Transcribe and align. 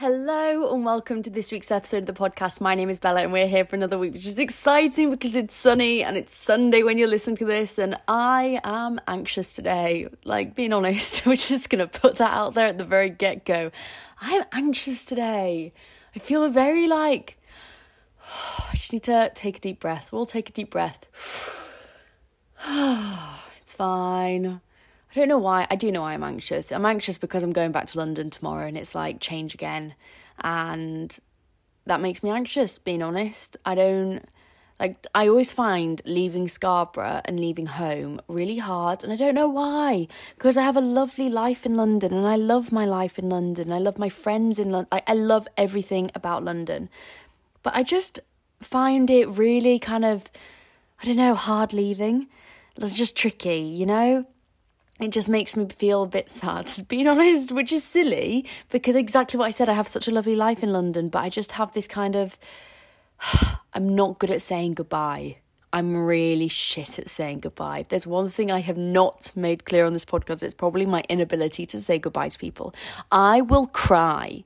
Hello 0.00 0.72
and 0.72 0.82
welcome 0.82 1.22
to 1.22 1.28
this 1.28 1.52
week's 1.52 1.70
episode 1.70 1.98
of 1.98 2.06
the 2.06 2.14
podcast. 2.14 2.58
My 2.58 2.74
name 2.74 2.88
is 2.88 2.98
Bella 2.98 3.20
and 3.20 3.34
we're 3.34 3.46
here 3.46 3.66
for 3.66 3.76
another 3.76 3.98
week, 3.98 4.14
which 4.14 4.24
is 4.24 4.38
exciting 4.38 5.10
because 5.10 5.36
it's 5.36 5.54
sunny 5.54 6.02
and 6.02 6.16
it's 6.16 6.34
Sunday 6.34 6.82
when 6.82 6.96
you're 6.96 7.06
listening 7.06 7.36
to 7.36 7.44
this. 7.44 7.78
And 7.78 7.98
I 8.08 8.62
am 8.64 8.98
anxious 9.06 9.52
today. 9.52 10.08
Like, 10.24 10.54
being 10.54 10.72
honest, 10.72 11.26
we're 11.26 11.36
just 11.36 11.68
going 11.68 11.86
to 11.86 12.00
put 12.00 12.16
that 12.16 12.32
out 12.32 12.54
there 12.54 12.68
at 12.68 12.78
the 12.78 12.84
very 12.84 13.10
get 13.10 13.44
go. 13.44 13.72
I'm 14.22 14.44
anxious 14.52 15.04
today. 15.04 15.70
I 16.16 16.18
feel 16.18 16.48
very 16.48 16.88
like, 16.88 17.36
I 18.24 18.72
just 18.72 18.94
need 18.94 19.02
to 19.02 19.30
take 19.34 19.58
a 19.58 19.60
deep 19.60 19.80
breath. 19.80 20.12
We'll 20.12 20.24
take 20.24 20.48
a 20.48 20.52
deep 20.52 20.70
breath. 20.70 21.04
it's 23.60 23.74
fine. 23.74 24.62
I 25.10 25.14
don't 25.14 25.28
know 25.28 25.38
why. 25.38 25.66
I 25.70 25.76
do 25.76 25.90
know 25.90 26.02
why 26.02 26.14
I'm 26.14 26.22
anxious. 26.22 26.70
I'm 26.70 26.86
anxious 26.86 27.18
because 27.18 27.42
I'm 27.42 27.52
going 27.52 27.72
back 27.72 27.86
to 27.88 27.98
London 27.98 28.30
tomorrow 28.30 28.66
and 28.66 28.76
it's 28.76 28.94
like 28.94 29.20
change 29.20 29.54
again. 29.54 29.94
And 30.42 31.16
that 31.86 32.00
makes 32.00 32.22
me 32.22 32.30
anxious, 32.30 32.78
being 32.78 33.02
honest. 33.02 33.56
I 33.64 33.74
don't 33.74 34.24
like 34.78 35.04
I 35.14 35.28
always 35.28 35.52
find 35.52 36.00
leaving 36.04 36.48
Scarborough 36.48 37.20
and 37.24 37.38
leaving 37.38 37.66
home 37.66 38.20
really 38.28 38.56
hard 38.56 39.04
and 39.04 39.12
I 39.12 39.16
don't 39.16 39.34
know 39.34 39.48
why 39.48 40.08
because 40.34 40.56
I 40.56 40.62
have 40.62 40.76
a 40.76 40.80
lovely 40.80 41.28
life 41.28 41.66
in 41.66 41.76
London 41.76 42.14
and 42.14 42.26
I 42.26 42.36
love 42.36 42.72
my 42.72 42.86
life 42.86 43.18
in 43.18 43.28
London. 43.28 43.72
I 43.72 43.78
love 43.78 43.98
my 43.98 44.08
friends 44.08 44.58
in 44.58 44.70
London. 44.70 44.88
I, 44.90 45.02
I 45.06 45.14
love 45.14 45.46
everything 45.56 46.10
about 46.14 46.44
London. 46.44 46.88
But 47.62 47.76
I 47.76 47.82
just 47.82 48.20
find 48.60 49.10
it 49.10 49.28
really 49.28 49.78
kind 49.78 50.04
of 50.04 50.30
I 51.02 51.06
don't 51.06 51.16
know, 51.16 51.34
hard 51.34 51.72
leaving. 51.72 52.28
It's 52.76 52.96
just 52.96 53.16
tricky, 53.16 53.60
you 53.60 53.86
know? 53.86 54.26
It 55.00 55.10
just 55.10 55.28
makes 55.28 55.56
me 55.56 55.66
feel 55.68 56.02
a 56.02 56.06
bit 56.06 56.28
sad, 56.28 56.68
being 56.88 57.06
honest, 57.12 57.52
which 57.52 57.72
is 57.72 57.84
silly 57.84 58.46
because 58.70 58.96
exactly 58.96 59.38
what 59.38 59.46
I 59.46 59.50
said. 59.50 59.68
I 59.68 59.74
have 59.74 59.88
such 59.88 60.08
a 60.08 60.10
lovely 60.10 60.36
life 60.36 60.62
in 60.62 60.72
London, 60.72 61.08
but 61.08 61.20
I 61.20 61.28
just 61.28 61.52
have 61.52 61.72
this 61.72 61.88
kind 61.88 62.16
of. 62.16 62.38
I'm 63.72 63.94
not 63.94 64.18
good 64.18 64.30
at 64.30 64.42
saying 64.42 64.74
goodbye. 64.74 65.36
I'm 65.72 65.96
really 65.96 66.48
shit 66.48 66.98
at 66.98 67.08
saying 67.08 67.40
goodbye. 67.40 67.84
There's 67.88 68.06
one 68.06 68.28
thing 68.28 68.50
I 68.50 68.58
have 68.58 68.76
not 68.76 69.30
made 69.36 69.64
clear 69.64 69.86
on 69.86 69.92
this 69.92 70.04
podcast, 70.04 70.42
it's 70.42 70.54
probably 70.54 70.84
my 70.84 71.04
inability 71.08 71.64
to 71.66 71.80
say 71.80 71.98
goodbye 71.98 72.28
to 72.30 72.38
people. 72.38 72.74
I 73.12 73.40
will 73.40 73.68
cry 73.68 74.42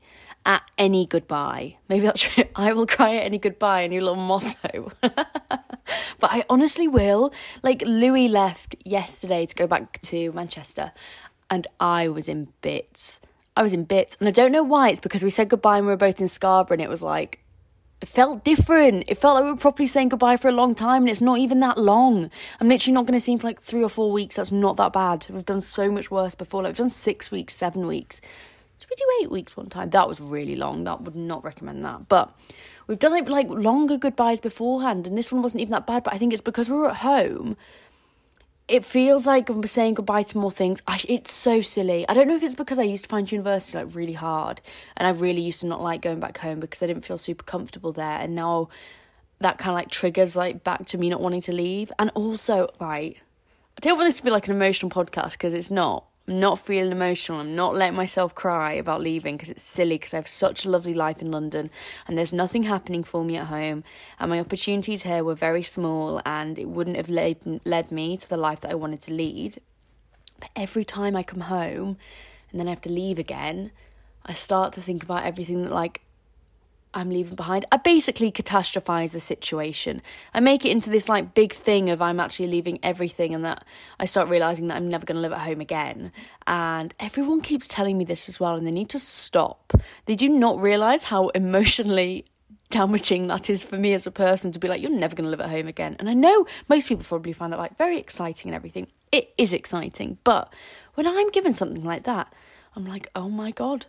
at 0.47 0.63
any 0.77 1.07
goodbye. 1.07 1.77
Maybe 1.89 2.07
that's 2.07 2.23
true. 2.23 2.45
I 2.57 2.73
will 2.73 2.87
cry 2.87 3.17
at 3.17 3.25
any 3.25 3.39
goodbye, 3.39 3.83
a 3.83 3.89
new 3.89 4.01
little 4.01 4.17
motto. 4.17 4.93
but 5.01 5.27
I 6.23 6.45
honestly 6.49 6.89
will. 6.89 7.33
Like 7.63 7.83
Louis 7.83 8.29
left 8.29 8.77
yesterday 8.85 9.47
to 9.47 9.55
go 9.55 9.67
back 9.67 10.01
to 10.03 10.33
Manchester, 10.33 10.93
and 11.51 11.67
I 11.81 12.09
was 12.09 12.29
in 12.29 12.49
bits. 12.61 13.21
I 13.57 13.63
was 13.63 13.73
in 13.73 13.85
bits, 13.85 14.17
and 14.19 14.29
I 14.29 14.33
don't 14.33 14.53
know 14.53 14.65
why. 14.65 14.91
It's 14.91 15.01
because 15.01 15.23
we 15.23 15.31
said 15.31 15.49
goodbye 15.49 15.79
and 15.79 15.87
we 15.87 15.93
were 15.93 15.97
both 15.97 16.21
in 16.21 16.29
Scarborough, 16.29 16.75
and 16.75 16.83
it 16.83 16.91
was 16.91 17.03
like 17.03 17.41
it 18.01 18.09
felt 18.09 18.45
different. 18.45 19.05
It 19.09 19.17
felt 19.17 19.37
like 19.37 19.45
we 19.45 19.51
were 19.51 19.57
properly 19.57 19.87
saying 19.87 20.11
goodbye 20.11 20.37
for 20.37 20.49
a 20.49 20.53
long 20.53 20.75
time, 20.75 21.05
and 21.05 21.09
it's 21.09 21.21
not 21.21 21.39
even 21.39 21.61
that 21.61 21.79
long. 21.79 22.31
I'm 22.61 22.69
literally 22.69 22.93
not 22.93 23.07
going 23.07 23.19
to 23.19 23.21
see 23.21 23.33
him 23.33 23.39
for 23.39 23.47
like 23.47 23.63
three 23.63 23.83
or 23.83 23.89
four 23.89 24.13
weeks. 24.13 24.37
That's 24.37 24.53
not 24.53 24.77
that 24.77 24.93
bad. 24.93 25.27
We've 25.31 25.45
done 25.45 25.63
so 25.63 25.91
much 25.91 26.11
worse 26.11 26.35
before. 26.35 26.63
Like 26.63 26.71
we've 26.71 26.77
done 26.77 26.91
six 26.91 27.31
weeks, 27.31 27.55
seven 27.55 27.87
weeks. 27.87 28.21
We 28.95 29.05
do 29.05 29.25
eight 29.25 29.31
weeks 29.31 29.57
one 29.57 29.69
time? 29.69 29.91
That 29.91 30.09
was 30.09 30.21
really 30.21 30.55
long. 30.55 30.85
That 30.85 31.01
would 31.03 31.17
not 31.17 31.43
recommend 31.43 31.85
that. 31.85 32.09
But 32.09 32.33
we've 32.87 32.99
done 32.99 33.13
like, 33.13 33.29
like 33.29 33.49
longer 33.49 33.97
goodbyes 33.97 34.41
beforehand, 34.41 35.07
and 35.07 35.19
this 35.19 35.33
one 35.33 35.43
wasn't 35.43 35.63
even 35.63 35.73
that 35.73 35.87
bad. 35.87 36.05
But 36.05 36.15
I 36.15 36.19
think 36.19 36.33
it's 36.33 36.43
because 36.43 36.71
we 36.71 36.77
were 36.77 36.91
at 36.91 36.97
home. 36.97 37.57
It 38.69 38.85
feels 38.85 39.27
like 39.27 39.51
I'm 39.51 39.67
saying 39.67 39.95
goodbye 39.95 40.23
to 40.23 40.39
more 40.39 40.51
things. 40.51 40.81
I, 40.87 41.01
it's 41.09 41.33
so 41.33 41.61
silly. 41.61 42.09
I 42.09 42.15
don't 42.15 42.29
know 42.29 42.37
if 42.37 42.43
it's 42.43 42.55
because 42.55 42.79
I 42.79 42.85
used 42.85 43.05
to 43.05 43.11
find 43.11 43.31
university 43.31 43.77
like 43.77 43.95
really 43.95 44.13
hard, 44.13 44.61
and 44.97 45.09
I 45.09 45.11
really 45.11 45.43
used 45.43 45.61
to 45.61 45.67
not 45.67 45.83
like 45.83 46.01
going 46.01 46.21
back 46.21 46.39
home 46.39 46.61
because 46.61 46.83
I 46.83 46.87
didn't 46.87 47.05
feel 47.05 47.19
super 47.19 47.45
comfortable 47.45 47.93
there. 47.93 48.19
And 48.21 48.35
now 48.35 48.69
that 49.41 49.59
kind 49.59 49.71
of 49.71 49.75
like 49.75 49.91
triggers 49.91 50.37
like 50.37 50.63
back 50.63 50.87
to 50.87 50.99
me 50.99 51.11
not 51.11 51.21
wanting 51.21 51.41
to 51.43 51.53
leave. 51.53 51.91
And 51.99 52.11
also, 52.15 52.69
right, 52.81 53.17
I 53.77 53.81
don't 53.81 53.99
want 53.99 54.07
this 54.07 54.19
to 54.19 54.23
be 54.23 54.31
like 54.31 54.47
an 54.47 54.55
emotional 54.55 54.91
podcast 54.91 55.33
because 55.33 55.53
it's 55.53 55.71
not. 55.71 56.05
I'm 56.27 56.41
not 56.41 56.59
feeling 56.59 56.93
emotional. 56.93 57.41
I'm 57.41 57.55
not 57.55 57.75
letting 57.75 57.97
myself 57.97 58.35
cry 58.35 58.73
about 58.73 59.03
leaving 59.03 59.37
because 59.37 59.51
it's 59.51 59.63
silly 59.63 59.97
because 59.97 60.15
I 60.15 60.19
have 60.19 60.29
such 60.29 60.65
a 60.65 60.71
lovely 60.71 60.95
life 60.95 61.21
in 61.21 61.31
London 61.31 61.71
and 62.07 62.17
there's 62.17 62.33
nothing 62.33 62.63
happening 62.63 63.05
for 63.05 63.25
me 63.25 63.37
at 63.37 63.49
home. 63.49 63.85
And 64.19 64.31
my 64.31 64.41
opportunities 64.41 65.03
here 65.03 65.23
were 65.23 65.35
very 65.35 65.63
small 65.63 66.23
and 66.25 66.59
it 66.59 66.69
wouldn't 66.69 66.97
have 66.97 67.11
led, 67.11 67.61
led 67.65 67.93
me 67.93 68.17
to 68.17 68.29
the 68.29 68.39
life 68.39 68.61
that 68.61 68.71
I 68.71 68.75
wanted 68.75 69.03
to 69.03 69.13
lead. 69.13 69.59
But 70.41 70.51
every 70.57 70.85
time 70.85 71.15
I 71.15 71.23
come 71.23 71.41
home 71.41 71.99
and 72.51 72.59
then 72.59 72.69
I 72.69 72.71
have 72.71 72.81
to 72.83 72.91
leave 72.91 73.19
again, 73.19 73.71
I 74.25 74.33
start 74.33 74.73
to 74.75 74.81
think 74.81 75.03
about 75.03 75.25
everything 75.25 75.63
that, 75.63 75.73
like, 75.73 76.01
I'm 76.95 77.11
leaving 77.11 77.35
behind. 77.35 77.67
I 77.73 77.77
basically 77.77 78.31
catastrophize 78.31 79.13
the 79.13 79.21
situation. 79.21 80.01
I 80.33 80.41
make 80.41 80.65
it 80.65 80.71
into 80.71 80.91
this 80.91 81.09
like 81.09 81.35
big 81.35 81.53
thing 81.53 81.91
of 81.91 82.01
I'm 82.01 82.21
actually 82.21 82.47
leaving 82.47 82.79
everything 82.83 83.35
and 83.35 83.45
that 83.45 83.65
I 83.99 84.05
start 84.05 84.29
realizing 84.29 84.69
that 84.69 84.77
I'm 84.77 84.89
never 84.89 85.05
going 85.05 85.17
to 85.17 85.21
live 85.21 85.33
at 85.33 85.41
home 85.41 85.61
again. 85.61 86.13
And 86.47 86.95
everyone 87.01 87.41
keeps 87.41 87.67
telling 87.67 87.99
me 87.99 88.05
this 88.05 88.29
as 88.29 88.39
well 88.39 88.55
and 88.55 88.67
they 88.67 88.71
need 88.71 88.89
to 88.91 88.99
stop. 89.01 89.73
They 90.07 90.15
do 90.15 90.29
not 90.29 90.61
realize 90.61 91.05
how 91.05 91.29
emotionally 91.29 92.25
damaging 92.71 93.27
that 93.29 93.51
is 93.51 93.63
for 93.63 93.77
me 93.77 93.93
as 93.93 94.07
a 94.07 94.11
person 94.11 94.51
to 94.51 94.59
be 94.59 94.67
like 94.69 94.81
you're 94.81 94.91
never 94.91 95.15
going 95.15 95.25
to 95.25 95.31
live 95.31 95.41
at 95.41 95.51
home 95.51 95.67
again. 95.67 95.97
And 95.99 96.09
I 96.09 96.15
know 96.15 96.47
most 96.69 96.89
people 96.89 97.05
probably 97.05 97.33
find 97.33 97.53
that 97.53 97.59
like 97.59 97.77
very 97.77 97.99
exciting 97.99 98.51
and 98.51 98.57
everything. 98.57 98.87
It 99.13 99.33
is 99.37 99.53
exciting, 99.53 100.19
but 100.25 100.53
when 100.95 101.07
I'm 101.07 101.31
given 101.31 101.53
something 101.53 101.85
like 101.85 102.05
that, 102.05 102.33
I'm 102.75 102.85
like, 102.85 103.09
"Oh 103.15 103.29
my 103.29 103.53
god, 103.53 103.87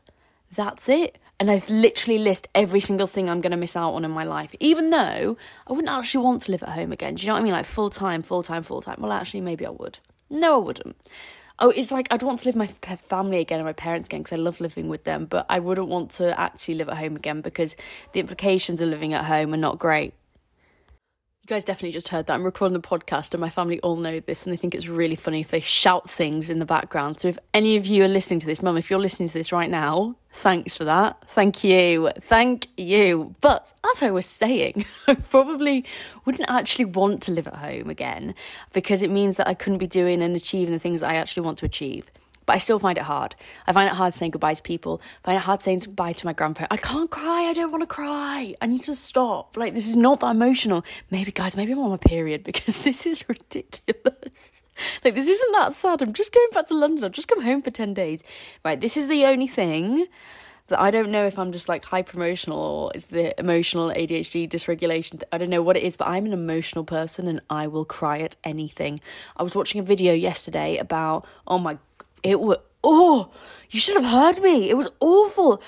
that's 0.54 0.88
it." 0.88 1.18
And 1.40 1.52
I 1.52 1.62
literally 1.70 2.20
list 2.20 2.48
every 2.56 2.80
single 2.80 3.08
thing 3.08 3.30
I'm 3.30 3.42
going 3.42 3.52
to 3.52 3.58
miss 3.58 3.76
out 3.76 3.94
on 3.94 4.06
in 4.06 4.12
my 4.12 4.24
life, 4.24 4.56
even 4.60 4.90
though 4.90 5.38
I 5.68 5.74
wouldn't 5.74 5.90
actually 5.90 6.24
want 6.24 6.44
to 6.44 6.52
live 6.52 6.64
at 6.64 6.70
home 6.70 6.92
again. 6.92 7.16
Do 7.16 7.24
you 7.24 7.28
know 7.28 7.34
what 7.34 7.42
I 7.42 7.44
mean? 7.44 7.54
Like 7.54 7.66
full 7.66 7.90
time, 7.90 8.22
full 8.22 8.44
time, 8.44 8.64
full 8.64 8.82
time. 8.82 8.98
Well, 9.00 9.12
actually, 9.12 9.42
maybe 9.42 9.66
I 9.66 9.72
would. 9.72 10.00
No, 10.30 10.56
I 10.62 10.66
wouldn't. 10.66 10.96
Oh, 11.58 11.70
it's 11.70 11.92
like 11.92 12.08
I'd 12.12 12.24
want 12.24 12.40
to 12.40 12.48
live 12.48 12.56
my 12.56 12.68
family 12.68 13.40
again 13.40 13.60
and 13.60 13.66
my 13.66 13.74
parents 13.74 14.08
again 14.08 14.22
because 14.22 14.34
I 14.34 14.42
love 14.42 14.60
living 14.60 14.90
with 14.90 15.06
them, 15.06 15.26
but 15.26 15.46
I 15.50 15.60
wouldn't 15.60 15.88
want 15.88 16.12
to 16.12 16.38
actually 16.38 16.76
live 16.76 16.90
at 16.90 16.98
home 16.98 17.16
again 17.16 17.42
because 17.42 17.76
the 18.12 18.20
implications 18.20 18.82
of 18.82 18.90
living 18.90 19.14
at 19.14 19.26
home 19.26 19.54
are 19.54 19.58
not 19.58 19.80
great. 19.80 20.14
You 21.46 21.50
guys 21.50 21.64
definitely 21.64 21.92
just 21.92 22.08
heard 22.08 22.26
that. 22.26 22.34
I'm 22.34 22.44
recording 22.44 22.74
the 22.74 22.80
podcast, 22.80 23.36
and 23.36 23.40
my 23.40 23.52
family 23.52 23.80
all 23.82 23.98
know 23.98 24.20
this, 24.20 24.44
and 24.46 24.52
they 24.52 24.58
think 24.58 24.74
it's 24.74 24.88
really 24.88 25.16
funny 25.16 25.42
if 25.42 25.52
they 25.52 25.60
shout 25.60 26.10
things 26.10 26.50
in 26.50 26.58
the 26.58 26.66
background. 26.66 27.20
So, 27.20 27.28
if 27.28 27.38
any 27.54 27.76
of 27.76 27.86
you 27.86 28.04
are 28.04 28.08
listening 28.08 28.40
to 28.40 28.48
this, 28.48 28.64
Mum, 28.64 28.78
if 28.78 28.90
you're 28.90 28.98
listening 28.98 29.28
to 29.28 29.34
this 29.36 29.52
right 29.52 29.70
now, 29.70 30.16
thanks 30.32 30.76
for 30.76 30.86
that. 30.86 31.24
Thank 31.30 31.64
you. 31.64 32.10
Thank 32.20 32.66
you. 32.78 33.36
But 33.42 33.72
as 33.92 34.02
I 34.02 34.10
was 34.10 34.26
saying, 34.26 34.86
I 35.08 35.14
probably 35.14 35.86
wouldn't 36.26 36.50
actually 36.50 36.86
want 36.86 37.22
to 37.22 37.32
live 37.32 37.46
at 37.46 37.58
home 37.58 37.92
again 37.92 38.34
because 38.74 39.04
it 39.04 39.12
means 39.12 39.38
that 39.38 39.48
I 39.48 39.54
couldn't 39.54 39.78
be 39.78 39.86
doing 39.86 40.24
and 40.24 40.36
achieving 40.36 40.74
the 40.74 40.80
things 40.80 41.02
that 41.02 41.12
I 41.12 41.16
actually 41.18 41.46
want 41.46 41.60
to 41.60 41.66
achieve 41.68 42.10
but 42.46 42.56
I 42.56 42.60
still 42.60 42.80
find 42.80 42.98
it 42.98 43.04
hard. 43.04 43.36
I 43.68 43.74
find 43.74 43.90
it 43.90 43.96
hard 43.96 44.14
saying 44.14 44.32
goodbye 44.32 44.54
to 44.54 44.62
people. 44.62 45.02
I 45.24 45.28
find 45.28 45.38
it 45.38 45.42
hard 45.42 45.62
saying 45.62 45.80
goodbye 45.80 46.14
to 46.14 46.26
my 46.26 46.34
grandparents. 46.34 46.74
I 46.74 46.78
can't 46.78 47.10
cry. 47.10 47.44
I 47.44 47.54
don't 47.54 47.72
want 47.72 47.82
to 47.82 47.88
cry. 47.88 48.56
I 48.62 48.66
need 48.68 48.82
to 48.82 48.96
stop. 48.96 49.58
Like, 49.58 49.74
this 49.74 49.88
is 49.88 49.96
not 49.96 50.20
that 50.20 50.32
emotional. 50.32 50.86
Maybe, 51.12 51.32
guys, 51.32 51.58
maybe 51.58 51.72
I'm 51.72 51.80
on 51.80 51.92
my 51.92 51.98
period 51.98 52.44
because 52.46 52.84
this 52.84 53.06
is 53.06 53.28
ridiculous. 53.28 54.04
like, 55.04 55.16
this 55.16 55.28
isn't 55.28 55.52
that 55.54 55.74
sad. 55.74 56.02
I'm 56.02 56.14
just 56.14 56.34
going 56.34 56.48
back 56.52 56.68
to 56.68 56.76
London. 56.76 57.04
I've 57.04 57.12
just 57.12 57.28
come 57.28 57.42
home 57.42 57.62
for 57.62 57.72
10 57.72 57.94
days. 57.94 58.24
Right, 58.64 58.80
this 58.80 58.98
is 58.98 59.08
the 59.08 59.26
only 59.26 59.48
thing 59.48 60.08
that 60.68 60.80
I 60.80 60.90
don't 60.90 61.12
know 61.12 61.26
if 61.28 61.38
I'm 61.38 61.52
just 61.52 61.70
like 61.70 61.86
hyper 61.86 62.18
emotional 62.18 62.58
or 62.58 62.92
is 62.96 63.08
the 63.08 63.40
emotional 63.40 63.90
ADHD 63.90 64.50
dysregulation. 64.50 65.22
I 65.32 65.38
don't 65.38 65.50
know 65.50 65.62
what 65.62 65.78
it 65.78 65.84
is, 65.84 65.96
but 65.96 66.08
I'm 66.08 66.26
an 66.26 66.34
emotional 66.34 66.84
person 66.84 67.28
and 67.28 67.40
I 67.50 67.68
will 67.68 67.86
cry 67.86 68.20
at 68.20 68.36
anything. 68.44 69.00
I 69.38 69.44
was 69.44 69.56
watching 69.56 69.80
a 69.80 69.84
video 69.84 70.14
yesterday 70.14 70.78
about, 70.78 71.28
oh 71.46 71.60
my 71.60 71.78
it 72.26 72.40
was, 72.40 72.58
oh, 72.84 73.32
you 73.70 73.80
should 73.80 73.96
have 74.02 74.06
heard 74.06 74.42
me. 74.42 74.70
It 74.70 74.78
was 74.78 74.90
awful. 75.00 75.62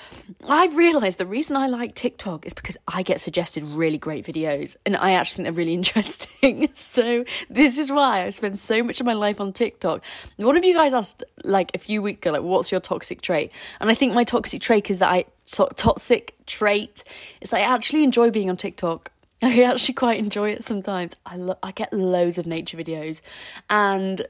I've 0.47 0.75
realized 0.75 1.18
the 1.18 1.25
reason 1.25 1.56
I 1.56 1.68
like 1.68 1.94
TikTok 1.94 2.45
is 2.45 2.54
because 2.54 2.77
I 2.88 3.04
get 3.04 3.19
suggested 3.19 3.63
really 3.63 3.98
great 3.98 4.25
videos 4.25 4.75
and 4.86 4.95
I 4.95 5.12
actually 5.13 5.44
think 5.44 5.56
they're 5.56 5.63
really 5.65 5.74
interesting. 5.81 6.69
so, 6.74 7.25
this 7.50 7.77
is 7.77 7.92
why 7.92 8.24
I 8.24 8.30
spend 8.30 8.59
so 8.59 8.83
much 8.83 9.00
of 9.00 9.06
my 9.06 9.13
life 9.13 9.39
on 9.39 9.54
TikTok. 9.54 10.04
One 10.38 10.57
of 10.57 10.65
you 10.65 10.74
guys 10.74 10.94
asked, 10.94 11.24
like, 11.44 11.71
a 11.74 11.80
few 11.80 12.01
weeks 12.01 12.19
ago, 12.25 12.31
like, 12.31 12.44
what's 12.44 12.71
your 12.71 12.81
toxic 12.81 13.21
trait? 13.21 13.51
And 13.80 13.89
I 13.89 13.94
think 13.94 14.13
my 14.13 14.24
toxic 14.24 14.62
trait 14.62 14.89
is 14.89 15.00
that 15.00 15.09
I, 15.12 15.25
to- 15.48 15.69
toxic 15.75 16.36
trait 16.45 17.04
is 17.42 17.51
that 17.51 17.57
I 17.57 17.62
actually 17.62 18.04
enjoy 18.04 18.31
being 18.31 18.50
on 18.50 18.57
TikTok. 18.57 19.12
I 19.44 19.62
actually 19.63 19.94
quite 19.94 20.18
enjoy 20.18 20.51
it 20.51 20.63
sometimes. 20.63 21.13
I 21.25 21.36
lo- 21.38 21.59
I 21.62 21.71
get 21.71 21.94
loads 21.94 22.38
of 22.39 22.48
nature 22.48 22.77
videos 22.77 23.21
and 23.69 24.25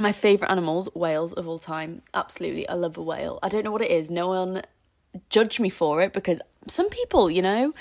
my 0.00 0.12
favourite 0.12 0.50
animals, 0.50 0.88
whales 0.94 1.32
of 1.32 1.46
all 1.46 1.58
time. 1.58 2.02
Absolutely, 2.14 2.68
I 2.68 2.74
love 2.74 2.96
a 2.96 3.02
whale. 3.02 3.38
I 3.42 3.48
don't 3.48 3.64
know 3.64 3.70
what 3.70 3.82
it 3.82 3.90
is. 3.90 4.10
No 4.10 4.28
one 4.28 4.62
judge 5.28 5.60
me 5.60 5.68
for 5.68 6.00
it 6.00 6.12
because 6.12 6.40
some 6.66 6.88
people, 6.88 7.30
you 7.30 7.42
know, 7.42 7.74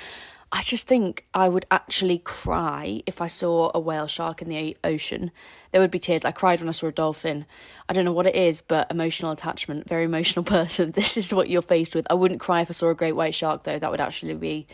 I 0.51 0.63
just 0.63 0.88
think 0.88 1.27
I 1.33 1.48
would 1.48 1.66
actually 1.69 2.18
cry 2.18 3.04
if 3.06 3.21
I 3.21 3.27
saw 3.27 3.71
a 3.75 3.80
whale 3.80 4.07
shark 4.07 4.42
in 4.42 4.50
the 4.50 4.75
ocean. 4.83 5.30
There 5.71 5.80
would 5.80 5.92
be 5.92 6.00
tears. 6.00 6.25
I 6.25 6.31
cried 6.31 6.60
when 6.60 6.68
I 6.68 6.71
saw 6.71 6.88
a 6.88 6.92
dolphin. 6.92 7.45
I 7.88 7.94
don't 7.94 8.04
know 8.04 8.12
what 8.12 8.25
it 8.25 8.36
is, 8.36 8.62
but 8.62 8.89
emotional 8.89 9.31
attachment, 9.31 9.88
very 9.88 10.06
emotional 10.06 10.44
person. 10.57 10.92
This 10.92 11.18
is 11.18 11.33
what 11.33 11.50
you're 11.50 11.62
faced 11.62 11.94
with. 11.94 12.07
I 12.10 12.16
wouldn't 12.16 12.39
cry 12.39 12.62
if 12.62 12.71
I 12.71 12.74
saw 12.74 12.89
a 12.89 12.95
great 12.95 13.12
white 13.13 13.36
shark, 13.36 13.63
though. 13.63 13.77
That 13.77 13.92
would 13.92 14.01
actually 14.01 14.33
be 14.33 14.66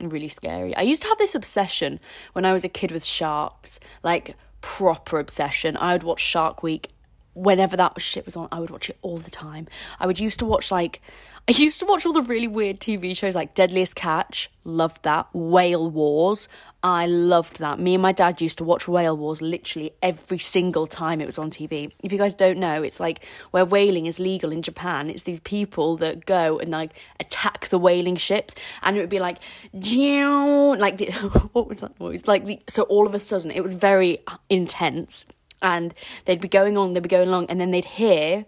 really 0.00 0.28
scary. 0.28 0.76
I 0.76 0.82
used 0.82 1.02
to 1.02 1.08
have 1.08 1.18
this 1.18 1.34
obsession 1.34 1.98
when 2.34 2.44
I 2.44 2.52
was 2.52 2.64
a 2.64 2.68
kid 2.68 2.92
with 2.92 3.04
sharks, 3.04 3.80
like 4.02 4.36
proper 4.62 5.18
obsession. 5.18 5.76
I 5.76 5.92
would 5.92 6.02
watch 6.02 6.20
Shark 6.20 6.62
Week 6.62 6.88
whenever 7.34 7.76
that 7.76 8.00
shit 8.00 8.24
was 8.24 8.36
on. 8.36 8.48
I 8.50 8.60
would 8.60 8.70
watch 8.70 8.88
it 8.88 8.96
all 9.02 9.18
the 9.18 9.30
time. 9.30 9.68
I 10.00 10.06
would 10.06 10.18
used 10.18 10.38
to 10.38 10.46
watch 10.46 10.70
like 10.70 11.02
I 11.48 11.52
used 11.54 11.80
to 11.80 11.86
watch 11.86 12.06
all 12.06 12.12
the 12.12 12.22
really 12.22 12.46
weird 12.46 12.78
TV 12.78 13.16
shows 13.16 13.34
like 13.34 13.52
Deadliest 13.52 13.96
Catch, 13.96 14.48
loved 14.62 15.02
that. 15.02 15.26
Whale 15.32 15.90
Wars, 15.90 16.48
I 16.84 17.06
loved 17.06 17.58
that. 17.58 17.80
Me 17.80 17.94
and 17.94 18.02
my 18.02 18.12
dad 18.12 18.40
used 18.40 18.58
to 18.58 18.64
watch 18.64 18.86
Whale 18.86 19.16
Wars 19.16 19.42
literally 19.42 19.90
every 20.00 20.38
single 20.38 20.86
time 20.86 21.20
it 21.20 21.26
was 21.26 21.40
on 21.40 21.50
TV. 21.50 21.90
If 22.00 22.12
you 22.12 22.18
guys 22.18 22.32
don't 22.32 22.58
know, 22.58 22.84
it's 22.84 23.00
like 23.00 23.24
where 23.50 23.64
whaling 23.64 24.06
is 24.06 24.20
legal 24.20 24.52
in 24.52 24.62
Japan. 24.62 25.10
It's 25.10 25.24
these 25.24 25.40
people 25.40 25.96
that 25.96 26.26
go 26.26 26.60
and 26.60 26.70
like 26.70 26.96
attack 27.18 27.66
the 27.68 27.78
whaling 27.78 28.14
ships, 28.14 28.54
and 28.80 28.96
it 28.96 29.00
would 29.00 29.08
be 29.08 29.18
like, 29.18 29.38
like 29.72 30.98
the, 30.98 31.10
what 31.52 31.66
was 31.66 31.78
that 31.80 31.98
noise? 31.98 32.28
Like 32.28 32.44
the, 32.44 32.60
so 32.68 32.82
all 32.84 33.04
of 33.04 33.14
a 33.14 33.18
sudden 33.18 33.50
it 33.50 33.64
was 33.64 33.74
very 33.74 34.18
uh, 34.28 34.36
intense, 34.48 35.26
and 35.60 35.92
they'd 36.26 36.40
be 36.40 36.46
going 36.46 36.76
on, 36.76 36.92
they'd 36.92 37.02
be 37.02 37.08
going 37.08 37.28
along, 37.28 37.46
and 37.46 37.60
then 37.60 37.72
they'd 37.72 37.84
hear 37.84 38.46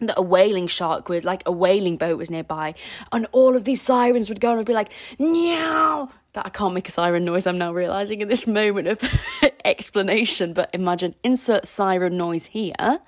that 0.00 0.18
a 0.18 0.22
whaling 0.22 0.66
shark 0.66 1.08
would 1.08 1.24
like 1.24 1.42
a 1.46 1.52
whaling 1.52 1.96
boat 1.96 2.18
was 2.18 2.30
nearby 2.30 2.74
and 3.12 3.26
all 3.32 3.56
of 3.56 3.64
these 3.64 3.80
sirens 3.80 4.28
would 4.28 4.40
go 4.40 4.50
and 4.50 4.58
would 4.58 4.66
be 4.66 4.74
like 4.74 4.92
meow 5.18 6.10
that 6.34 6.44
I 6.44 6.50
can't 6.50 6.74
make 6.74 6.86
a 6.86 6.90
siren 6.90 7.24
noise 7.24 7.46
I'm 7.46 7.56
now 7.56 7.72
realizing 7.72 8.20
in 8.20 8.28
this 8.28 8.46
moment 8.46 8.88
of 8.88 9.00
explanation 9.64 10.52
but 10.52 10.70
imagine 10.74 11.14
insert 11.24 11.66
siren 11.66 12.18
noise 12.18 12.46
here 12.46 13.00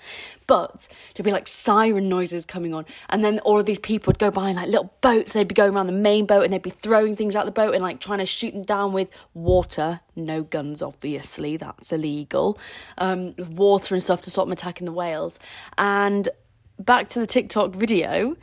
but 0.46 0.88
there'd 1.14 1.26
be 1.26 1.30
like 1.30 1.46
siren 1.46 2.08
noises 2.08 2.46
coming 2.46 2.72
on 2.72 2.86
and 3.10 3.22
then 3.22 3.38
all 3.40 3.60
of 3.60 3.66
these 3.66 3.78
people 3.78 4.10
would 4.10 4.18
go 4.18 4.30
by 4.30 4.48
in 4.48 4.56
like 4.56 4.68
little 4.68 4.94
boats 5.02 5.34
they'd 5.34 5.46
be 5.46 5.54
going 5.54 5.74
around 5.74 5.88
the 5.88 5.92
main 5.92 6.24
boat 6.24 6.42
and 6.42 6.52
they'd 6.54 6.62
be 6.62 6.70
throwing 6.70 7.14
things 7.14 7.36
out 7.36 7.44
the 7.44 7.50
boat 7.50 7.74
and 7.74 7.82
like 7.82 8.00
trying 8.00 8.18
to 8.18 8.26
shoot 8.26 8.54
them 8.54 8.62
down 8.62 8.92
with 8.94 9.10
water. 9.34 10.00
No 10.16 10.42
guns 10.42 10.80
obviously 10.80 11.58
that's 11.58 11.92
illegal. 11.92 12.58
Um, 12.96 13.34
with 13.36 13.50
water 13.50 13.94
and 13.94 14.02
stuff 14.02 14.22
to 14.22 14.30
stop 14.30 14.46
them 14.46 14.52
attacking 14.52 14.86
the 14.86 14.92
whales. 14.92 15.38
And 15.76 16.30
back 16.78 17.08
to 17.10 17.20
the 17.20 17.26
TikTok 17.26 17.74
video. 17.74 18.36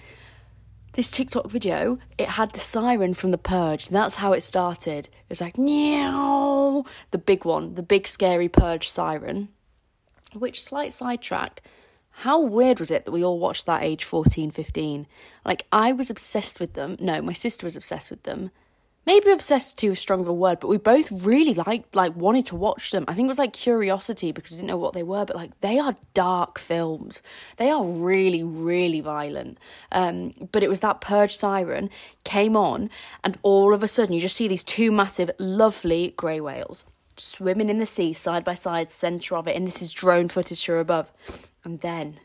This 0.94 1.10
TikTok 1.10 1.50
video, 1.52 2.00
it 2.18 2.30
had 2.30 2.54
the 2.54 2.60
siren 2.60 3.14
from 3.14 3.32
The 3.32 3.38
Purge. 3.38 3.90
That's 3.90 4.16
how 4.16 4.34
it 4.34 4.42
started. 4.42 5.08
It 5.08 5.30
was 5.30 5.42
like, 5.42 5.58
meow, 5.58 6.86
the 7.12 7.18
big 7.18 7.44
one, 7.44 7.76
the 7.76 7.84
big 7.84 8.08
scary 8.08 8.48
Purge 8.48 8.88
siren. 8.88 9.50
Which, 10.34 10.64
slight 10.64 10.94
sidetrack, 10.94 11.62
how 12.20 12.40
weird 12.40 12.80
was 12.80 12.92
it 12.92 13.04
that 13.06 13.12
we 13.12 13.24
all 13.24 13.40
watched 13.40 13.66
that 13.66 13.84
age 13.84 14.06
14, 14.06 14.52
15? 14.52 15.08
Like, 15.44 15.66
I 15.72 15.92
was 15.92 16.10
obsessed 16.10 16.62
with 16.62 16.74
them. 16.74 16.96
No, 17.00 17.22
my 17.22 17.34
sister 17.34 17.66
was 17.66 17.76
obsessed 17.76 18.10
with 18.10 18.24
them 18.24 18.52
maybe 19.06 19.32
obsessed 19.32 19.78
too 19.78 19.96
strong 19.96 20.22
of 20.22 20.28
a 20.28 20.34
word, 20.34 20.60
but 20.60 20.68
we 20.68 20.78
both 20.78 21.12
really 21.12 21.54
liked, 21.54 21.96
like, 21.96 22.16
wanted 22.16 22.46
to 22.48 22.56
watch 22.56 22.92
them. 22.92 23.06
I 23.08 23.14
think 23.14 23.26
it 23.26 23.30
was 23.30 23.40
like 23.40 23.54
curiosity 23.54 24.32
because 24.32 24.52
we 24.52 24.58
didn't 24.58 24.70
know 24.70 24.78
what 24.78 24.94
they 24.94 25.04
were, 25.04 25.26
but 25.26 25.36
like, 25.36 25.60
they 25.62 25.80
are 25.80 25.96
dark 26.14 26.60
films. 26.60 27.22
They 27.58 27.70
are 27.70 27.84
really, 27.84 28.44
really 28.44 29.02
violent. 29.02 29.58
Um, 29.92 30.32
but 30.52 30.64
it 30.64 30.70
was 30.70 30.80
that 30.82 31.02
purge 31.02 31.36
siren 31.36 31.90
came 32.24 32.56
on, 32.56 32.90
and 33.24 33.38
all 33.44 33.74
of 33.74 33.84
a 33.84 33.88
sudden, 33.88 34.14
you 34.14 34.20
just 34.20 34.36
see 34.36 34.48
these 34.48 34.64
two 34.64 34.92
massive, 34.92 35.32
lovely 35.40 36.14
grey 36.18 36.40
whales 36.40 36.86
swimming 37.18 37.70
in 37.70 37.80
the 37.80 37.86
sea 37.86 38.14
side 38.14 38.44
by 38.44 38.54
side, 38.54 38.92
centre 38.92 39.38
of 39.38 39.48
it, 39.48 39.56
and 39.56 39.66
this 39.66 39.82
is 39.82 39.94
drone 39.94 40.28
footage 40.28 40.64
here 40.66 40.80
above. 40.80 41.12
And 41.64 41.80
then 41.80 42.20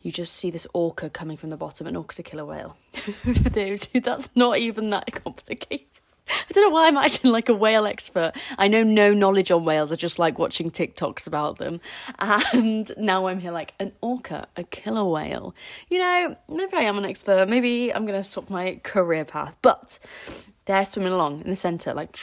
you 0.00 0.10
just 0.10 0.34
see 0.34 0.50
this 0.50 0.66
orca 0.72 1.08
coming 1.08 1.36
from 1.36 1.50
the 1.50 1.56
bottom. 1.56 1.86
An 1.86 1.96
orca 1.96 2.06
orca's 2.06 2.18
a 2.18 2.22
killer 2.24 2.44
whale. 2.44 2.76
For 2.92 3.50
those 3.50 3.84
who 3.86 4.00
that's 4.00 4.30
not 4.34 4.58
even 4.58 4.90
that 4.90 5.12
complicated. 5.12 6.00
I 6.48 6.52
don't 6.52 6.64
know 6.64 6.74
why 6.74 6.86
I'm 6.86 6.96
acting 6.96 7.30
like 7.30 7.48
a 7.48 7.54
whale 7.54 7.86
expert. 7.86 8.32
I 8.58 8.68
know 8.68 8.82
no 8.82 9.12
knowledge 9.12 9.50
on 9.50 9.64
whales. 9.64 9.92
I 9.92 9.96
just 9.96 10.18
like 10.18 10.38
watching 10.38 10.70
TikToks 10.70 11.26
about 11.26 11.58
them. 11.58 11.80
And 12.18 12.92
now 12.98 13.26
I'm 13.26 13.40
here 13.40 13.52
like 13.52 13.74
an 13.78 13.92
orca, 14.00 14.46
a 14.56 14.64
killer 14.64 15.04
whale. 15.04 15.54
You 15.88 15.98
know, 15.98 16.36
maybe 16.48 16.74
I 16.74 16.82
am 16.82 16.98
an 16.98 17.04
expert. 17.04 17.48
Maybe 17.48 17.92
I'm 17.92 18.06
going 18.06 18.18
to 18.18 18.24
swap 18.24 18.50
my 18.50 18.80
career 18.82 19.24
path. 19.24 19.56
But 19.62 19.98
they're 20.64 20.84
swimming 20.84 21.12
along 21.12 21.42
in 21.42 21.50
the 21.50 21.56
centre, 21.56 21.94
like, 21.94 22.16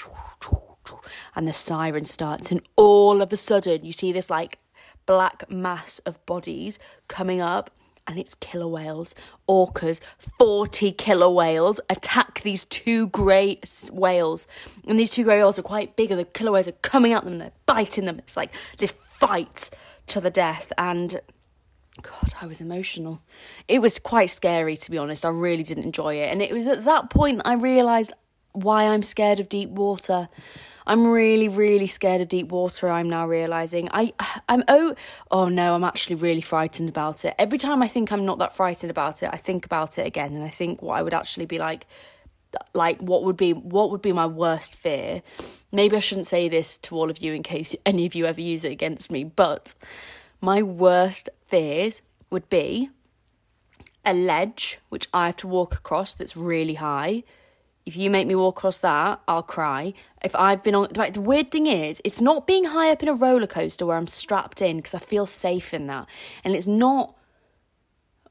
and 1.35 1.47
the 1.47 1.53
siren 1.53 2.05
starts. 2.05 2.51
And 2.51 2.61
all 2.75 3.21
of 3.21 3.31
a 3.31 3.37
sudden, 3.37 3.85
you 3.85 3.91
see 3.91 4.11
this 4.11 4.29
like 4.29 4.59
black 5.05 5.49
mass 5.49 5.99
of 5.99 6.23
bodies 6.25 6.77
coming 7.07 7.41
up 7.41 7.71
and 8.09 8.17
it's 8.17 8.33
killer 8.33 8.67
whales, 8.67 9.13
orcas, 9.47 10.01
40 10.39 10.91
killer 10.93 11.29
whales 11.29 11.79
attack 11.91 12.41
these 12.41 12.65
two 12.65 13.07
grey 13.07 13.59
whales. 13.93 14.47
And 14.87 14.97
these 14.97 15.11
two 15.11 15.23
grey 15.23 15.37
whales 15.37 15.59
are 15.59 15.63
quite 15.63 15.95
big, 15.95 16.09
and 16.09 16.19
the 16.19 16.25
killer 16.25 16.51
whales 16.51 16.67
are 16.67 16.73
coming 16.73 17.13
at 17.13 17.23
them, 17.23 17.37
they're 17.37 17.51
biting 17.67 18.05
them. 18.05 18.17
It's 18.17 18.35
like 18.35 18.53
this 18.79 18.91
fight 18.91 19.69
to 20.07 20.19
the 20.19 20.31
death. 20.31 20.73
And 20.75 21.21
God, 22.01 22.33
I 22.41 22.47
was 22.47 22.61
emotional. 22.61 23.21
It 23.67 23.79
was 23.79 23.99
quite 23.99 24.31
scary, 24.31 24.75
to 24.75 24.89
be 24.89 24.97
honest. 24.97 25.23
I 25.23 25.29
really 25.29 25.63
didn't 25.63 25.83
enjoy 25.83 26.15
it. 26.15 26.31
And 26.31 26.41
it 26.41 26.51
was 26.51 26.65
at 26.65 26.85
that 26.85 27.11
point 27.11 27.37
that 27.37 27.47
I 27.47 27.53
realised 27.53 28.11
why 28.53 28.85
I'm 28.85 29.03
scared 29.03 29.39
of 29.39 29.49
deep 29.49 29.69
water. 29.69 30.29
I'm 30.89 31.05
really, 31.05 31.47
really 31.47 31.85
scared 31.85 32.19
of 32.19 32.29
deep 32.29 32.51
water. 32.51 32.89
I'm 32.89 33.07
now 33.07 33.27
realizing 33.27 33.89
I, 33.93 34.11
I'm 34.49 34.63
oh, 34.67 34.95
oh 35.29 35.47
no, 35.47 35.75
I'm 35.75 35.83
actually 35.83 36.15
really 36.15 36.41
frightened 36.41 36.89
about 36.89 37.23
it. 37.23 37.35
Every 37.37 37.59
time 37.59 37.83
I 37.83 37.87
think 37.87 38.11
I'm 38.11 38.25
not 38.25 38.39
that 38.39 38.53
frightened 38.53 38.89
about 38.89 39.21
it, 39.21 39.29
I 39.31 39.37
think 39.37 39.65
about 39.65 39.99
it 39.99 40.07
again, 40.07 40.33
and 40.33 40.43
I 40.43 40.49
think 40.49 40.81
what 40.81 40.97
I 40.97 41.03
would 41.03 41.13
actually 41.13 41.45
be 41.45 41.59
like, 41.59 41.85
like 42.73 42.99
what 42.99 43.23
would 43.23 43.37
be 43.37 43.53
what 43.53 43.91
would 43.91 44.01
be 44.01 44.11
my 44.11 44.25
worst 44.25 44.75
fear. 44.75 45.21
Maybe 45.71 45.95
I 45.95 45.99
shouldn't 45.99 46.25
say 46.25 46.49
this 46.49 46.75
to 46.79 46.95
all 46.95 47.11
of 47.11 47.19
you 47.19 47.33
in 47.33 47.43
case 47.43 47.75
any 47.85 48.07
of 48.07 48.15
you 48.15 48.25
ever 48.25 48.41
use 48.41 48.65
it 48.65 48.71
against 48.71 49.11
me, 49.11 49.23
but 49.23 49.75
my 50.41 50.63
worst 50.63 51.29
fears 51.45 52.01
would 52.31 52.49
be 52.49 52.89
a 54.03 54.13
ledge 54.15 54.79
which 54.89 55.07
I 55.13 55.27
have 55.27 55.37
to 55.37 55.47
walk 55.47 55.75
across 55.75 56.15
that's 56.15 56.35
really 56.35 56.75
high 56.75 57.23
if 57.85 57.97
you 57.97 58.09
make 58.09 58.27
me 58.27 58.35
walk 58.35 58.57
across 58.57 58.77
that, 58.79 59.19
I'll 59.27 59.43
cry. 59.43 59.93
If 60.23 60.35
I've 60.35 60.63
been 60.63 60.75
on, 60.75 60.89
like, 60.95 61.13
the 61.13 61.21
weird 61.21 61.51
thing 61.51 61.65
is, 61.65 62.01
it's 62.03 62.21
not 62.21 62.45
being 62.45 62.65
high 62.65 62.91
up 62.91 63.01
in 63.01 63.09
a 63.09 63.13
roller 63.13 63.47
coaster 63.47 63.85
where 63.85 63.97
I'm 63.97 64.07
strapped 64.07 64.61
in 64.61 64.77
because 64.77 64.93
I 64.93 64.99
feel 64.99 65.25
safe 65.25 65.73
in 65.73 65.87
that. 65.87 66.07
And 66.43 66.55
it's 66.55 66.67
not, 66.67 67.15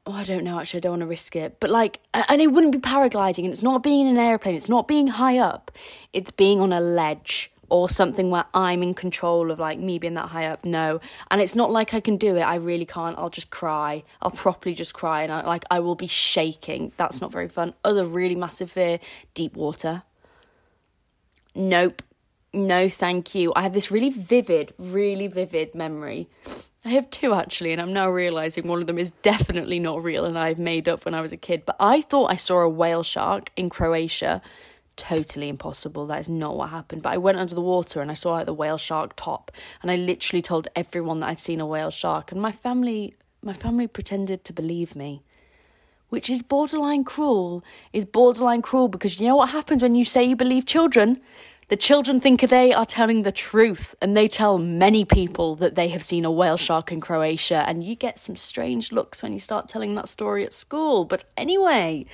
oh, 0.05 0.13
I 0.13 0.23
don't 0.23 0.43
know, 0.43 0.59
actually, 0.59 0.79
I 0.79 0.81
don't 0.81 0.93
want 0.93 1.01
to 1.01 1.07
risk 1.07 1.35
it. 1.35 1.59
But 1.59 1.69
like, 1.69 1.99
and 2.13 2.41
it 2.41 2.51
wouldn't 2.51 2.73
be 2.73 2.79
paragliding 2.79 3.43
and 3.43 3.53
it's 3.53 3.63
not 3.63 3.83
being 3.83 4.07
in 4.07 4.15
an 4.15 4.17
airplane, 4.17 4.55
it's 4.55 4.69
not 4.69 4.87
being 4.87 5.07
high 5.07 5.37
up, 5.37 5.71
it's 6.13 6.31
being 6.31 6.61
on 6.61 6.71
a 6.71 6.79
ledge 6.79 7.51
or 7.69 7.89
something 7.89 8.29
where 8.29 8.45
I'm 8.53 8.83
in 8.83 8.93
control 8.93 9.51
of 9.51 9.59
like 9.59 9.79
me 9.79 9.99
being 9.99 10.15
that 10.15 10.29
high 10.29 10.45
up. 10.45 10.65
No. 10.65 10.99
And 11.31 11.41
it's 11.41 11.55
not 11.55 11.71
like 11.71 11.93
I 11.93 11.99
can 11.99 12.17
do 12.17 12.35
it. 12.35 12.41
I 12.41 12.55
really 12.55 12.85
can't. 12.85 13.17
I'll 13.17 13.29
just 13.29 13.49
cry. 13.49 14.03
I'll 14.21 14.31
properly 14.31 14.75
just 14.75 14.93
cry 14.93 15.23
and 15.23 15.31
I, 15.31 15.41
like 15.45 15.65
I 15.69 15.79
will 15.79 15.95
be 15.95 16.07
shaking. 16.07 16.91
That's 16.97 17.21
not 17.21 17.31
very 17.31 17.47
fun. 17.47 17.73
Other 17.83 18.05
really 18.05 18.35
massive 18.35 18.71
fear, 18.71 18.99
deep 19.33 19.55
water. 19.55 20.03
Nope. 21.55 22.01
No, 22.51 22.89
thank 22.89 23.35
you. 23.35 23.53
I 23.55 23.61
have 23.61 23.73
this 23.73 23.91
really 23.91 24.09
vivid, 24.09 24.73
really 24.79 25.27
vivid 25.27 25.75
memory. 25.75 26.27
I 26.83 26.89
have 26.89 27.09
two 27.09 27.33
actually, 27.33 27.73
and 27.73 27.81
I'm 27.81 27.93
now 27.93 28.09
realizing 28.09 28.67
one 28.67 28.81
of 28.81 28.87
them 28.87 28.97
is 28.97 29.11
definitely 29.21 29.79
not 29.79 30.01
real 30.01 30.25
and 30.25 30.39
I've 30.39 30.57
made 30.57 30.87
up 30.87 31.05
when 31.05 31.13
I 31.13 31.21
was 31.21 31.31
a 31.31 31.37
kid. 31.37 31.63
But 31.65 31.75
I 31.79 32.01
thought 32.01 32.31
I 32.31 32.35
saw 32.35 32.61
a 32.61 32.69
whale 32.69 33.03
shark 33.03 33.51
in 33.55 33.69
Croatia 33.69 34.41
totally 34.99 35.49
impossible. 35.49 36.05
That 36.07 36.19
is 36.19 36.29
not 36.29 36.55
what 36.57 36.69
happened. 36.69 37.01
But 37.01 37.13
I 37.13 37.17
went 37.17 37.39
under 37.39 37.55
the 37.55 37.61
water 37.61 38.01
and 38.01 38.11
I 38.11 38.13
saw 38.13 38.33
like 38.33 38.45
the 38.45 38.53
whale 38.53 38.77
shark 38.77 39.15
top, 39.15 39.51
and 39.81 39.89
I 39.89 39.95
literally 39.95 40.41
told 40.41 40.67
everyone 40.75 41.21
that 41.21 41.29
I'd 41.29 41.39
seen 41.39 41.61
a 41.61 41.65
whale 41.65 41.91
shark, 41.91 42.31
and 42.31 42.41
my 42.41 42.51
family, 42.51 43.15
my 43.41 43.53
family 43.53 43.87
pretended 43.87 44.43
to 44.45 44.53
believe 44.53 44.95
me, 44.95 45.23
which 46.09 46.29
is 46.29 46.41
borderline 46.43 47.03
cruel. 47.03 47.63
Is 47.93 48.05
borderline 48.05 48.61
cruel 48.61 48.87
because 48.87 49.19
you 49.19 49.27
know 49.27 49.37
what 49.37 49.49
happens 49.49 49.81
when 49.81 49.95
you 49.95 50.05
say 50.05 50.23
you 50.23 50.35
believe 50.35 50.65
children. 50.65 51.21
The 51.69 51.77
children 51.77 52.19
think 52.19 52.41
they 52.41 52.73
are 52.73 52.85
telling 52.85 53.21
the 53.21 53.31
truth, 53.31 53.93
and 54.01 54.17
they 54.17 54.27
tell 54.27 54.57
many 54.57 55.05
people 55.05 55.55
that 55.57 55.75
they 55.75 55.89
have 55.89 56.01
seen 56.01 56.25
a 56.25 56.31
whale 56.31 56.57
shark 56.57 56.91
in 56.91 56.99
Croatia, 56.99 57.63
and 57.67 57.83
you 57.83 57.95
get 57.95 58.17
some 58.17 58.35
strange 58.35 58.91
looks 58.91 59.21
when 59.21 59.33
you 59.33 59.39
start 59.39 59.67
telling 59.67 59.93
that 59.93 60.09
story 60.09 60.43
at 60.43 60.53
school. 60.55 61.05
But 61.05 61.25
anyway, 61.37 62.07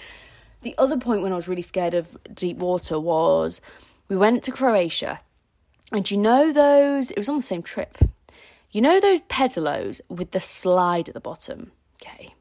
the 0.66 0.76
other 0.80 0.98
point 0.98 1.22
when 1.22 1.32
I 1.32 1.36
was 1.36 1.48
really 1.48 1.62
scared 1.62 1.94
of 1.94 2.18
deep 2.34 2.58
water 2.58 3.00
was 3.00 3.62
we 4.10 4.18
went 4.18 4.44
to 4.44 4.52
Croatia, 4.52 5.20
and 5.92 6.10
you 6.10 6.18
know 6.18 6.52
those, 6.52 7.12
it 7.12 7.20
was 7.20 7.30
on 7.30 7.38
the 7.38 7.44
same 7.44 7.62
trip. 7.62 8.00
You 8.72 8.82
know 8.82 9.00
those 9.00 9.22
pedalos 9.22 10.02
with 10.10 10.32
the 10.32 10.40
slide 10.40 11.08
at 11.08 11.14
the 11.14 11.22
bottom? 11.22 11.72
Okay. 12.02 12.34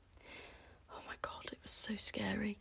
Oh 0.91 1.01
my 1.07 1.17
god, 1.21 1.53
it 1.53 1.59
was 1.63 1.71
so 1.71 1.97
scary. 1.97 2.57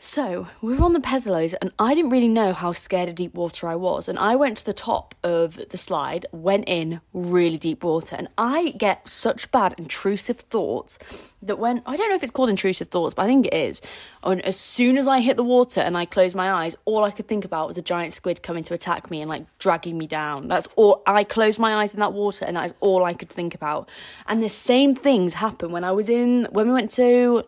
So 0.00 0.46
we 0.62 0.76
were 0.76 0.84
on 0.84 0.92
the 0.92 1.00
pedalos, 1.00 1.54
and 1.60 1.72
I 1.76 1.92
didn't 1.92 2.12
really 2.12 2.28
know 2.28 2.52
how 2.52 2.70
scared 2.70 3.08
of 3.08 3.16
deep 3.16 3.34
water 3.34 3.66
I 3.66 3.74
was. 3.74 4.08
And 4.08 4.16
I 4.16 4.36
went 4.36 4.56
to 4.58 4.64
the 4.64 4.72
top 4.72 5.12
of 5.24 5.56
the 5.70 5.76
slide, 5.76 6.24
went 6.30 6.68
in 6.68 7.00
really 7.12 7.58
deep 7.58 7.82
water, 7.82 8.14
and 8.14 8.28
I 8.38 8.68
get 8.78 9.08
such 9.08 9.50
bad 9.50 9.74
intrusive 9.76 10.38
thoughts 10.38 11.00
that 11.42 11.58
when 11.58 11.82
I 11.84 11.96
don't 11.96 12.08
know 12.10 12.14
if 12.14 12.22
it's 12.22 12.30
called 12.30 12.48
intrusive 12.48 12.86
thoughts, 12.86 13.12
but 13.12 13.22
I 13.22 13.26
think 13.26 13.46
it 13.46 13.54
is. 13.54 13.82
And 14.22 14.40
as 14.42 14.56
soon 14.56 14.96
as 14.98 15.08
I 15.08 15.18
hit 15.18 15.36
the 15.36 15.42
water 15.42 15.80
and 15.80 15.96
I 15.96 16.04
closed 16.04 16.36
my 16.36 16.48
eyes, 16.48 16.76
all 16.84 17.02
I 17.02 17.10
could 17.10 17.26
think 17.26 17.44
about 17.44 17.66
was 17.66 17.76
a 17.76 17.82
giant 17.82 18.12
squid 18.12 18.40
coming 18.40 18.62
to 18.64 18.74
attack 18.74 19.10
me 19.10 19.20
and 19.20 19.28
like 19.28 19.46
dragging 19.58 19.98
me 19.98 20.06
down. 20.06 20.46
That's 20.46 20.68
all 20.76 21.02
I 21.08 21.24
closed 21.24 21.58
my 21.58 21.74
eyes 21.74 21.92
in 21.92 21.98
that 21.98 22.12
water, 22.12 22.44
and 22.44 22.56
that 22.56 22.66
is 22.66 22.74
all 22.78 23.04
I 23.04 23.14
could 23.14 23.30
think 23.30 23.52
about. 23.52 23.88
And 24.28 24.44
the 24.44 24.48
same 24.48 24.94
things 24.94 25.34
happen 25.34 25.72
when 25.72 25.82
I 25.82 25.90
was 25.90 26.08
in 26.08 26.46
when 26.52 26.68
we 26.68 26.72
went 26.72 26.92
to 26.92 27.44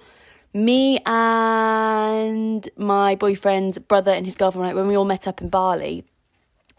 me 0.53 0.99
and 1.07 2.69
my 2.77 3.15
boyfriend's 3.15 3.79
brother 3.79 4.11
and 4.11 4.27
his 4.27 4.37
girlfriend, 4.37 4.77
when 4.77 4.89
we 4.89 4.97
all 4.97 5.05
met 5.05 5.29
up 5.29 5.41
in 5.41 5.49
Bali, 5.49 6.05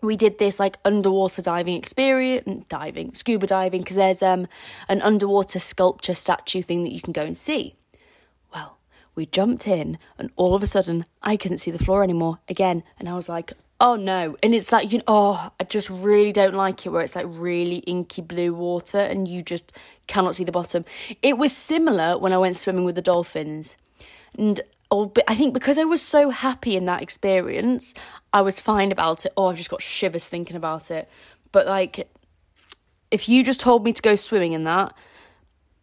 we 0.02 0.18
did 0.18 0.40
this 0.40 0.60
like 0.60 0.78
underwater 0.84 1.42
diving 1.42 1.76
experience, 1.76 2.66
diving, 2.68 3.14
scuba 3.14 3.46
diving, 3.46 3.82
because 3.82 3.96
there's 3.96 4.24
um 4.24 4.48
an 4.90 5.02
underwater 5.02 5.60
sculpture 5.60 6.16
statue 6.16 6.62
thing 6.62 6.84
that 6.84 6.92
you 6.92 7.02
can 7.02 7.14
go 7.14 7.24
and 7.24 7.38
see. 7.38 7.76
Well, 8.54 8.78
we 9.16 9.26
jumped 9.26 9.68
in, 9.68 9.98
and 10.18 10.32
all 10.36 10.56
of 10.56 10.64
a 10.64 10.68
sudden, 10.68 11.06
I 11.22 11.38
couldn't 11.38 11.60
see 11.60 11.72
the 11.72 11.84
floor 11.84 12.04
anymore 12.04 12.40
again, 12.50 12.84
and 12.98 13.08
I 13.08 13.14
was 13.14 13.30
like, 13.30 13.54
oh 13.82 13.96
no. 13.96 14.38
And 14.42 14.56
it's 14.56 14.72
like 14.72 14.94
you 14.94 15.00
know 15.00 15.04
oh 15.08 15.52
i 15.60 15.64
just 15.66 15.90
really 15.90 16.32
don't 16.32 16.54
like 16.54 16.86
it 16.86 16.90
where 16.90 17.02
it's 17.02 17.16
like 17.16 17.26
really 17.28 17.78
inky 17.78 18.22
blue 18.22 18.54
water 18.54 19.00
and 19.00 19.28
you 19.28 19.42
just 19.42 19.74
cannot 20.08 20.36
see 20.36 20.46
the 20.46 20.52
bottom. 20.54 20.86
It 21.22 21.38
was 21.38 21.52
similar 21.56 22.18
when 22.18 22.32
i 22.32 22.38
went 22.38 22.56
swimming 22.56 22.86
with 22.86 22.96
the 22.96 23.02
dolphins. 23.02 23.76
And 24.38 24.62
oh, 24.90 25.12
i 25.28 25.36
think 25.36 25.54
because 25.54 25.78
i 25.78 25.84
was 25.84 26.02
so 26.02 26.30
happy 26.30 26.78
in 26.78 26.86
that 26.86 27.02
experience 27.02 27.94
i 28.32 28.42
was 28.42 28.62
fine 28.62 28.92
about 28.92 29.26
it. 29.26 29.34
Oh 29.36 29.48
i've 29.48 29.58
just 29.58 29.70
got 29.70 29.82
shivers 29.82 30.30
thinking 30.30 30.56
about 30.56 30.92
it. 30.92 31.10
But 31.52 31.68
like 31.68 32.08
if 33.10 33.28
you 33.28 33.44
just 33.44 33.60
told 33.60 33.84
me 33.84 33.92
to 33.92 34.02
go 34.02 34.16
swimming 34.16 34.54
in 34.54 34.64
that 34.64 34.94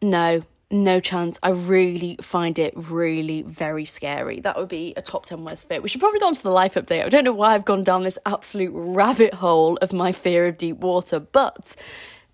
no 0.00 0.43
no 0.70 1.00
chance. 1.00 1.38
I 1.42 1.50
really 1.50 2.18
find 2.20 2.58
it 2.58 2.75
really 2.76 3.42
very 3.42 3.84
scary. 3.84 4.40
That 4.40 4.56
would 4.56 4.68
be 4.68 4.92
a 4.96 5.02
top 5.02 5.26
10 5.26 5.44
worst 5.44 5.68
fear. 5.68 5.80
We 5.80 5.88
should 5.88 6.00
probably 6.00 6.20
go 6.20 6.26
on 6.26 6.34
to 6.34 6.42
the 6.42 6.50
life 6.50 6.75
update. 6.75 7.04
I 7.04 7.08
don't 7.08 7.25
know 7.25 7.32
why 7.32 7.54
I've 7.54 7.64
gone 7.64 7.84
down 7.84 8.02
this 8.02 8.18
absolute 8.26 8.72
rabbit 8.75 9.34
hole 9.34 9.76
of 9.78 9.92
my 9.92 10.12
fear 10.12 10.46
of 10.46 10.58
deep 10.58 10.78
water, 10.78 11.20
but 11.20 11.75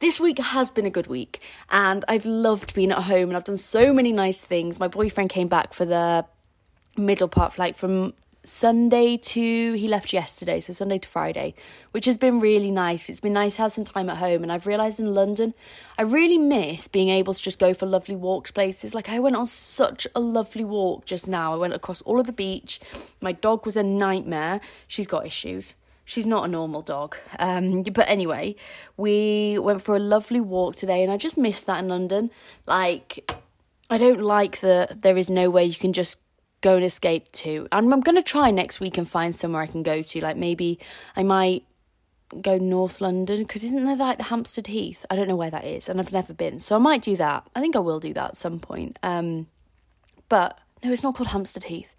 this 0.00 0.18
week 0.18 0.38
has 0.38 0.70
been 0.70 0.86
a 0.86 0.90
good 0.90 1.06
week 1.06 1.40
and 1.70 2.04
I've 2.08 2.26
loved 2.26 2.74
being 2.74 2.90
at 2.90 3.04
home 3.04 3.28
and 3.28 3.36
I've 3.36 3.44
done 3.44 3.58
so 3.58 3.92
many 3.92 4.12
nice 4.12 4.42
things. 4.42 4.80
My 4.80 4.88
boyfriend 4.88 5.30
came 5.30 5.48
back 5.48 5.72
for 5.72 5.84
the 5.84 6.26
middle 6.96 7.28
part 7.28 7.52
flight 7.52 7.76
from 7.76 8.14
Sunday 8.44 9.16
to 9.16 9.72
he 9.72 9.88
left 9.88 10.12
yesterday, 10.12 10.60
so 10.60 10.72
Sunday 10.72 10.98
to 10.98 11.08
Friday, 11.08 11.54
which 11.92 12.04
has 12.04 12.18
been 12.18 12.40
really 12.40 12.70
nice. 12.70 13.08
It's 13.08 13.20
been 13.20 13.32
nice 13.32 13.56
to 13.56 13.62
have 13.62 13.72
some 13.72 13.84
time 13.84 14.10
at 14.10 14.18
home, 14.18 14.42
and 14.42 14.52
I've 14.52 14.66
realised 14.66 15.00
in 15.00 15.14
London, 15.14 15.54
I 15.98 16.02
really 16.02 16.38
miss 16.38 16.86
being 16.86 17.08
able 17.08 17.32
to 17.32 17.42
just 17.42 17.58
go 17.58 17.72
for 17.72 17.86
lovely 17.86 18.16
walks 18.16 18.50
places. 18.50 18.94
Like 18.94 19.08
I 19.08 19.18
went 19.18 19.36
on 19.36 19.46
such 19.46 20.06
a 20.14 20.20
lovely 20.20 20.64
walk 20.64 21.06
just 21.06 21.26
now. 21.26 21.54
I 21.54 21.56
went 21.56 21.72
across 21.72 22.02
all 22.02 22.20
of 22.20 22.26
the 22.26 22.32
beach. 22.32 22.80
My 23.20 23.32
dog 23.32 23.64
was 23.64 23.76
a 23.76 23.82
nightmare. 23.82 24.60
She's 24.86 25.06
got 25.06 25.26
issues. 25.26 25.76
She's 26.04 26.26
not 26.26 26.44
a 26.44 26.48
normal 26.48 26.82
dog. 26.82 27.16
Um, 27.38 27.82
but 27.82 28.08
anyway, 28.08 28.56
we 28.98 29.58
went 29.58 29.80
for 29.80 29.96
a 29.96 30.00
lovely 30.00 30.40
walk 30.40 30.76
today, 30.76 31.02
and 31.02 31.10
I 31.10 31.16
just 31.16 31.38
missed 31.38 31.66
that 31.66 31.78
in 31.82 31.88
London. 31.88 32.30
Like, 32.66 33.30
I 33.88 33.96
don't 33.96 34.20
like 34.20 34.60
that 34.60 35.02
there 35.02 35.16
is 35.16 35.30
no 35.30 35.48
way 35.48 35.64
you 35.64 35.74
can 35.74 35.94
just 35.94 36.20
go 36.64 36.76
and 36.76 36.84
escape 36.84 37.30
to. 37.30 37.68
And 37.70 37.92
I'm 37.92 38.00
going 38.00 38.16
to 38.16 38.22
try 38.22 38.50
next 38.50 38.80
week 38.80 38.96
and 38.96 39.06
find 39.06 39.34
somewhere 39.34 39.60
I 39.60 39.66
can 39.66 39.82
go 39.82 40.00
to. 40.00 40.20
Like 40.20 40.38
maybe 40.38 40.78
I 41.14 41.22
might 41.22 41.66
go 42.40 42.56
North 42.56 43.02
London 43.02 43.42
because 43.42 43.62
isn't 43.62 43.84
there 43.84 43.96
like 43.96 44.16
the 44.16 44.24
Hampstead 44.24 44.68
Heath? 44.68 45.04
I 45.10 45.14
don't 45.14 45.28
know 45.28 45.36
where 45.36 45.50
that 45.50 45.66
is, 45.66 45.90
and 45.90 46.00
I've 46.00 46.10
never 46.10 46.32
been, 46.32 46.58
so 46.58 46.74
I 46.74 46.78
might 46.78 47.02
do 47.02 47.16
that. 47.16 47.46
I 47.54 47.60
think 47.60 47.76
I 47.76 47.80
will 47.80 48.00
do 48.00 48.14
that 48.14 48.30
at 48.30 48.36
some 48.38 48.58
point. 48.58 48.98
Um, 49.02 49.46
but 50.30 50.58
no, 50.82 50.90
it's 50.90 51.02
not 51.02 51.14
called 51.14 51.28
Hampstead 51.28 51.64
Heath. 51.64 51.94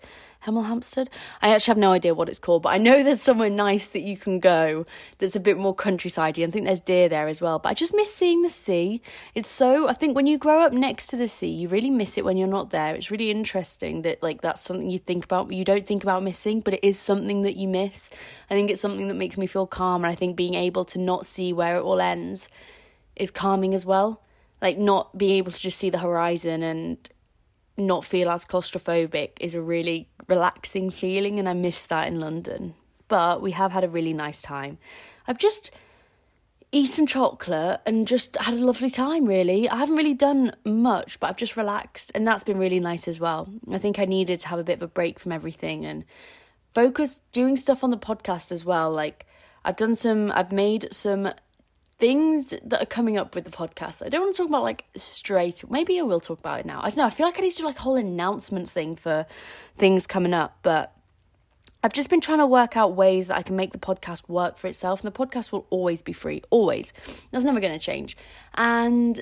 Hemel 0.45 0.67
Hempstead. 0.67 1.09
I 1.41 1.49
actually 1.49 1.71
have 1.71 1.77
no 1.77 1.91
idea 1.91 2.13
what 2.13 2.29
it's 2.29 2.39
called, 2.39 2.63
but 2.63 2.69
I 2.69 2.77
know 2.77 3.03
there's 3.03 3.21
somewhere 3.21 3.49
nice 3.49 3.87
that 3.87 4.01
you 4.01 4.17
can 4.17 4.39
go 4.39 4.85
that's 5.17 5.35
a 5.35 5.39
bit 5.39 5.57
more 5.57 5.75
countryside. 5.75 6.39
I 6.39 6.47
think 6.47 6.65
there's 6.65 6.79
deer 6.79 7.09
there 7.09 7.27
as 7.27 7.41
well. 7.41 7.59
But 7.59 7.69
I 7.69 7.73
just 7.73 7.95
miss 7.95 8.13
seeing 8.13 8.41
the 8.41 8.49
sea. 8.49 9.01
It's 9.33 9.49
so 9.49 9.87
I 9.87 9.93
think 9.93 10.15
when 10.15 10.27
you 10.27 10.37
grow 10.37 10.61
up 10.61 10.73
next 10.73 11.07
to 11.07 11.17
the 11.17 11.27
sea, 11.27 11.49
you 11.49 11.67
really 11.67 11.89
miss 11.89 12.17
it 12.17 12.25
when 12.25 12.37
you're 12.37 12.47
not 12.47 12.69
there. 12.69 12.95
It's 12.95 13.11
really 13.11 13.31
interesting 13.31 14.03
that 14.03 14.21
like 14.21 14.41
that's 14.41 14.61
something 14.61 14.89
you 14.89 14.99
think 14.99 15.25
about, 15.25 15.51
you 15.51 15.65
don't 15.65 15.85
think 15.85 16.03
about 16.03 16.23
missing, 16.23 16.61
but 16.61 16.75
it 16.75 16.83
is 16.83 16.99
something 16.99 17.41
that 17.41 17.55
you 17.55 17.67
miss. 17.67 18.09
I 18.49 18.53
think 18.53 18.69
it's 18.69 18.81
something 18.81 19.07
that 19.07 19.15
makes 19.15 19.37
me 19.37 19.47
feel 19.47 19.67
calm, 19.67 20.03
and 20.03 20.11
I 20.11 20.15
think 20.15 20.35
being 20.35 20.55
able 20.55 20.85
to 20.85 20.99
not 20.99 21.25
see 21.25 21.53
where 21.53 21.77
it 21.77 21.81
all 21.81 21.99
ends 21.99 22.49
is 23.15 23.31
calming 23.31 23.73
as 23.73 23.85
well. 23.85 24.21
Like 24.61 24.77
not 24.77 25.17
being 25.17 25.37
able 25.37 25.51
to 25.51 25.61
just 25.61 25.77
see 25.77 25.89
the 25.89 25.99
horizon 25.99 26.63
and 26.63 27.09
not 27.77 28.05
feel 28.05 28.29
as 28.29 28.45
claustrophobic 28.45 29.31
is 29.39 29.53
a 29.53 29.61
really 29.61 30.07
relaxing 30.27 30.89
feeling, 30.89 31.39
and 31.39 31.47
I 31.47 31.53
miss 31.53 31.85
that 31.85 32.07
in 32.07 32.19
London. 32.19 32.75
But 33.07 33.41
we 33.41 33.51
have 33.51 33.71
had 33.71 33.83
a 33.83 33.89
really 33.89 34.13
nice 34.13 34.41
time. 34.41 34.77
I've 35.27 35.37
just 35.37 35.71
eaten 36.71 37.07
chocolate 37.07 37.79
and 37.85 38.07
just 38.07 38.35
had 38.37 38.55
a 38.55 38.65
lovely 38.65 38.89
time, 38.89 39.25
really. 39.25 39.69
I 39.69 39.77
haven't 39.77 39.95
really 39.95 40.13
done 40.13 40.55
much, 40.65 41.19
but 41.19 41.29
I've 41.29 41.37
just 41.37 41.55
relaxed, 41.55 42.11
and 42.13 42.27
that's 42.27 42.43
been 42.43 42.57
really 42.57 42.79
nice 42.79 43.07
as 43.07 43.19
well. 43.19 43.47
I 43.71 43.77
think 43.77 43.99
I 43.99 44.05
needed 44.05 44.39
to 44.41 44.47
have 44.49 44.59
a 44.59 44.63
bit 44.63 44.77
of 44.77 44.81
a 44.81 44.87
break 44.87 45.19
from 45.19 45.31
everything 45.31 45.85
and 45.85 46.03
focus 46.73 47.21
doing 47.31 47.55
stuff 47.55 47.83
on 47.83 47.91
the 47.91 47.97
podcast 47.97 48.51
as 48.51 48.65
well. 48.65 48.91
Like, 48.91 49.25
I've 49.63 49.77
done 49.77 49.95
some, 49.95 50.31
I've 50.35 50.51
made 50.51 50.87
some 50.91 51.31
things 51.97 52.53
that 52.63 52.81
are 52.81 52.85
coming 52.85 53.17
up 53.17 53.35
with 53.35 53.45
the 53.45 53.51
podcast. 53.51 54.05
I 54.05 54.09
don't 54.09 54.21
want 54.21 54.35
to 54.35 54.43
talk 54.43 54.49
about 54.49 54.63
like 54.63 54.85
straight. 54.97 55.63
Maybe 55.69 55.99
I 55.99 56.03
will 56.03 56.19
talk 56.19 56.39
about 56.39 56.59
it 56.59 56.65
now. 56.65 56.79
I 56.81 56.89
don't 56.89 56.97
know. 56.97 57.05
I 57.05 57.09
feel 57.09 57.25
like 57.25 57.37
I 57.37 57.41
need 57.41 57.51
to 57.51 57.57
do 57.57 57.65
like 57.65 57.79
a 57.79 57.81
whole 57.81 57.95
announcements 57.95 58.73
thing 58.73 58.95
for 58.95 59.25
things 59.77 60.05
coming 60.05 60.33
up, 60.33 60.57
but 60.61 60.93
I've 61.83 61.93
just 61.93 62.09
been 62.09 62.19
trying 62.19 62.39
to 62.39 62.47
work 62.47 62.75
out 62.75 62.95
ways 62.95 63.27
that 63.27 63.37
I 63.37 63.43
can 63.43 63.55
make 63.55 63.71
the 63.71 63.77
podcast 63.77 64.27
work 64.27 64.57
for 64.57 64.67
itself, 64.67 65.03
and 65.03 65.13
the 65.13 65.17
podcast 65.17 65.51
will 65.51 65.67
always 65.69 66.01
be 66.01 66.13
free. 66.13 66.41
Always. 66.49 66.93
That's 67.31 67.45
never 67.45 67.59
going 67.59 67.73
to 67.73 67.79
change. 67.79 68.17
And 68.55 69.21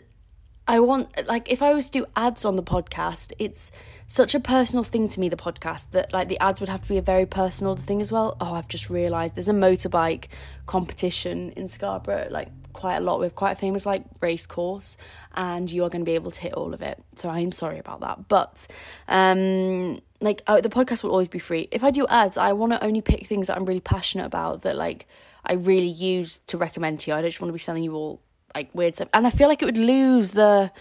I 0.68 0.80
want 0.80 1.28
like 1.28 1.52
if 1.52 1.62
I 1.62 1.74
was 1.74 1.90
to 1.90 2.00
do 2.00 2.06
ads 2.16 2.46
on 2.46 2.56
the 2.56 2.64
podcast, 2.64 3.34
it's 3.38 3.72
such 4.08 4.34
a 4.34 4.40
personal 4.40 4.84
thing 4.84 5.08
to 5.10 5.20
me 5.20 5.28
the 5.28 5.36
podcast 5.36 5.92
that 5.92 6.14
like 6.14 6.30
the 6.30 6.40
ads 6.40 6.60
would 6.60 6.70
have 6.70 6.82
to 6.84 6.88
be 6.88 6.98
a 6.98 7.02
very 7.02 7.26
personal 7.26 7.76
thing 7.76 8.00
as 8.02 8.12
well. 8.12 8.38
Oh, 8.40 8.54
I've 8.54 8.68
just 8.68 8.90
realized 8.90 9.36
there's 9.36 9.50
a 9.50 9.54
motorbike 9.54 10.28
competition 10.66 11.52
in 11.52 11.68
Scarborough 11.68 12.28
like 12.32 12.48
quite 12.74 12.98
a 12.98 13.00
lot 13.00 13.20
with 13.20 13.36
quite 13.36 13.52
a 13.52 13.56
famous 13.56 13.86
like 13.86 14.04
race 14.22 14.46
course 14.46 14.98
and 15.36 15.72
you 15.72 15.84
are 15.84 15.90
going 15.90 16.02
to 16.02 16.06
be 16.06 16.16
able 16.16 16.32
to 16.32 16.40
hit 16.40 16.54
all 16.54 16.74
of 16.74 16.82
it. 16.82 17.02
So 17.16 17.30
I'm 17.30 17.52
sorry 17.52 17.80
about 17.80 18.02
that. 18.02 18.28
But 18.28 18.68
um 19.08 20.02
like 20.20 20.42
oh, 20.48 20.62
the 20.62 20.70
podcast 20.70 21.04
will 21.04 21.12
always 21.12 21.28
be 21.28 21.40
free. 21.40 21.68
If 21.72 21.84
I 21.84 21.92
do 21.92 22.08
ads, 22.08 22.38
I 22.38 22.54
want 22.54 22.74
to 22.74 22.84
only 22.84 23.02
pick 23.02 23.28
things 23.28 23.48
that 23.48 23.58
I'm 23.58 23.66
really 23.66 23.82
passionate 23.82 24.26
about 24.26 24.62
that 24.64 24.76
like 24.76 25.06
I 25.46 25.54
really 25.54 25.88
use 25.88 26.40
to 26.48 26.58
recommend 26.58 27.02
to 27.02 27.12
you. 27.12 27.16
I 27.16 27.22
don't 27.22 27.30
just 27.30 27.42
want 27.42 27.50
to 27.50 27.54
be 27.54 27.60
selling 27.60 27.84
you 27.84 27.96
all 27.96 28.22
like 28.56 28.70
weird 28.74 28.96
stuff. 28.96 29.10
And 29.14 29.28
I 29.28 29.30
feel 29.30 29.48
like 29.48 29.62
it 29.62 29.66
would 29.66 29.78
lose 29.78 30.32
the 30.32 30.72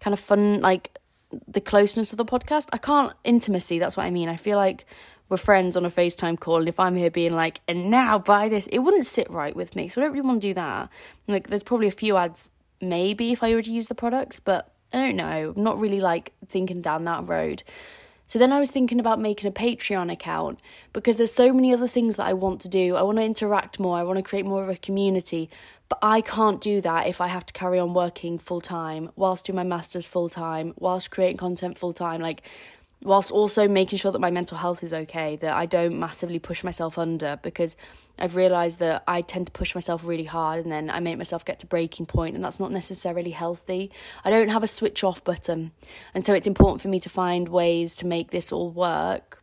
kind 0.00 0.12
of 0.12 0.20
fun, 0.20 0.60
like 0.60 0.98
the 1.46 1.60
closeness 1.60 2.12
of 2.12 2.18
the 2.18 2.24
podcast. 2.24 2.68
I 2.72 2.78
can't 2.78 3.12
intimacy. 3.24 3.78
That's 3.78 3.96
what 3.96 4.04
I 4.04 4.10
mean. 4.10 4.28
I 4.28 4.36
feel 4.36 4.56
like 4.56 4.84
we're 5.30 5.36
friends 5.36 5.76
on 5.76 5.86
a 5.86 5.90
FaceTime 5.90 6.38
call, 6.38 6.58
and 6.58 6.68
if 6.68 6.78
I'm 6.78 6.96
here 6.96 7.10
being 7.10 7.34
like, 7.34 7.60
and 7.68 7.90
now 7.90 8.18
buy 8.18 8.48
this, 8.48 8.66
it 8.66 8.80
wouldn't 8.80 9.06
sit 9.06 9.30
right 9.30 9.54
with 9.54 9.76
me. 9.76 9.88
So 9.88 10.00
I 10.00 10.04
don't 10.04 10.12
really 10.12 10.26
want 10.26 10.42
to 10.42 10.48
do 10.48 10.54
that. 10.54 10.90
Like, 11.28 11.48
there's 11.48 11.62
probably 11.62 11.86
a 11.88 11.92
few 11.92 12.16
ads, 12.16 12.50
maybe 12.80 13.32
if 13.32 13.42
I 13.42 13.54
were 13.54 13.62
to 13.62 13.72
use 13.72 13.88
the 13.88 13.94
products, 13.94 14.40
but 14.40 14.74
I 14.92 14.98
don't 14.98 15.16
know. 15.16 15.54
I'm 15.56 15.62
not 15.62 15.78
really 15.78 16.00
like 16.00 16.32
thinking 16.48 16.82
down 16.82 17.04
that 17.04 17.28
road. 17.28 17.62
So 18.26 18.38
then 18.38 18.52
I 18.52 18.60
was 18.60 18.70
thinking 18.70 19.00
about 19.00 19.20
making 19.20 19.48
a 19.48 19.52
Patreon 19.52 20.12
account 20.12 20.60
because 20.92 21.16
there's 21.16 21.32
so 21.32 21.52
many 21.52 21.72
other 21.72 21.88
things 21.88 22.16
that 22.16 22.26
I 22.26 22.32
want 22.32 22.60
to 22.60 22.68
do. 22.68 22.94
I 22.94 23.02
want 23.02 23.18
to 23.18 23.24
interact 23.24 23.80
more, 23.80 23.98
I 23.98 24.04
want 24.04 24.18
to 24.18 24.22
create 24.22 24.46
more 24.46 24.62
of 24.62 24.68
a 24.68 24.76
community, 24.76 25.50
but 25.88 25.98
I 26.00 26.20
can't 26.20 26.60
do 26.60 26.80
that 26.80 27.08
if 27.08 27.20
I 27.20 27.26
have 27.26 27.44
to 27.46 27.52
carry 27.52 27.80
on 27.80 27.92
working 27.92 28.38
full 28.38 28.60
time 28.60 29.10
whilst 29.16 29.46
doing 29.46 29.56
my 29.56 29.64
masters 29.64 30.06
full 30.06 30.28
time, 30.28 30.74
whilst 30.76 31.10
creating 31.10 31.38
content 31.38 31.76
full 31.76 31.92
time. 31.92 32.20
Like 32.20 32.48
whilst 33.02 33.32
also 33.32 33.66
making 33.66 33.98
sure 33.98 34.12
that 34.12 34.20
my 34.20 34.30
mental 34.30 34.58
health 34.58 34.82
is 34.82 34.92
okay, 34.92 35.36
that 35.36 35.56
I 35.56 35.66
don't 35.66 35.98
massively 35.98 36.38
push 36.38 36.62
myself 36.62 36.98
under 36.98 37.38
because 37.42 37.76
I've 38.18 38.36
realised 38.36 38.78
that 38.80 39.02
I 39.08 39.22
tend 39.22 39.46
to 39.46 39.52
push 39.52 39.74
myself 39.74 40.04
really 40.04 40.24
hard 40.24 40.62
and 40.62 40.72
then 40.72 40.90
I 40.90 41.00
make 41.00 41.16
myself 41.16 41.44
get 41.44 41.58
to 41.60 41.66
breaking 41.66 42.06
point 42.06 42.34
and 42.34 42.44
that's 42.44 42.60
not 42.60 42.72
necessarily 42.72 43.30
healthy. 43.30 43.90
I 44.24 44.30
don't 44.30 44.48
have 44.48 44.62
a 44.62 44.68
switch 44.68 45.02
off 45.02 45.24
button. 45.24 45.72
And 46.14 46.26
so 46.26 46.34
it's 46.34 46.46
important 46.46 46.82
for 46.82 46.88
me 46.88 47.00
to 47.00 47.08
find 47.08 47.48
ways 47.48 47.96
to 47.96 48.06
make 48.06 48.30
this 48.30 48.52
all 48.52 48.70
work 48.70 49.39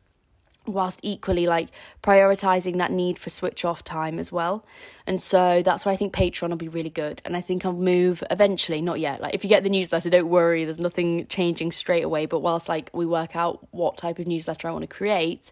whilst 0.67 0.99
equally 1.03 1.47
like 1.47 1.69
prioritizing 2.03 2.77
that 2.77 2.91
need 2.91 3.17
for 3.17 3.29
switch 3.29 3.65
off 3.65 3.83
time 3.83 4.19
as 4.19 4.31
well. 4.31 4.65
And 5.05 5.21
so 5.21 5.61
that's 5.63 5.85
why 5.85 5.93
I 5.93 5.95
think 5.95 6.13
Patreon 6.13 6.49
will 6.49 6.57
be 6.57 6.67
really 6.67 6.89
good. 6.89 7.21
And 7.25 7.35
I 7.35 7.41
think 7.41 7.65
I'll 7.65 7.73
move 7.73 8.23
eventually, 8.29 8.81
not 8.81 8.99
yet. 8.99 9.21
Like 9.21 9.33
if 9.33 9.43
you 9.43 9.49
get 9.49 9.63
the 9.63 9.69
newsletter, 9.69 10.09
don't 10.09 10.29
worry, 10.29 10.65
there's 10.65 10.79
nothing 10.79 11.27
changing 11.27 11.71
straight 11.71 12.03
away. 12.03 12.25
But 12.25 12.39
whilst 12.39 12.67
like 12.69 12.89
we 12.93 13.05
work 13.05 13.35
out 13.35 13.67
what 13.71 13.97
type 13.97 14.19
of 14.19 14.27
newsletter 14.27 14.67
I 14.67 14.71
want 14.71 14.83
to 14.83 14.87
create, 14.87 15.51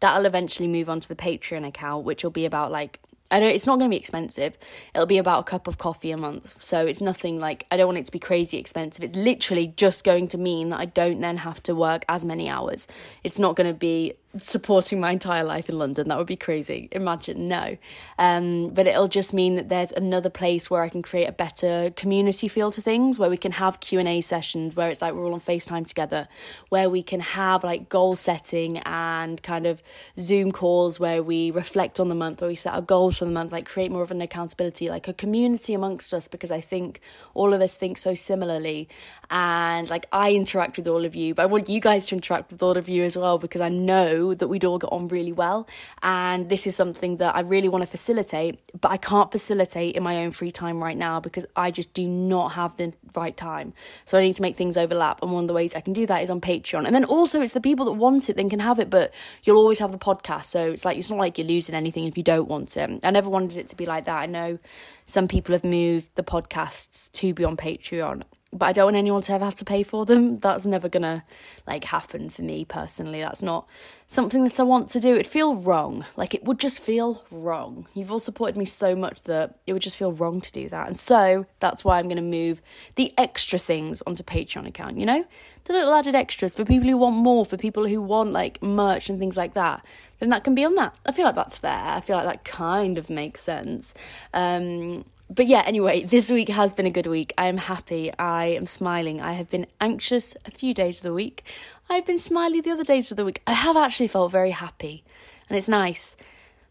that'll 0.00 0.26
eventually 0.26 0.68
move 0.68 0.88
on 0.88 1.00
to 1.00 1.08
the 1.08 1.16
Patreon 1.16 1.66
account, 1.66 2.04
which 2.04 2.22
will 2.22 2.30
be 2.30 2.46
about 2.46 2.70
like 2.70 3.00
I 3.32 3.40
know 3.40 3.46
it's 3.46 3.66
not 3.66 3.78
going 3.78 3.90
to 3.90 3.94
be 3.94 3.98
expensive. 3.98 4.58
It'll 4.94 5.06
be 5.06 5.16
about 5.16 5.40
a 5.40 5.44
cup 5.44 5.66
of 5.66 5.78
coffee 5.78 6.10
a 6.10 6.18
month. 6.18 6.54
So 6.62 6.86
it's 6.86 7.00
nothing 7.00 7.40
like, 7.40 7.66
I 7.70 7.78
don't 7.78 7.86
want 7.86 7.96
it 7.96 8.04
to 8.04 8.12
be 8.12 8.18
crazy 8.18 8.58
expensive. 8.58 9.02
It's 9.02 9.16
literally 9.16 9.68
just 9.68 10.04
going 10.04 10.28
to 10.28 10.38
mean 10.38 10.68
that 10.68 10.80
I 10.80 10.84
don't 10.84 11.18
then 11.22 11.38
have 11.38 11.62
to 11.62 11.74
work 11.74 12.04
as 12.10 12.26
many 12.26 12.50
hours. 12.50 12.86
It's 13.24 13.38
not 13.38 13.56
going 13.56 13.68
to 13.68 13.74
be 13.74 14.12
supporting 14.38 14.98
my 14.98 15.10
entire 15.10 15.44
life 15.44 15.68
in 15.68 15.78
London. 15.78 16.08
That 16.08 16.16
would 16.16 16.26
be 16.26 16.36
crazy. 16.36 16.88
Imagine, 16.92 17.48
no. 17.48 17.76
Um, 18.18 18.70
but 18.70 18.86
it'll 18.86 19.08
just 19.08 19.34
mean 19.34 19.54
that 19.54 19.68
there's 19.68 19.92
another 19.92 20.30
place 20.30 20.70
where 20.70 20.82
I 20.82 20.88
can 20.88 21.02
create 21.02 21.26
a 21.28 21.32
better 21.32 21.92
community 21.96 22.48
feel 22.48 22.70
to 22.70 22.80
things, 22.80 23.18
where 23.18 23.28
we 23.28 23.36
can 23.36 23.52
have 23.52 23.80
Q 23.80 23.98
and 23.98 24.08
A 24.08 24.20
sessions, 24.22 24.74
where 24.74 24.88
it's 24.88 25.02
like 25.02 25.12
we're 25.12 25.26
all 25.26 25.34
on 25.34 25.40
FaceTime 25.40 25.86
together, 25.86 26.28
where 26.70 26.88
we 26.88 27.02
can 27.02 27.20
have 27.20 27.62
like 27.62 27.88
goal 27.88 28.16
setting 28.16 28.78
and 28.78 29.42
kind 29.42 29.66
of 29.66 29.82
Zoom 30.18 30.50
calls 30.50 30.98
where 30.98 31.22
we 31.22 31.50
reflect 31.50 32.00
on 32.00 32.08
the 32.08 32.14
month, 32.14 32.40
where 32.40 32.48
we 32.48 32.56
set 32.56 32.72
our 32.72 32.80
goals 32.80 33.18
for 33.18 33.26
the 33.26 33.30
month, 33.30 33.52
like 33.52 33.66
create 33.66 33.90
more 33.90 34.02
of 34.02 34.10
an 34.10 34.22
accountability, 34.22 34.88
like 34.88 35.08
a 35.08 35.12
community 35.12 35.74
amongst 35.74 36.14
us, 36.14 36.26
because 36.28 36.50
I 36.50 36.60
think 36.60 37.00
all 37.34 37.52
of 37.52 37.60
us 37.60 37.74
think 37.74 37.98
so 37.98 38.14
similarly. 38.14 38.88
And 39.30 39.90
like 39.90 40.06
I 40.12 40.32
interact 40.32 40.78
with 40.78 40.88
all 40.88 41.04
of 41.04 41.14
you, 41.14 41.34
but 41.34 41.42
I 41.42 41.46
want 41.46 41.68
you 41.68 41.80
guys 41.80 42.06
to 42.08 42.14
interact 42.14 42.50
with 42.50 42.62
all 42.62 42.78
of 42.78 42.88
you 42.88 43.02
as 43.04 43.18
well, 43.18 43.36
because 43.38 43.60
I 43.60 43.68
know 43.68 44.21
that 44.34 44.48
we'd 44.48 44.64
all 44.64 44.78
get 44.78 44.88
on 44.92 45.08
really 45.08 45.32
well. 45.32 45.68
And 46.02 46.48
this 46.48 46.66
is 46.66 46.74
something 46.76 47.16
that 47.16 47.34
I 47.34 47.40
really 47.40 47.68
want 47.68 47.82
to 47.82 47.86
facilitate, 47.86 48.60
but 48.80 48.90
I 48.90 48.96
can't 48.96 49.30
facilitate 49.30 49.96
in 49.96 50.02
my 50.02 50.24
own 50.24 50.30
free 50.30 50.50
time 50.50 50.82
right 50.82 50.96
now 50.96 51.20
because 51.20 51.46
I 51.56 51.70
just 51.70 51.92
do 51.92 52.06
not 52.06 52.52
have 52.52 52.76
the 52.76 52.92
right 53.14 53.36
time. 53.36 53.72
So 54.04 54.18
I 54.18 54.22
need 54.22 54.36
to 54.36 54.42
make 54.42 54.56
things 54.56 54.76
overlap. 54.76 55.22
And 55.22 55.32
one 55.32 55.44
of 55.44 55.48
the 55.48 55.54
ways 55.54 55.74
I 55.74 55.80
can 55.80 55.92
do 55.92 56.06
that 56.06 56.22
is 56.22 56.30
on 56.30 56.40
Patreon. 56.40 56.86
And 56.86 56.94
then 56.94 57.04
also, 57.04 57.40
it's 57.40 57.52
the 57.52 57.60
people 57.60 57.84
that 57.86 57.92
want 57.92 58.30
it, 58.30 58.36
then 58.36 58.48
can 58.48 58.60
have 58.60 58.78
it, 58.78 58.90
but 58.90 59.12
you'll 59.42 59.58
always 59.58 59.78
have 59.78 59.92
the 59.92 59.98
podcast. 59.98 60.46
So 60.46 60.70
it's 60.70 60.84
like, 60.84 60.96
it's 60.96 61.10
not 61.10 61.18
like 61.18 61.38
you're 61.38 61.46
losing 61.46 61.74
anything 61.74 62.06
if 62.06 62.16
you 62.16 62.22
don't 62.22 62.48
want 62.48 62.76
it. 62.76 63.00
I 63.02 63.10
never 63.10 63.28
wanted 63.28 63.58
it 63.58 63.68
to 63.68 63.76
be 63.76 63.86
like 63.86 64.04
that. 64.06 64.16
I 64.16 64.26
know 64.26 64.58
some 65.06 65.28
people 65.28 65.52
have 65.52 65.64
moved 65.64 66.14
the 66.14 66.22
podcasts 66.22 67.10
to 67.12 67.34
be 67.34 67.44
on 67.44 67.56
Patreon 67.56 68.22
but 68.52 68.66
I 68.66 68.72
don't 68.72 68.84
want 68.84 68.96
anyone 68.96 69.22
to 69.22 69.32
ever 69.32 69.44
have 69.46 69.54
to 69.56 69.64
pay 69.64 69.82
for 69.82 70.04
them. 70.04 70.38
That's 70.40 70.66
never 70.66 70.88
gonna 70.88 71.24
like 71.66 71.84
happen 71.84 72.28
for 72.28 72.42
me 72.42 72.64
personally. 72.64 73.20
That's 73.20 73.42
not 73.42 73.68
something 74.06 74.44
that 74.44 74.60
I 74.60 74.62
want 74.62 74.88
to 74.90 75.00
do. 75.00 75.14
It'd 75.14 75.26
feel 75.26 75.54
wrong. 75.54 76.04
Like 76.16 76.34
it 76.34 76.44
would 76.44 76.58
just 76.58 76.82
feel 76.82 77.24
wrong. 77.30 77.86
You've 77.94 78.12
all 78.12 78.18
supported 78.18 78.56
me 78.58 78.66
so 78.66 78.94
much 78.94 79.22
that 79.22 79.58
it 79.66 79.72
would 79.72 79.82
just 79.82 79.96
feel 79.96 80.12
wrong 80.12 80.40
to 80.42 80.52
do 80.52 80.68
that. 80.68 80.86
And 80.86 80.98
so 80.98 81.46
that's 81.60 81.84
why 81.84 81.98
I'm 81.98 82.08
gonna 82.08 82.20
move 82.20 82.60
the 82.96 83.14
extra 83.16 83.58
things 83.58 84.02
onto 84.06 84.22
Patreon 84.22 84.66
account, 84.66 84.98
you 84.98 85.06
know? 85.06 85.24
The 85.64 85.72
little 85.72 85.94
added 85.94 86.14
extras 86.14 86.56
for 86.56 86.64
people 86.64 86.88
who 86.88 86.98
want 86.98 87.16
more, 87.16 87.46
for 87.46 87.56
people 87.56 87.86
who 87.86 88.02
want 88.02 88.32
like 88.32 88.62
merch 88.62 89.08
and 89.08 89.18
things 89.18 89.36
like 89.36 89.54
that. 89.54 89.84
Then 90.18 90.28
that 90.28 90.44
can 90.44 90.54
be 90.54 90.64
on 90.64 90.74
that. 90.74 90.94
I 91.06 91.12
feel 91.12 91.24
like 91.24 91.34
that's 91.34 91.58
fair. 91.58 91.82
I 91.84 92.00
feel 92.00 92.16
like 92.16 92.26
that 92.26 92.44
kind 92.44 92.98
of 92.98 93.08
makes 93.08 93.42
sense. 93.42 93.94
Um, 94.34 95.04
but 95.34 95.46
yeah, 95.46 95.62
anyway, 95.66 96.04
this 96.04 96.30
week 96.30 96.48
has 96.48 96.72
been 96.72 96.86
a 96.86 96.90
good 96.90 97.06
week. 97.06 97.32
I 97.38 97.46
am 97.46 97.56
happy. 97.56 98.12
I 98.18 98.46
am 98.46 98.66
smiling. 98.66 99.20
I 99.20 99.32
have 99.32 99.48
been 99.48 99.66
anxious 99.80 100.36
a 100.44 100.50
few 100.50 100.74
days 100.74 100.98
of 100.98 101.04
the 101.04 101.14
week. 101.14 101.44
I've 101.88 102.04
been 102.04 102.18
smiley 102.18 102.60
the 102.60 102.70
other 102.70 102.84
days 102.84 103.10
of 103.10 103.16
the 103.16 103.24
week. 103.24 103.40
I 103.46 103.52
have 103.52 103.76
actually 103.76 104.08
felt 104.08 104.30
very 104.30 104.50
happy, 104.50 105.04
and 105.48 105.56
it's 105.56 105.68
nice. 105.68 106.16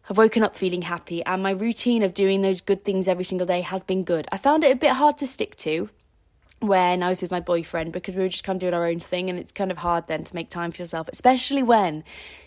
I've 0.10 0.18
woken 0.18 0.44
up 0.44 0.56
feeling 0.56 0.84
happy, 0.84 1.24
and 1.26 1.42
my 1.42 1.52
routine 1.52 2.04
of 2.04 2.14
doing 2.14 2.42
those 2.42 2.62
good 2.62 2.84
things 2.84 3.08
every 3.08 3.24
single 3.24 3.48
day 3.48 3.62
has 3.62 3.84
been 3.84 4.04
good. 4.04 4.28
I 4.32 4.38
found 4.38 4.64
it 4.64 4.72
a 4.72 4.76
bit 4.76 4.92
hard 4.92 5.18
to 5.20 5.28
stick 5.28 5.56
to 5.58 5.90
when 6.62 7.02
I 7.02 7.10
was 7.10 7.24
with 7.24 7.32
my 7.32 7.40
boyfriend 7.40 7.92
because 7.92 8.16
we 8.16 8.22
were 8.22 8.30
just 8.30 8.44
kind 8.44 8.56
of 8.56 8.62
doing 8.62 8.74
our 8.74 8.86
own 8.86 9.00
thing, 9.00 9.30
and 9.30 9.38
it's 9.38 9.52
kind 9.52 9.72
of 9.72 9.80
hard 9.80 10.08
then 10.08 10.24
to 10.24 10.36
make 10.36 10.50
time 10.50 10.72
for 10.72 10.82
yourself, 10.82 11.10
especially 11.12 11.64
when 11.64 12.04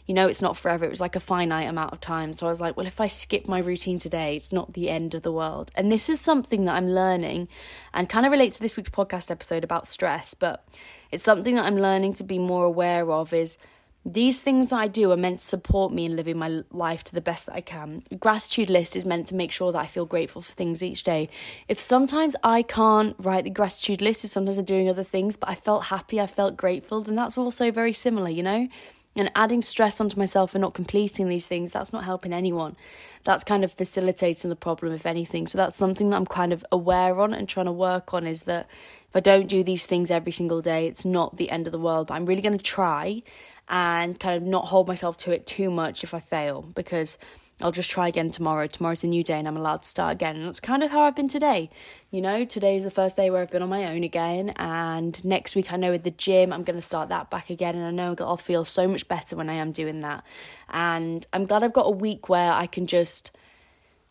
you 0.06 0.14
know 0.14 0.28
it's 0.28 0.40
not 0.40 0.56
forever. 0.56 0.84
It 0.84 0.90
was 0.90 1.00
like 1.00 1.16
a 1.16 1.20
finite 1.20 1.68
amount 1.68 1.92
of 1.92 2.00
time. 2.00 2.32
So 2.32 2.46
I 2.46 2.50
was 2.50 2.60
like, 2.60 2.76
well, 2.76 2.86
if 2.86 3.00
I 3.00 3.08
skip 3.08 3.48
my 3.48 3.58
routine 3.58 3.98
today, 3.98 4.36
it's 4.36 4.52
not 4.52 4.72
the 4.72 4.88
end 4.88 5.14
of 5.14 5.22
the 5.22 5.32
world. 5.32 5.72
And 5.74 5.90
this 5.90 6.08
is 6.08 6.20
something 6.20 6.64
that 6.64 6.76
I'm 6.76 6.88
learning 6.88 7.48
and 7.92 8.08
kind 8.08 8.24
of 8.24 8.32
relates 8.32 8.56
to 8.56 8.62
this 8.62 8.76
week's 8.76 8.90
podcast 8.90 9.30
episode 9.30 9.64
about 9.64 9.86
stress, 9.86 10.32
but 10.32 10.64
it's 11.10 11.24
something 11.24 11.56
that 11.56 11.64
I'm 11.64 11.76
learning 11.76 12.14
to 12.14 12.24
be 12.24 12.38
more 12.38 12.64
aware 12.64 13.10
of 13.10 13.34
is 13.34 13.58
these 14.06 14.42
things 14.42 14.68
that 14.68 14.76
I 14.76 14.86
do 14.86 15.12
are 15.12 15.16
meant 15.16 15.38
to 15.38 15.44
support 15.44 15.92
me 15.92 16.04
in 16.04 16.14
living 16.14 16.36
my 16.36 16.62
life 16.70 17.04
to 17.04 17.14
the 17.14 17.22
best 17.22 17.46
that 17.46 17.54
I 17.54 17.62
can. 17.62 18.02
Gratitude 18.18 18.68
list 18.68 18.96
is 18.96 19.06
meant 19.06 19.26
to 19.28 19.34
make 19.34 19.50
sure 19.50 19.72
that 19.72 19.78
I 19.78 19.86
feel 19.86 20.04
grateful 20.04 20.42
for 20.42 20.52
things 20.52 20.82
each 20.82 21.04
day. 21.04 21.30
If 21.68 21.80
sometimes 21.80 22.36
I 22.44 22.62
can't 22.62 23.16
write 23.18 23.44
the 23.44 23.50
gratitude 23.50 24.02
list, 24.02 24.24
if 24.24 24.30
sometimes 24.30 24.58
I'm 24.58 24.66
doing 24.66 24.90
other 24.90 25.04
things, 25.04 25.36
but 25.36 25.48
I 25.48 25.54
felt 25.54 25.84
happy, 25.84 26.20
I 26.20 26.26
felt 26.26 26.56
grateful, 26.56 27.00
then 27.00 27.14
that's 27.14 27.38
also 27.38 27.70
very 27.70 27.94
similar, 27.94 28.28
you 28.28 28.42
know? 28.42 28.68
And 29.16 29.30
adding 29.36 29.62
stress 29.62 30.00
onto 30.00 30.18
myself 30.18 30.50
for 30.50 30.58
not 30.58 30.74
completing 30.74 31.28
these 31.28 31.46
things, 31.46 31.72
that's 31.72 31.92
not 31.92 32.04
helping 32.04 32.32
anyone. 32.32 32.76
That's 33.22 33.44
kind 33.44 33.64
of 33.64 33.72
facilitating 33.72 34.50
the 34.50 34.56
problem, 34.56 34.92
if 34.92 35.06
anything. 35.06 35.46
So 35.46 35.56
that's 35.56 35.76
something 35.76 36.10
that 36.10 36.16
I'm 36.16 36.26
kind 36.26 36.52
of 36.52 36.64
aware 36.70 37.18
on 37.20 37.32
and 37.32 37.48
trying 37.48 37.66
to 37.66 37.72
work 37.72 38.12
on 38.12 38.26
is 38.26 38.42
that 38.42 38.66
if 39.08 39.16
I 39.16 39.20
don't 39.20 39.46
do 39.46 39.62
these 39.62 39.86
things 39.86 40.10
every 40.10 40.32
single 40.32 40.60
day, 40.60 40.88
it's 40.88 41.04
not 41.04 41.36
the 41.36 41.50
end 41.50 41.66
of 41.66 41.72
the 41.72 41.78
world. 41.78 42.08
But 42.08 42.14
I'm 42.14 42.26
really 42.26 42.42
going 42.42 42.58
to 42.58 42.64
try 42.64 43.22
and 43.68 44.18
kind 44.20 44.36
of 44.36 44.42
not 44.42 44.66
hold 44.66 44.88
myself 44.88 45.16
to 45.18 45.32
it 45.32 45.46
too 45.46 45.70
much 45.70 46.04
if 46.04 46.12
I 46.12 46.20
fail 46.20 46.62
because 46.62 47.16
I'll 47.60 47.72
just 47.72 47.90
try 47.90 48.08
again 48.08 48.30
tomorrow. 48.30 48.66
Tomorrow's 48.66 49.04
a 49.04 49.06
new 49.06 49.22
day 49.22 49.38
and 49.38 49.46
I'm 49.46 49.56
allowed 49.56 49.82
to 49.84 49.88
start 49.88 50.12
again. 50.12 50.36
And 50.36 50.46
that's 50.46 50.60
kind 50.60 50.82
of 50.82 50.90
how 50.90 51.02
I've 51.02 51.14
been 51.14 51.28
today. 51.28 51.70
You 52.10 52.20
know, 52.20 52.44
today 52.44 52.76
is 52.76 52.84
the 52.84 52.90
first 52.90 53.16
day 53.16 53.30
where 53.30 53.40
I've 53.40 53.50
been 53.50 53.62
on 53.62 53.68
my 53.68 53.94
own 53.94 54.02
again. 54.02 54.50
And 54.56 55.24
next 55.24 55.54
week, 55.54 55.72
I 55.72 55.76
know 55.76 55.92
with 55.92 56.02
the 56.02 56.10
gym, 56.10 56.52
I'm 56.52 56.64
going 56.64 56.76
to 56.76 56.82
start 56.82 57.10
that 57.10 57.30
back 57.30 57.50
again. 57.50 57.76
And 57.76 57.86
I 57.86 57.90
know 57.90 58.16
I'll 58.18 58.36
feel 58.36 58.64
so 58.64 58.88
much 58.88 59.06
better 59.06 59.36
when 59.36 59.48
I 59.48 59.54
am 59.54 59.70
doing 59.70 60.00
that. 60.00 60.24
And 60.70 61.26
I'm 61.32 61.46
glad 61.46 61.62
I've 61.62 61.72
got 61.72 61.86
a 61.86 61.92
week 61.92 62.28
where 62.28 62.52
I 62.52 62.66
can 62.66 62.88
just 62.88 63.30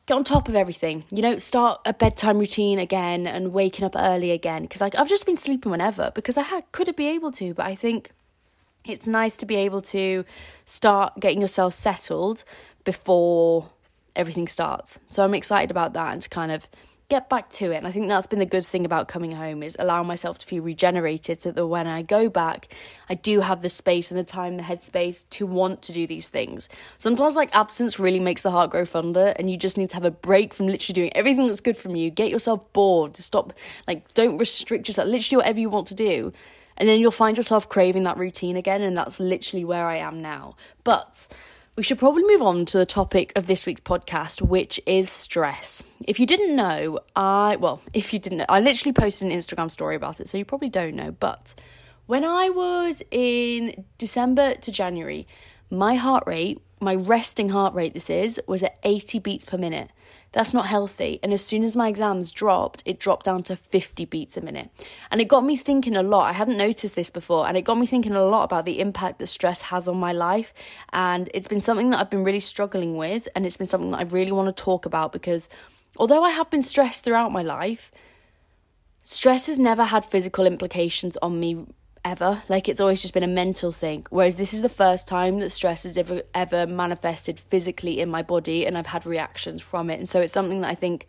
get 0.05 0.15
on 0.15 0.23
top 0.23 0.47
of 0.47 0.55
everything. 0.55 1.03
You 1.11 1.21
know, 1.21 1.37
start 1.37 1.81
a 1.85 1.93
bedtime 1.93 2.39
routine 2.39 2.79
again 2.79 3.27
and 3.27 3.51
waking 3.51 3.83
up 3.83 3.95
early 3.97 4.31
again. 4.31 4.63
Because 4.63 4.79
like 4.79 4.95
I've 4.95 5.09
just 5.09 5.25
been 5.25 5.37
sleeping 5.37 5.69
whenever 5.69 6.11
because 6.15 6.37
I 6.37 6.43
had, 6.43 6.71
could 6.71 6.95
be 6.95 7.09
able 7.09 7.31
to. 7.33 7.53
But 7.53 7.65
I 7.65 7.75
think 7.75 8.11
it's 8.85 9.07
nice 9.07 9.37
to 9.37 9.45
be 9.45 9.55
able 9.55 9.81
to 9.81 10.25
start 10.65 11.19
getting 11.19 11.41
yourself 11.41 11.73
settled 11.73 12.43
before 12.83 13.69
everything 14.15 14.47
starts. 14.47 14.99
So 15.09 15.23
I'm 15.23 15.33
excited 15.33 15.71
about 15.71 15.93
that 15.93 16.13
and 16.13 16.21
to 16.21 16.29
kind 16.29 16.51
of 16.51 16.67
get 17.09 17.29
back 17.29 17.49
to 17.49 17.71
it. 17.71 17.75
And 17.75 17.87
I 17.87 17.91
think 17.91 18.07
that's 18.07 18.27
been 18.27 18.39
the 18.39 18.45
good 18.45 18.65
thing 18.65 18.85
about 18.85 19.07
coming 19.07 19.33
home 19.33 19.61
is 19.61 19.75
allowing 19.77 20.07
myself 20.07 20.39
to 20.39 20.47
feel 20.47 20.63
regenerated 20.63 21.41
so 21.41 21.51
that 21.51 21.67
when 21.67 21.85
I 21.85 22.01
go 22.01 22.29
back, 22.29 22.73
I 23.09 23.13
do 23.13 23.41
have 23.41 23.61
the 23.61 23.69
space 23.69 24.09
and 24.09 24.19
the 24.19 24.23
time, 24.23 24.57
the 24.57 24.63
headspace 24.63 25.29
to 25.31 25.45
want 25.45 25.81
to 25.83 25.91
do 25.91 26.07
these 26.07 26.29
things. 26.29 26.69
Sometimes 26.97 27.35
like 27.35 27.53
absence 27.55 27.99
really 27.99 28.19
makes 28.19 28.41
the 28.41 28.51
heart 28.51 28.71
grow 28.71 28.85
fonder 28.85 29.33
and 29.37 29.49
you 29.49 29.57
just 29.57 29.77
need 29.77 29.89
to 29.89 29.95
have 29.95 30.05
a 30.05 30.11
break 30.11 30.53
from 30.53 30.67
literally 30.67 30.93
doing 30.93 31.15
everything 31.15 31.45
that's 31.45 31.59
good 31.59 31.77
from 31.77 31.95
you. 31.95 32.09
Get 32.09 32.29
yourself 32.29 32.71
bored, 32.73 33.13
to 33.15 33.23
stop 33.23 33.53
like 33.87 34.11
don't 34.13 34.37
restrict 34.37 34.87
yourself, 34.87 35.07
literally 35.07 35.37
whatever 35.37 35.59
you 35.59 35.69
want 35.69 35.87
to 35.87 35.95
do 35.95 36.33
and 36.77 36.87
then 36.87 36.99
you'll 36.99 37.11
find 37.11 37.37
yourself 37.37 37.69
craving 37.69 38.03
that 38.03 38.17
routine 38.17 38.55
again, 38.55 38.81
and 38.81 38.97
that's 38.97 39.19
literally 39.19 39.65
where 39.65 39.85
I 39.85 39.97
am 39.97 40.21
now. 40.21 40.55
But 40.83 41.27
we 41.75 41.83
should 41.83 41.97
probably 41.97 42.23
move 42.23 42.41
on 42.41 42.65
to 42.67 42.77
the 42.77 42.85
topic 42.85 43.31
of 43.35 43.47
this 43.47 43.65
week's 43.65 43.81
podcast, 43.81 44.41
which 44.41 44.79
is 44.85 45.09
stress. 45.09 45.81
If 46.05 46.19
you 46.19 46.25
didn't 46.25 46.55
know, 46.55 46.99
I, 47.15 47.55
well, 47.55 47.81
if 47.93 48.13
you 48.13 48.19
didn't 48.19 48.39
know, 48.39 48.45
I 48.49 48.59
literally 48.59 48.93
posted 48.93 49.31
an 49.31 49.37
Instagram 49.37 49.71
story 49.71 49.95
about 49.95 50.19
it, 50.19 50.27
so 50.27 50.37
you 50.37 50.45
probably 50.45 50.69
don't 50.69 50.95
know. 50.95 51.11
But 51.11 51.55
when 52.05 52.23
I 52.23 52.49
was 52.49 53.01
in 53.11 53.85
December 53.97 54.55
to 54.55 54.71
January, 54.71 55.27
my 55.69 55.95
heart 55.95 56.25
rate, 56.27 56.61
my 56.79 56.95
resting 56.95 57.49
heart 57.49 57.73
rate, 57.73 57.93
this 57.93 58.09
is, 58.09 58.39
was 58.47 58.61
at 58.61 58.77
80 58.83 59.19
beats 59.19 59.45
per 59.45 59.57
minute. 59.57 59.89
That's 60.33 60.53
not 60.53 60.65
healthy. 60.65 61.19
And 61.21 61.31
as 61.31 61.45
soon 61.45 61.63
as 61.63 61.75
my 61.75 61.87
exams 61.87 62.31
dropped, 62.31 62.81
it 62.85 62.99
dropped 62.99 63.25
down 63.25 63.43
to 63.43 63.55
50 63.55 64.05
beats 64.05 64.35
a 64.35 64.41
minute. 64.41 64.71
And 65.11 65.21
it 65.21 65.27
got 65.27 65.45
me 65.45 65.55
thinking 65.55 65.95
a 65.95 66.01
lot. 66.01 66.23
I 66.23 66.33
hadn't 66.33 66.57
noticed 66.57 66.95
this 66.95 67.11
before. 67.11 67.47
And 67.47 67.55
it 67.55 67.61
got 67.61 67.77
me 67.77 67.85
thinking 67.85 68.13
a 68.13 68.25
lot 68.25 68.43
about 68.43 68.65
the 68.65 68.79
impact 68.79 69.19
that 69.19 69.27
stress 69.27 69.61
has 69.61 69.87
on 69.87 69.97
my 69.97 70.11
life. 70.11 70.51
And 70.91 71.29
it's 71.35 71.47
been 71.47 71.61
something 71.61 71.91
that 71.91 71.99
I've 71.99 72.09
been 72.09 72.23
really 72.23 72.39
struggling 72.39 72.97
with. 72.97 73.27
And 73.35 73.45
it's 73.45 73.57
been 73.57 73.67
something 73.67 73.91
that 73.91 73.99
I 73.99 74.03
really 74.03 74.31
want 74.31 74.55
to 74.55 74.63
talk 74.63 74.87
about 74.87 75.13
because 75.13 75.49
although 75.97 76.23
I 76.23 76.31
have 76.31 76.49
been 76.49 76.63
stressed 76.63 77.03
throughout 77.03 77.31
my 77.31 77.43
life, 77.43 77.91
stress 79.01 79.45
has 79.45 79.59
never 79.59 79.83
had 79.83 80.03
physical 80.03 80.47
implications 80.47 81.15
on 81.17 81.39
me 81.39 81.67
ever. 82.05 82.43
Like 82.49 82.69
it's 82.69 82.81
always 82.81 83.01
just 83.01 83.13
been 83.13 83.23
a 83.23 83.27
mental 83.27 83.71
thing. 83.71 84.05
Whereas 84.09 84.37
this 84.37 84.53
is 84.53 84.61
the 84.61 84.69
first 84.69 85.07
time 85.07 85.39
that 85.39 85.51
stress 85.51 85.83
has 85.83 85.97
ever 85.97 86.23
ever 86.33 86.67
manifested 86.67 87.39
physically 87.39 87.99
in 87.99 88.09
my 88.09 88.21
body 88.21 88.65
and 88.65 88.77
I've 88.77 88.87
had 88.87 89.05
reactions 89.05 89.61
from 89.61 89.89
it. 89.89 89.99
And 89.99 90.07
so 90.07 90.21
it's 90.21 90.33
something 90.33 90.61
that 90.61 90.69
I 90.69 90.75
think 90.75 91.07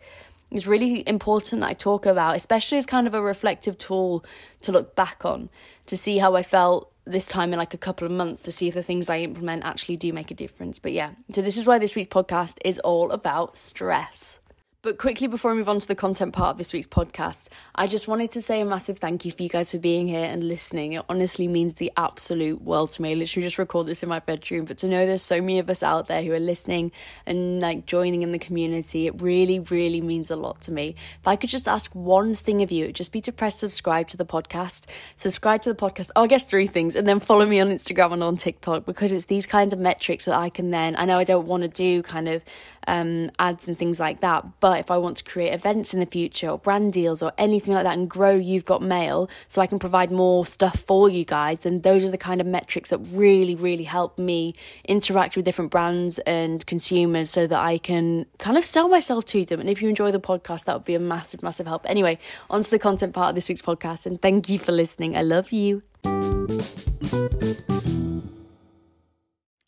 is 0.51 0.67
really 0.67 1.07
important 1.07 1.61
that 1.61 1.69
I 1.69 1.73
talk 1.73 2.05
about, 2.05 2.35
especially 2.35 2.77
as 2.77 2.85
kind 2.85 3.07
of 3.07 3.13
a 3.13 3.21
reflective 3.21 3.77
tool 3.77 4.23
to 4.61 4.71
look 4.71 4.95
back 4.95 5.25
on, 5.25 5.49
to 5.87 5.97
see 5.97 6.17
how 6.17 6.35
I 6.35 6.43
felt 6.43 6.91
this 7.05 7.27
time 7.27 7.53
in 7.53 7.59
like 7.59 7.73
a 7.73 7.77
couple 7.77 8.05
of 8.05 8.11
months 8.11 8.43
to 8.43 8.51
see 8.51 8.67
if 8.67 8.73
the 8.73 8.83
things 8.83 9.09
I 9.09 9.19
implement 9.19 9.63
actually 9.63 9.97
do 9.97 10.11
make 10.11 10.31
a 10.31 10.33
difference. 10.33 10.79
But 10.79 10.91
yeah, 10.91 11.11
so 11.33 11.41
this 11.41 11.57
is 11.57 11.67
why 11.67 11.77
this 11.77 11.95
week's 11.95 12.13
podcast 12.13 12.57
is 12.63 12.79
all 12.79 13.11
about 13.11 13.57
stress. 13.57 14.39
But 14.85 14.99
quickly 14.99 15.25
before 15.25 15.49
we 15.49 15.57
move 15.57 15.67
on 15.67 15.79
to 15.79 15.87
the 15.87 15.95
content 15.95 16.33
part 16.33 16.51
of 16.51 16.57
this 16.59 16.71
week's 16.71 16.85
podcast, 16.85 17.47
I 17.73 17.87
just 17.87 18.07
wanted 18.07 18.29
to 18.29 18.41
say 18.43 18.61
a 18.61 18.65
massive 18.65 18.99
thank 18.99 19.25
you 19.25 19.31
for 19.31 19.41
you 19.41 19.49
guys 19.49 19.71
for 19.71 19.79
being 19.79 20.07
here 20.07 20.25
and 20.25 20.47
listening. 20.47 20.93
It 20.93 21.03
honestly 21.09 21.47
means 21.47 21.73
the 21.73 21.91
absolute 21.97 22.61
world 22.61 22.91
to 22.91 23.01
me. 23.01 23.13
I 23.13 23.15
literally 23.15 23.47
just 23.47 23.57
record 23.57 23.87
this 23.87 24.03
in 24.03 24.09
my 24.09 24.19
bedroom, 24.19 24.65
but 24.65 24.77
to 24.77 24.87
know 24.87 25.07
there's 25.07 25.23
so 25.23 25.41
many 25.41 25.57
of 25.57 25.71
us 25.71 25.81
out 25.81 26.05
there 26.05 26.21
who 26.21 26.31
are 26.33 26.39
listening 26.39 26.91
and 27.25 27.59
like 27.59 27.87
joining 27.87 28.21
in 28.21 28.31
the 28.31 28.37
community, 28.37 29.07
it 29.07 29.19
really, 29.23 29.57
really 29.59 30.01
means 30.01 30.29
a 30.29 30.35
lot 30.35 30.61
to 30.61 30.71
me. 30.71 30.93
If 31.19 31.27
I 31.27 31.35
could 31.35 31.49
just 31.49 31.67
ask 31.67 31.91
one 31.95 32.35
thing 32.35 32.61
of 32.61 32.71
you, 32.71 32.83
it'd 32.83 32.95
just 32.95 33.11
be 33.11 33.21
to 33.21 33.31
press 33.31 33.57
subscribe 33.57 34.07
to 34.09 34.17
the 34.17 34.23
podcast. 34.25 34.85
Subscribe 35.15 35.63
to 35.63 35.73
the 35.73 35.75
podcast. 35.75 36.11
Oh, 36.15 36.25
I 36.25 36.27
guess 36.27 36.43
three 36.43 36.67
things, 36.67 36.95
and 36.95 37.07
then 37.07 37.19
follow 37.19 37.47
me 37.47 37.59
on 37.59 37.69
Instagram 37.69 38.13
and 38.13 38.23
on 38.23 38.37
TikTok 38.37 38.85
because 38.85 39.13
it's 39.13 39.25
these 39.25 39.47
kinds 39.47 39.73
of 39.73 39.79
metrics 39.79 40.25
that 40.25 40.35
I 40.35 40.49
can 40.49 40.69
then. 40.69 40.95
I 40.95 41.05
know 41.05 41.17
I 41.17 41.23
don't 41.23 41.47
want 41.47 41.63
to 41.63 41.69
do 41.69 42.03
kind 42.03 42.27
of 42.27 42.43
um, 42.87 43.31
ads 43.39 43.67
and 43.67 43.77
things 43.77 43.99
like 43.99 44.21
that, 44.21 44.45
but 44.59 44.79
if 44.79 44.91
I 44.91 44.97
want 44.97 45.17
to 45.17 45.23
create 45.23 45.53
events 45.53 45.93
in 45.93 45.99
the 45.99 46.05
future 46.05 46.49
or 46.49 46.57
brand 46.57 46.93
deals 46.93 47.21
or 47.21 47.31
anything 47.37 47.73
like 47.73 47.83
that 47.83 47.97
and 47.97 48.09
grow 48.09 48.35
You've 48.35 48.65
Got 48.65 48.81
Mail 48.81 49.29
so 49.47 49.61
I 49.61 49.67
can 49.67 49.79
provide 49.79 50.11
more 50.11 50.45
stuff 50.45 50.79
for 50.79 51.09
you 51.09 51.25
guys, 51.25 51.61
then 51.61 51.81
those 51.81 52.03
are 52.03 52.11
the 52.11 52.17
kind 52.17 52.41
of 52.41 52.47
metrics 52.47 52.89
that 52.89 52.99
really, 53.11 53.55
really 53.55 53.83
help 53.83 54.17
me 54.19 54.53
interact 54.87 55.35
with 55.35 55.45
different 55.45 55.71
brands 55.71 56.19
and 56.19 56.65
consumers 56.65 57.29
so 57.29 57.47
that 57.47 57.59
I 57.59 57.77
can 57.77 58.25
kind 58.37 58.57
of 58.57 58.63
sell 58.63 58.87
myself 58.87 59.25
to 59.25 59.45
them. 59.45 59.59
And 59.59 59.69
if 59.69 59.81
you 59.81 59.89
enjoy 59.89 60.11
the 60.11 60.19
podcast, 60.19 60.65
that 60.65 60.75
would 60.75 60.85
be 60.85 60.95
a 60.95 60.99
massive, 60.99 61.43
massive 61.43 61.67
help. 61.67 61.89
Anyway, 61.89 62.19
on 62.49 62.61
to 62.61 62.69
the 62.69 62.79
content 62.79 63.13
part 63.13 63.29
of 63.29 63.35
this 63.35 63.49
week's 63.49 63.61
podcast, 63.61 64.05
and 64.05 64.21
thank 64.21 64.49
you 64.49 64.59
for 64.59 64.71
listening. 64.71 65.15
I 65.15 65.21
love 65.21 65.51
you. 65.51 65.81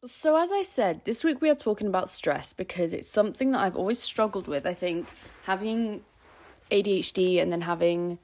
So, 0.07 0.37
as 0.37 0.53
I 0.53 0.61
said, 0.61 1.03
this 1.03 1.25
week 1.25 1.41
we 1.41 1.49
are 1.49 1.55
talking 1.55 1.85
about 1.85 2.09
stress 2.09 2.53
because 2.53 2.93
it's 2.93 3.09
something 3.09 3.51
that 3.51 3.59
I've 3.59 3.75
always 3.75 3.99
struggled 3.99 4.47
with. 4.47 4.65
I 4.65 4.73
think 4.73 5.05
having 5.43 6.01
ADHD 6.71 7.41
and 7.41 7.51
then 7.51 7.59
having 7.59 8.17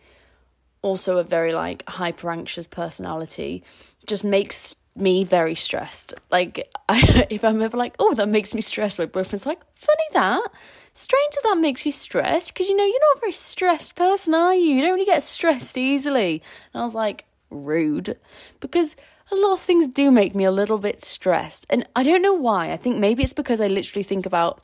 also 0.81 1.17
a 1.17 1.25
very 1.25 1.53
like 1.53 1.83
hyper 1.89 2.31
anxious 2.31 2.67
personality 2.67 3.65
just 4.07 4.23
makes 4.23 4.77
me 4.95 5.25
very 5.25 5.55
stressed. 5.55 6.13
Like, 6.31 6.69
I, 6.87 7.27
if 7.29 7.43
I'm 7.43 7.61
ever 7.61 7.75
like, 7.75 7.95
oh, 7.99 8.13
that 8.13 8.29
makes 8.29 8.53
me 8.53 8.61
stressed, 8.61 8.97
my 8.97 9.05
boyfriend's 9.05 9.45
like, 9.45 9.61
funny 9.75 10.07
that. 10.13 10.47
Strange 10.93 11.33
that 11.33 11.43
that 11.43 11.57
makes 11.57 11.85
you 11.85 11.91
stressed 11.91 12.53
because 12.53 12.69
you 12.69 12.77
know 12.77 12.85
you're 12.85 12.99
not 13.01 13.17
a 13.17 13.19
very 13.19 13.31
stressed 13.33 13.97
person, 13.97 14.33
are 14.33 14.55
you? 14.55 14.75
You 14.75 14.81
don't 14.83 14.93
really 14.93 15.05
get 15.05 15.21
stressed 15.23 15.77
easily. 15.77 16.41
And 16.73 16.81
I 16.81 16.85
was 16.85 16.95
like, 16.95 17.25
rude. 17.49 18.17
Because 18.61 18.95
a 19.33 19.41
lot 19.41 19.53
of 19.53 19.59
things 19.59 19.87
do 19.87 20.11
make 20.11 20.35
me 20.35 20.43
a 20.43 20.51
little 20.51 20.77
bit 20.77 21.03
stressed. 21.03 21.65
And 21.69 21.87
I 21.95 22.03
don't 22.03 22.21
know 22.21 22.33
why. 22.33 22.71
I 22.71 22.77
think 22.77 22.97
maybe 22.97 23.23
it's 23.23 23.33
because 23.33 23.59
I 23.59 23.67
literally 23.67 24.03
think 24.03 24.25
about 24.25 24.61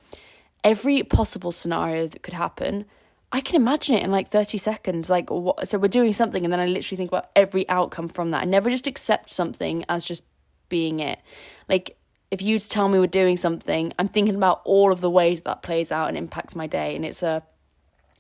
every 0.64 1.04
possible 1.04 1.52
scenario 1.52 2.08
that 2.08 2.22
could 2.22 2.34
happen. 2.34 2.86
I 3.32 3.42
can 3.42 3.56
imagine 3.56 3.96
it 3.96 4.04
in 4.04 4.12
like 4.12 4.28
30 4.28 4.58
seconds. 4.58 5.10
Like, 5.10 5.30
what, 5.30 5.68
so 5.68 5.78
we're 5.78 5.88
doing 5.88 6.14
something, 6.14 6.44
and 6.44 6.52
then 6.52 6.60
I 6.60 6.66
literally 6.66 6.98
think 6.98 7.12
about 7.12 7.30
every 7.36 7.68
outcome 7.70 8.08
from 8.08 8.32
that. 8.32 8.44
I 8.44 8.46
never 8.46 8.70
just 8.70 8.88
accept 8.88 9.30
something 9.30 9.86
as 9.90 10.04
just 10.04 10.24
being 10.68 11.00
it. 11.00 11.20
Like, 11.68 11.98
if 12.32 12.42
you 12.42 12.60
tell 12.60 12.90
me 12.90 13.00
we're 13.00 13.08
doing 13.08 13.38
something, 13.38 13.92
I'm 13.98 14.08
thinking 14.08 14.36
about 14.36 14.62
all 14.66 14.92
of 14.92 15.02
the 15.02 15.10
ways 15.10 15.42
that 15.42 15.64
plays 15.64 15.92
out 15.92 16.10
and 16.10 16.18
impacts 16.18 16.56
my 16.56 16.68
day. 16.68 16.96
And 16.96 17.04
it's 17.04 17.24
a 17.24 17.44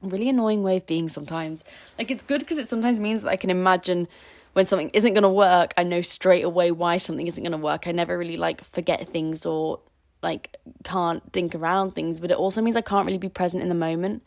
really 0.01 0.29
annoying 0.29 0.63
way 0.63 0.77
of 0.77 0.88
being 0.88 1.09
sometimes. 1.09 1.63
Like, 1.97 2.09
it's 2.09 2.23
good 2.23 2.39
because 2.39 2.57
it 2.57 2.67
sometimes 2.67 2.99
means 2.99 3.21
that 3.21 3.29
I 3.29 3.35
can 3.35 3.49
imagine 3.49 4.07
when 4.53 4.65
something 4.65 4.89
isn't 4.89 5.13
going 5.13 5.23
to 5.23 5.29
work, 5.29 5.73
I 5.77 5.83
know 5.83 6.01
straight 6.01 6.43
away 6.43 6.71
why 6.71 6.97
something 6.97 7.27
isn't 7.27 7.43
going 7.43 7.51
to 7.51 7.57
work. 7.57 7.88
I 7.88 7.91
never 7.91 8.17
really 8.17 8.38
like 8.38 8.63
forget 8.63 9.07
things 9.07 9.45
or 9.45 9.79
like 10.21 10.57
can't 10.83 11.31
think 11.31 11.55
around 11.55 11.91
things, 11.91 12.19
but 12.19 12.31
it 12.31 12.38
also 12.38 12.62
means 12.62 12.75
I 12.75 12.81
can't 12.81 13.05
really 13.05 13.17
be 13.17 13.29
present 13.29 13.63
in 13.63 13.69
the 13.69 13.75
moment. 13.75 14.23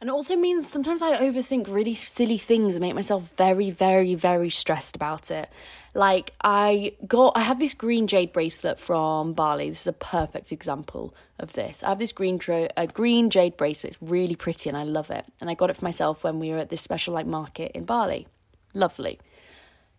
And 0.00 0.10
it 0.10 0.12
also 0.14 0.34
means 0.34 0.68
sometimes 0.68 1.00
I 1.00 1.16
overthink 1.18 1.72
really 1.72 1.94
silly 1.94 2.36
things 2.36 2.74
and 2.74 2.82
make 2.82 2.96
myself 2.96 3.32
very, 3.36 3.70
very, 3.70 4.16
very 4.16 4.50
stressed 4.50 4.96
about 4.96 5.30
it. 5.30 5.48
Like 5.94 6.32
I 6.42 6.94
got, 7.06 7.34
I 7.36 7.42
have 7.42 7.60
this 7.60 7.72
green 7.72 8.08
jade 8.08 8.32
bracelet 8.32 8.80
from 8.80 9.32
Bali. 9.32 9.70
This 9.70 9.82
is 9.82 9.86
a 9.86 9.92
perfect 9.92 10.50
example 10.50 11.14
of 11.38 11.52
this. 11.52 11.84
I 11.84 11.90
have 11.90 12.00
this 12.00 12.10
green 12.10 12.40
a 12.76 12.88
green 12.88 13.30
jade 13.30 13.56
bracelet. 13.56 13.94
It's 13.94 14.02
really 14.02 14.34
pretty 14.34 14.68
and 14.68 14.76
I 14.76 14.82
love 14.82 15.08
it. 15.08 15.24
And 15.40 15.48
I 15.48 15.54
got 15.54 15.70
it 15.70 15.76
for 15.76 15.84
myself 15.84 16.24
when 16.24 16.40
we 16.40 16.50
were 16.50 16.58
at 16.58 16.68
this 16.68 16.80
special 16.80 17.14
like 17.14 17.26
market 17.26 17.70
in 17.72 17.84
Bali. 17.84 18.26
Lovely 18.74 19.20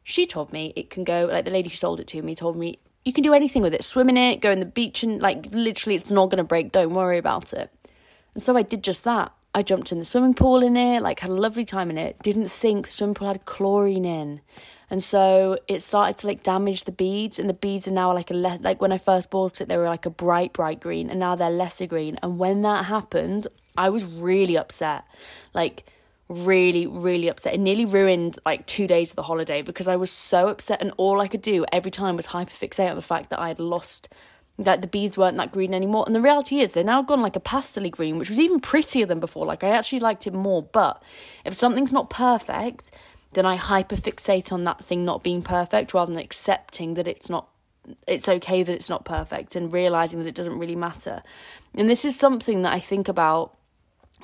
she 0.03 0.25
told 0.25 0.51
me 0.51 0.73
it 0.75 0.89
can 0.89 1.03
go 1.03 1.29
like 1.31 1.45
the 1.45 1.51
lady 1.51 1.69
who 1.69 1.75
sold 1.75 1.99
it 1.99 2.07
to 2.07 2.21
me 2.21 2.35
told 2.35 2.57
me 2.57 2.79
you 3.05 3.11
can 3.11 3.23
do 3.23 3.33
anything 3.33 3.61
with 3.61 3.73
it. 3.73 3.83
Swim 3.83 4.09
in 4.09 4.17
it 4.17 4.41
go 4.41 4.51
in 4.51 4.59
the 4.59 4.65
beach 4.65 5.03
and 5.03 5.21
like 5.21 5.47
literally 5.51 5.95
it's 5.95 6.11
not 6.11 6.29
going 6.29 6.37
to 6.37 6.43
break. 6.43 6.71
Don't 6.71 6.93
worry 6.93 7.17
about 7.17 7.53
it. 7.53 7.69
And 8.33 8.41
so 8.41 8.55
i 8.57 8.61
did 8.61 8.83
just 8.83 9.03
that. 9.03 9.31
I 9.55 9.61
jumped 9.61 9.91
in 9.91 9.99
the 9.99 10.05
swimming 10.05 10.33
pool 10.33 10.63
in 10.63 10.75
it 10.75 11.01
like 11.01 11.19
had 11.19 11.29
a 11.29 11.33
lovely 11.35 11.65
time 11.65 11.89
in 11.89 11.97
it. 11.97 12.17
Didn't 12.23 12.49
think 12.49 12.85
the 12.85 12.91
swimming 12.91 13.13
pool 13.15 13.27
had 13.27 13.45
chlorine 13.45 14.05
in. 14.05 14.41
And 14.89 15.01
so 15.01 15.57
it 15.67 15.81
started 15.81 16.17
to 16.19 16.27
like 16.27 16.43
damage 16.43 16.83
the 16.83 16.91
beads 16.91 17.39
and 17.39 17.49
the 17.49 17.53
beads 17.53 17.87
are 17.87 17.93
now 17.93 18.13
like 18.13 18.29
a 18.29 18.35
le- 18.35 18.59
like 18.61 18.81
when 18.81 18.91
i 18.91 18.97
first 18.97 19.31
bought 19.31 19.59
it 19.59 19.67
they 19.67 19.77
were 19.77 19.85
like 19.85 20.05
a 20.05 20.11
bright 20.11 20.53
bright 20.53 20.79
green 20.79 21.09
and 21.09 21.19
now 21.19 21.35
they're 21.35 21.49
lesser 21.49 21.87
green. 21.87 22.17
And 22.23 22.39
when 22.39 22.61
that 22.63 22.85
happened 22.85 23.47
i 23.77 23.89
was 23.89 24.05
really 24.05 24.57
upset. 24.57 25.03
Like 25.53 25.85
really, 26.29 26.87
really 26.87 27.27
upset. 27.27 27.53
It 27.53 27.59
nearly 27.59 27.85
ruined 27.85 28.39
like 28.45 28.65
two 28.65 28.87
days 28.87 29.11
of 29.11 29.15
the 29.15 29.23
holiday 29.23 29.61
because 29.61 29.87
I 29.87 29.95
was 29.95 30.11
so 30.11 30.47
upset, 30.47 30.81
and 30.81 30.93
all 30.97 31.21
I 31.21 31.27
could 31.27 31.41
do 31.41 31.65
every 31.71 31.91
time 31.91 32.15
was 32.15 32.27
hyperfixate 32.27 32.89
on 32.89 32.95
the 32.95 33.01
fact 33.01 33.29
that 33.29 33.39
I 33.39 33.49
had 33.49 33.59
lost 33.59 34.09
that 34.59 34.81
the 34.81 34.87
beads 34.87 35.17
weren't 35.17 35.37
that 35.37 35.51
green 35.51 35.73
anymore. 35.73 36.03
And 36.05 36.15
the 36.15 36.21
reality 36.21 36.59
is 36.59 36.73
they're 36.73 36.83
now 36.83 37.01
gone 37.01 37.21
like 37.21 37.35
a 37.35 37.39
pastely 37.39 37.89
green, 37.89 38.19
which 38.19 38.29
was 38.29 38.39
even 38.39 38.59
prettier 38.59 39.05
than 39.05 39.19
before. 39.19 39.45
Like 39.45 39.63
I 39.63 39.69
actually 39.69 39.99
liked 39.99 40.27
it 40.27 40.33
more. 40.33 40.61
But 40.61 41.01
if 41.43 41.53
something's 41.53 41.91
not 41.91 42.09
perfect, 42.09 42.91
then 43.33 43.45
I 43.45 43.57
hyperfixate 43.57 44.51
on 44.51 44.63
that 44.65 44.83
thing 44.85 45.03
not 45.03 45.23
being 45.23 45.41
perfect 45.41 45.93
rather 45.93 46.13
than 46.13 46.21
accepting 46.21 46.93
that 46.95 47.07
it's 47.07 47.29
not 47.29 47.47
it's 48.07 48.29
okay 48.29 48.63
that 48.63 48.71
it's 48.71 48.89
not 48.89 49.03
perfect 49.03 49.57
and 49.57 49.73
realizing 49.73 50.19
that 50.19 50.27
it 50.27 50.35
doesn't 50.35 50.57
really 50.57 50.75
matter. 50.75 51.21
And 51.75 51.89
this 51.89 52.05
is 52.05 52.17
something 52.17 52.61
that 52.61 52.71
I 52.71 52.79
think 52.79 53.09
about 53.09 53.57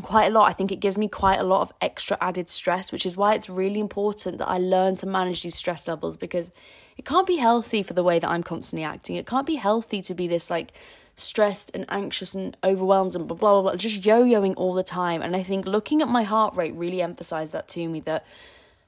quite 0.02 0.28
a 0.28 0.30
lot. 0.30 0.50
I 0.50 0.54
think 0.54 0.72
it 0.72 0.80
gives 0.80 0.98
me 0.98 1.08
quite 1.08 1.40
a 1.40 1.44
lot 1.44 1.62
of 1.62 1.74
extra 1.82 2.18
added 2.22 2.50
stress, 2.50 2.92
which 2.92 3.06
is 3.06 3.18
why 3.18 3.34
it's 3.34 3.50
really 3.50 3.80
important 3.80 4.38
that 4.38 4.48
I 4.48 4.58
learn 4.58 4.96
to 4.98 5.06
manage 5.06 5.44
these 5.44 5.56
stress 5.56 5.88
levels 5.88 6.18
because 6.18 6.52
it 6.98 7.06
can't 7.06 7.28
be 7.28 7.38
healthy 7.38 7.84
for 7.84 7.94
the 7.94 8.04
way 8.04 8.20
that 8.20 8.30
I'm 8.30 8.44
constantly 8.44 8.84
acting. 8.84 9.16
It 9.16 9.26
can't 9.26 9.48
be 9.48 9.56
healthy 9.56 10.02
to 10.02 10.14
be 10.14 10.28
this 10.28 10.50
like 10.50 10.74
stressed 11.16 11.72
and 11.74 11.86
anxious 11.90 12.34
and 12.34 12.56
overwhelmed 12.64 13.16
and 13.16 13.28
blah 13.28 13.38
blah 13.38 13.62
blah, 13.62 13.76
just 13.76 14.06
yo-yoing 14.06 14.54
all 14.58 14.74
the 14.74 14.84
time. 14.84 15.22
And 15.22 15.36
I 15.36 15.44
think 15.44 15.66
looking 15.66 16.02
at 16.02 16.08
my 16.08 16.24
heart 16.24 16.56
rate 16.56 16.74
really 16.74 17.02
emphasized 17.02 17.54
that 17.54 17.68
to 17.70 17.88
me 17.88 18.00
that 18.02 18.26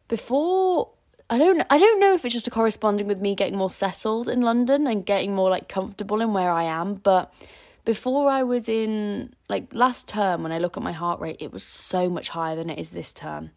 before 0.08 0.89
I 1.30 1.38
don't 1.38 1.63
I 1.69 1.78
don't 1.78 2.00
know 2.00 2.13
if 2.13 2.26
it's 2.26 2.34
just 2.34 2.47
a 2.47 2.52
corresponding 2.52 3.08
with 3.08 3.21
me 3.21 3.36
getting 3.36 3.58
more 3.58 3.69
settled 3.69 4.28
in 4.28 4.41
London 4.41 4.88
and 4.88 5.06
getting 5.06 5.34
more 5.34 5.50
like 5.50 5.69
comfortable 5.69 6.19
in 6.21 6.34
where 6.34 6.52
I 6.52 6.63
am, 6.63 6.95
but 6.95 7.34
before 7.86 8.30
I 8.30 8.44
was 8.44 8.70
in, 8.70 9.34
like 9.50 9.74
last 9.74 10.08
term, 10.08 10.44
when 10.44 10.52
I 10.52 10.60
look 10.60 10.78
at 10.78 10.84
my 10.84 10.91
heart 10.91 11.20
rate, 11.20 11.38
it 11.39 11.52
was 11.52 11.63
so 11.63 12.10
much 12.10 12.30
higher 12.30 12.56
than 12.56 12.70
it 12.70 12.80
is 12.80 12.91
this 12.91 13.13
term. 13.13 13.52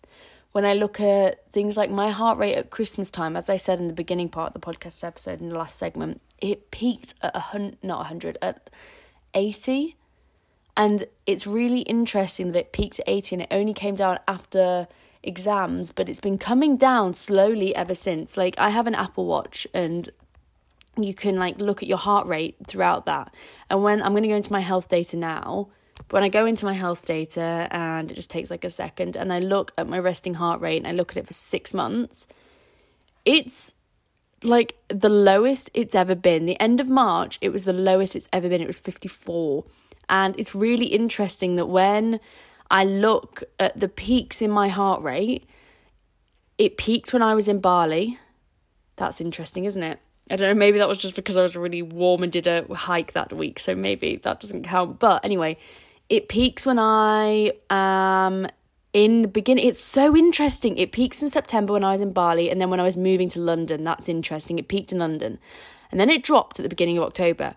When 0.52 0.64
I 0.64 0.72
look 0.74 1.00
at 1.00 1.50
things 1.50 1.76
like 1.76 1.90
my 1.90 2.10
heart 2.10 2.38
rate 2.38 2.54
at 2.54 2.70
Christmas 2.70 3.10
time, 3.10 3.36
as 3.36 3.50
I 3.50 3.56
said 3.56 3.80
in 3.80 3.88
the 3.88 3.92
beginning 3.92 4.28
part 4.28 4.54
of 4.54 4.60
the 4.60 4.66
podcast 4.66 5.02
episode 5.02 5.40
in 5.40 5.48
the 5.48 5.58
last 5.58 5.76
segment, 5.76 6.20
it 6.40 6.70
peaked 6.70 7.14
at 7.22 7.34
a 7.34 7.40
hundred, 7.40 7.78
not 7.82 8.02
a 8.02 8.04
hundred, 8.04 8.38
at 8.40 8.70
eighty, 9.34 9.96
and 10.76 11.04
it's 11.26 11.46
really 11.46 11.80
interesting 11.80 12.52
that 12.52 12.58
it 12.58 12.72
peaked 12.72 13.00
at 13.00 13.08
eighty 13.08 13.34
and 13.34 13.42
it 13.42 13.48
only 13.50 13.74
came 13.74 13.96
down 13.96 14.18
after 14.28 14.86
exams, 15.24 15.90
but 15.90 16.08
it's 16.08 16.20
been 16.20 16.38
coming 16.38 16.76
down 16.76 17.14
slowly 17.14 17.74
ever 17.74 17.94
since. 17.94 18.36
Like 18.36 18.54
I 18.58 18.68
have 18.70 18.86
an 18.86 18.94
Apple 18.94 19.26
Watch 19.26 19.66
and 19.74 20.08
you 20.96 21.14
can 21.14 21.36
like 21.36 21.60
look 21.60 21.82
at 21.82 21.88
your 21.88 21.98
heart 21.98 22.26
rate 22.26 22.56
throughout 22.66 23.06
that. 23.06 23.34
And 23.70 23.82
when 23.82 24.02
I'm 24.02 24.12
going 24.12 24.22
to 24.22 24.28
go 24.28 24.36
into 24.36 24.52
my 24.52 24.60
health 24.60 24.88
data 24.88 25.16
now, 25.16 25.68
when 26.10 26.22
I 26.22 26.28
go 26.28 26.44
into 26.44 26.64
my 26.64 26.74
health 26.74 27.06
data 27.06 27.68
and 27.70 28.10
it 28.10 28.14
just 28.14 28.30
takes 28.30 28.50
like 28.50 28.64
a 28.64 28.70
second 28.70 29.16
and 29.16 29.32
I 29.32 29.38
look 29.38 29.72
at 29.78 29.88
my 29.88 29.98
resting 29.98 30.34
heart 30.34 30.60
rate 30.60 30.78
and 30.78 30.86
I 30.86 30.92
look 30.92 31.12
at 31.12 31.16
it 31.16 31.26
for 31.26 31.32
6 31.32 31.74
months, 31.74 32.26
it's 33.24 33.74
like 34.42 34.76
the 34.88 35.08
lowest 35.08 35.70
it's 35.72 35.94
ever 35.94 36.14
been. 36.14 36.44
The 36.44 36.60
end 36.60 36.80
of 36.80 36.88
March, 36.88 37.38
it 37.40 37.50
was 37.50 37.64
the 37.64 37.72
lowest 37.72 38.14
it's 38.14 38.28
ever 38.32 38.48
been. 38.48 38.60
It 38.60 38.66
was 38.66 38.80
54. 38.80 39.64
And 40.08 40.38
it's 40.38 40.54
really 40.54 40.86
interesting 40.86 41.56
that 41.56 41.66
when 41.66 42.20
I 42.70 42.84
look 42.84 43.42
at 43.58 43.78
the 43.80 43.88
peaks 43.88 44.42
in 44.42 44.50
my 44.50 44.68
heart 44.68 45.00
rate, 45.02 45.46
it 46.58 46.76
peaked 46.76 47.12
when 47.12 47.22
I 47.22 47.34
was 47.34 47.48
in 47.48 47.60
Bali. 47.60 48.18
That's 48.96 49.20
interesting, 49.20 49.64
isn't 49.64 49.82
it? 49.82 49.98
I 50.30 50.36
don't 50.36 50.48
know, 50.48 50.54
maybe 50.54 50.78
that 50.78 50.88
was 50.88 50.98
just 50.98 51.16
because 51.16 51.36
I 51.36 51.42
was 51.42 51.54
really 51.54 51.82
warm 51.82 52.22
and 52.22 52.32
did 52.32 52.46
a 52.46 52.64
hike 52.74 53.12
that 53.12 53.32
week, 53.32 53.58
so 53.58 53.74
maybe 53.74 54.16
that 54.16 54.40
doesn't 54.40 54.64
count. 54.64 54.98
But 54.98 55.22
anyway, 55.24 55.58
it 56.08 56.28
peaks 56.28 56.64
when 56.64 56.78
I 56.78 57.52
am 57.68 58.46
in 58.94 59.22
the 59.22 59.28
beginning 59.28 59.66
it's 59.66 59.80
so 59.80 60.16
interesting. 60.16 60.78
It 60.78 60.92
peaks 60.92 61.20
in 61.20 61.28
september 61.28 61.74
when 61.74 61.84
i 61.84 61.92
was 61.92 62.00
in 62.00 62.12
bali 62.12 62.48
and 62.48 62.60
then 62.60 62.70
when 62.70 62.80
i 62.80 62.84
was 62.84 62.96
moving 62.96 63.28
to 63.30 63.40
london. 63.40 63.84
That's 63.84 64.08
interesting. 64.08 64.58
It 64.58 64.68
peaked 64.68 64.92
in 64.92 65.00
london. 65.00 65.38
And 65.90 66.00
then 66.00 66.08
it 66.08 66.22
dropped 66.22 66.58
at 66.58 66.62
the 66.62 66.68
beginning 66.68 66.96
of 66.96 67.04
october. 67.04 67.54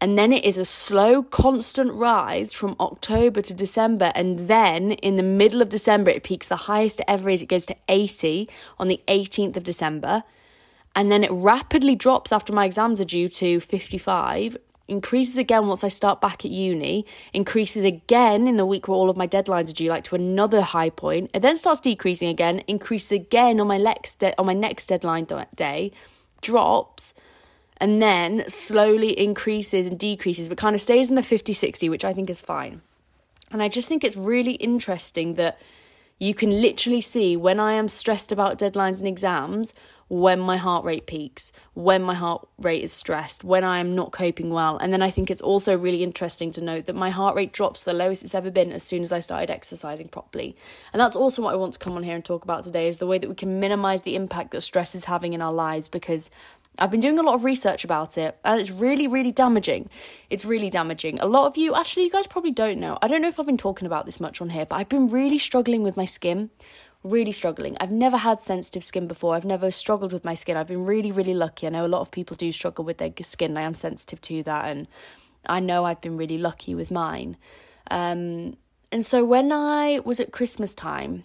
And 0.00 0.18
then 0.18 0.32
it 0.32 0.44
is 0.44 0.58
a 0.58 0.64
slow 0.64 1.22
constant 1.22 1.92
rise 1.92 2.52
from 2.52 2.76
october 2.78 3.42
to 3.42 3.52
december. 3.52 4.12
And 4.14 4.46
then 4.46 4.92
in 4.92 5.16
the 5.16 5.22
middle 5.24 5.60
of 5.60 5.68
december 5.68 6.10
it 6.12 6.22
peaks 6.22 6.46
the 6.46 6.56
highest 6.56 7.00
it 7.00 7.06
ever 7.08 7.28
is 7.28 7.42
it 7.42 7.48
goes 7.48 7.66
to 7.66 7.76
80 7.88 8.48
on 8.78 8.86
the 8.86 9.00
18th 9.08 9.56
of 9.56 9.64
december 9.64 10.22
and 10.96 11.12
then 11.12 11.22
it 11.22 11.30
rapidly 11.30 11.94
drops 11.94 12.32
after 12.32 12.52
my 12.52 12.64
exams 12.64 13.00
are 13.00 13.04
due 13.04 13.28
to 13.28 13.60
55 13.60 14.56
increases 14.88 15.36
again 15.36 15.66
once 15.66 15.82
I 15.82 15.88
start 15.88 16.20
back 16.20 16.44
at 16.44 16.50
uni, 16.50 17.04
increases 17.32 17.84
again 17.84 18.46
in 18.46 18.56
the 18.56 18.64
week 18.64 18.88
where 18.88 18.96
all 18.96 19.10
of 19.10 19.16
my 19.16 19.26
deadlines 19.26 19.70
are 19.70 19.74
due, 19.74 19.90
like 19.90 20.04
to 20.04 20.14
another 20.14 20.60
high 20.60 20.90
point. 20.90 21.30
It 21.34 21.40
then 21.40 21.56
starts 21.56 21.80
decreasing 21.80 22.28
again, 22.28 22.60
increases 22.68 23.12
again 23.12 23.60
on 23.60 23.66
my 23.66 23.78
next 23.78 24.20
de- 24.20 24.38
on 24.38 24.46
my 24.46 24.52
next 24.52 24.86
deadline 24.86 25.26
day, 25.54 25.92
drops, 26.40 27.14
and 27.78 28.00
then 28.00 28.48
slowly 28.48 29.18
increases 29.18 29.86
and 29.86 29.98
decreases, 29.98 30.48
but 30.48 30.58
kind 30.58 30.74
of 30.74 30.80
stays 30.80 31.08
in 31.08 31.16
the 31.16 31.22
50 31.22 31.52
60, 31.52 31.88
which 31.88 32.04
I 32.04 32.12
think 32.12 32.30
is 32.30 32.40
fine. 32.40 32.80
And 33.50 33.62
I 33.62 33.68
just 33.68 33.88
think 33.88 34.04
it's 34.04 34.16
really 34.16 34.52
interesting 34.52 35.34
that 35.34 35.58
you 36.18 36.34
can 36.34 36.62
literally 36.62 37.00
see 37.00 37.36
when 37.36 37.60
I 37.60 37.72
am 37.74 37.88
stressed 37.88 38.32
about 38.32 38.58
deadlines 38.58 38.98
and 38.98 39.08
exams 39.08 39.74
when 40.08 40.38
my 40.38 40.56
heart 40.56 40.84
rate 40.84 41.06
peaks, 41.06 41.52
when 41.74 42.02
my 42.02 42.14
heart 42.14 42.46
rate 42.58 42.82
is 42.84 42.92
stressed, 42.92 43.42
when 43.42 43.64
I 43.64 43.80
am 43.80 43.94
not 43.94 44.12
coping 44.12 44.50
well. 44.50 44.76
And 44.76 44.92
then 44.92 45.02
I 45.02 45.10
think 45.10 45.30
it's 45.30 45.40
also 45.40 45.76
really 45.76 46.02
interesting 46.02 46.50
to 46.52 46.62
note 46.62 46.84
that 46.84 46.94
my 46.94 47.10
heart 47.10 47.34
rate 47.34 47.52
drops 47.52 47.82
the 47.82 47.92
lowest 47.92 48.22
it's 48.22 48.34
ever 48.34 48.50
been 48.50 48.72
as 48.72 48.84
soon 48.84 49.02
as 49.02 49.12
I 49.12 49.20
started 49.20 49.50
exercising 49.50 50.08
properly. 50.08 50.56
And 50.92 51.00
that's 51.00 51.16
also 51.16 51.42
what 51.42 51.54
I 51.54 51.56
want 51.56 51.72
to 51.72 51.78
come 51.78 51.96
on 51.96 52.04
here 52.04 52.14
and 52.14 52.24
talk 52.24 52.44
about 52.44 52.62
today 52.62 52.86
is 52.86 52.98
the 52.98 53.06
way 53.06 53.18
that 53.18 53.28
we 53.28 53.34
can 53.34 53.58
minimize 53.58 54.02
the 54.02 54.14
impact 54.14 54.52
that 54.52 54.60
stress 54.60 54.94
is 54.94 55.06
having 55.06 55.32
in 55.32 55.42
our 55.42 55.52
lives 55.52 55.88
because 55.88 56.30
I've 56.78 56.90
been 56.90 57.00
doing 57.00 57.18
a 57.18 57.22
lot 57.22 57.34
of 57.34 57.44
research 57.44 57.84
about 57.84 58.18
it 58.18 58.38
and 58.44 58.60
it's 58.60 58.70
really, 58.70 59.08
really 59.08 59.32
damaging. 59.32 59.88
It's 60.28 60.44
really 60.44 60.68
damaging. 60.68 61.18
A 61.20 61.26
lot 61.26 61.46
of 61.46 61.56
you, 61.56 61.74
actually, 61.74 62.04
you 62.04 62.10
guys 62.10 62.26
probably 62.26 62.50
don't 62.50 62.78
know. 62.78 62.98
I 63.00 63.08
don't 63.08 63.22
know 63.22 63.28
if 63.28 63.40
I've 63.40 63.46
been 63.46 63.56
talking 63.56 63.86
about 63.86 64.04
this 64.04 64.20
much 64.20 64.40
on 64.40 64.50
here, 64.50 64.66
but 64.66 64.76
I've 64.76 64.88
been 64.88 65.08
really 65.08 65.38
struggling 65.38 65.82
with 65.82 65.96
my 65.96 66.04
skin 66.04 66.50
really 67.10 67.32
struggling. 67.32 67.76
I've 67.80 67.90
never 67.90 68.16
had 68.16 68.40
sensitive 68.40 68.84
skin 68.84 69.06
before. 69.06 69.34
I've 69.34 69.44
never 69.44 69.70
struggled 69.70 70.12
with 70.12 70.24
my 70.24 70.34
skin. 70.34 70.56
I've 70.56 70.68
been 70.68 70.84
really, 70.84 71.12
really 71.12 71.34
lucky. 71.34 71.66
I 71.66 71.70
know 71.70 71.86
a 71.86 71.88
lot 71.88 72.00
of 72.00 72.10
people 72.10 72.36
do 72.36 72.52
struggle 72.52 72.84
with 72.84 72.98
their 72.98 73.12
skin. 73.22 73.56
I 73.56 73.62
am 73.62 73.74
sensitive 73.74 74.20
to 74.22 74.42
that, 74.44 74.66
and 74.66 74.86
I 75.46 75.60
know 75.60 75.84
I've 75.84 76.00
been 76.00 76.16
really 76.16 76.38
lucky 76.38 76.74
with 76.74 76.90
mine. 76.90 77.36
Um, 77.90 78.56
and 78.92 79.04
so 79.04 79.24
when 79.24 79.52
I 79.52 80.00
was 80.04 80.20
at 80.20 80.32
Christmas 80.32 80.74
time, 80.74 81.24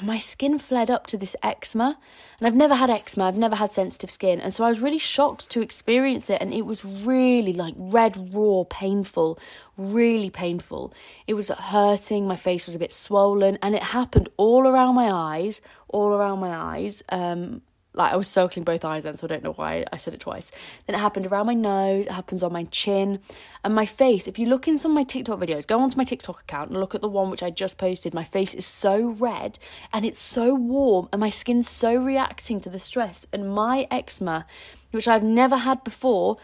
my 0.00 0.18
skin 0.18 0.58
fled 0.58 0.90
up 0.90 1.06
to 1.06 1.16
this 1.16 1.34
eczema 1.42 1.98
and 2.38 2.46
i've 2.46 2.54
never 2.54 2.76
had 2.76 2.88
eczema 2.88 3.24
i've 3.26 3.36
never 3.36 3.56
had 3.56 3.72
sensitive 3.72 4.10
skin 4.10 4.40
and 4.40 4.54
so 4.54 4.64
i 4.64 4.68
was 4.68 4.80
really 4.80 4.98
shocked 4.98 5.50
to 5.50 5.60
experience 5.60 6.30
it 6.30 6.40
and 6.40 6.54
it 6.54 6.64
was 6.64 6.84
really 6.84 7.52
like 7.52 7.74
red 7.76 8.32
raw 8.32 8.62
painful 8.70 9.38
really 9.80 10.30
painful. 10.30 10.92
It 11.26 11.34
was 11.34 11.48
hurting 11.48 12.26
my 12.26 12.36
face 12.36 12.66
was 12.66 12.74
a 12.74 12.78
bit 12.78 12.92
swollen 12.92 13.58
and 13.62 13.74
it 13.74 13.82
happened 13.82 14.28
all 14.36 14.66
around 14.66 14.94
my 14.94 15.10
eyes 15.10 15.60
all 15.88 16.12
around 16.12 16.38
my 16.38 16.54
eyes 16.54 17.02
um 17.08 17.62
like 17.92 18.12
I 18.12 18.16
was 18.16 18.28
circling 18.28 18.64
both 18.64 18.84
eyes 18.84 19.02
then, 19.02 19.16
so 19.16 19.26
I 19.26 19.28
don't 19.28 19.42
know 19.42 19.52
why 19.52 19.84
I 19.92 19.96
said 19.96 20.14
it 20.14 20.20
twice. 20.20 20.52
Then 20.86 20.94
it 20.94 21.00
happened 21.00 21.26
around 21.26 21.46
my 21.46 21.54
nose, 21.54 22.06
it 22.06 22.12
happens 22.12 22.42
on 22.42 22.52
my 22.52 22.64
chin, 22.64 23.20
and 23.64 23.74
my 23.74 23.86
face. 23.86 24.28
If 24.28 24.38
you 24.38 24.46
look 24.46 24.68
in 24.68 24.78
some 24.78 24.92
of 24.92 24.94
my 24.94 25.02
TikTok 25.02 25.40
videos, 25.40 25.66
go 25.66 25.80
onto 25.80 25.96
my 25.96 26.04
TikTok 26.04 26.40
account 26.40 26.70
and 26.70 26.78
look 26.78 26.94
at 26.94 27.00
the 27.00 27.08
one 27.08 27.30
which 27.30 27.42
I 27.42 27.50
just 27.50 27.78
posted. 27.78 28.14
My 28.14 28.24
face 28.24 28.54
is 28.54 28.66
so 28.66 29.08
red 29.08 29.58
and 29.92 30.04
it's 30.04 30.20
so 30.20 30.54
warm, 30.54 31.08
and 31.12 31.20
my 31.20 31.30
skin's 31.30 31.68
so 31.68 31.96
reacting 31.96 32.60
to 32.60 32.70
the 32.70 32.78
stress. 32.78 33.26
And 33.32 33.52
my 33.52 33.88
eczema, 33.90 34.46
which 34.92 35.08
I've 35.08 35.24
never 35.24 35.56
had 35.56 35.82
before, 35.82 36.36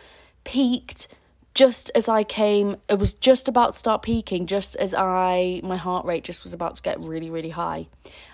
peaked 0.45 1.09
just 1.55 1.91
as 1.95 2.07
I 2.07 2.23
came, 2.23 2.77
it 2.87 2.99
was 2.99 3.15
just 3.15 3.49
about 3.49 3.73
to 3.73 3.79
start 3.79 4.03
peaking, 4.03 4.47
just 4.47 4.77
as 4.77 4.93
I, 4.93 5.63
my 5.65 5.77
heart 5.77 6.05
rate 6.05 6.23
just 6.23 6.43
was 6.43 6.53
about 6.53 6.77
to 6.77 6.83
get 6.83 7.01
really, 7.01 7.31
really 7.31 7.49
high. 7.51 7.89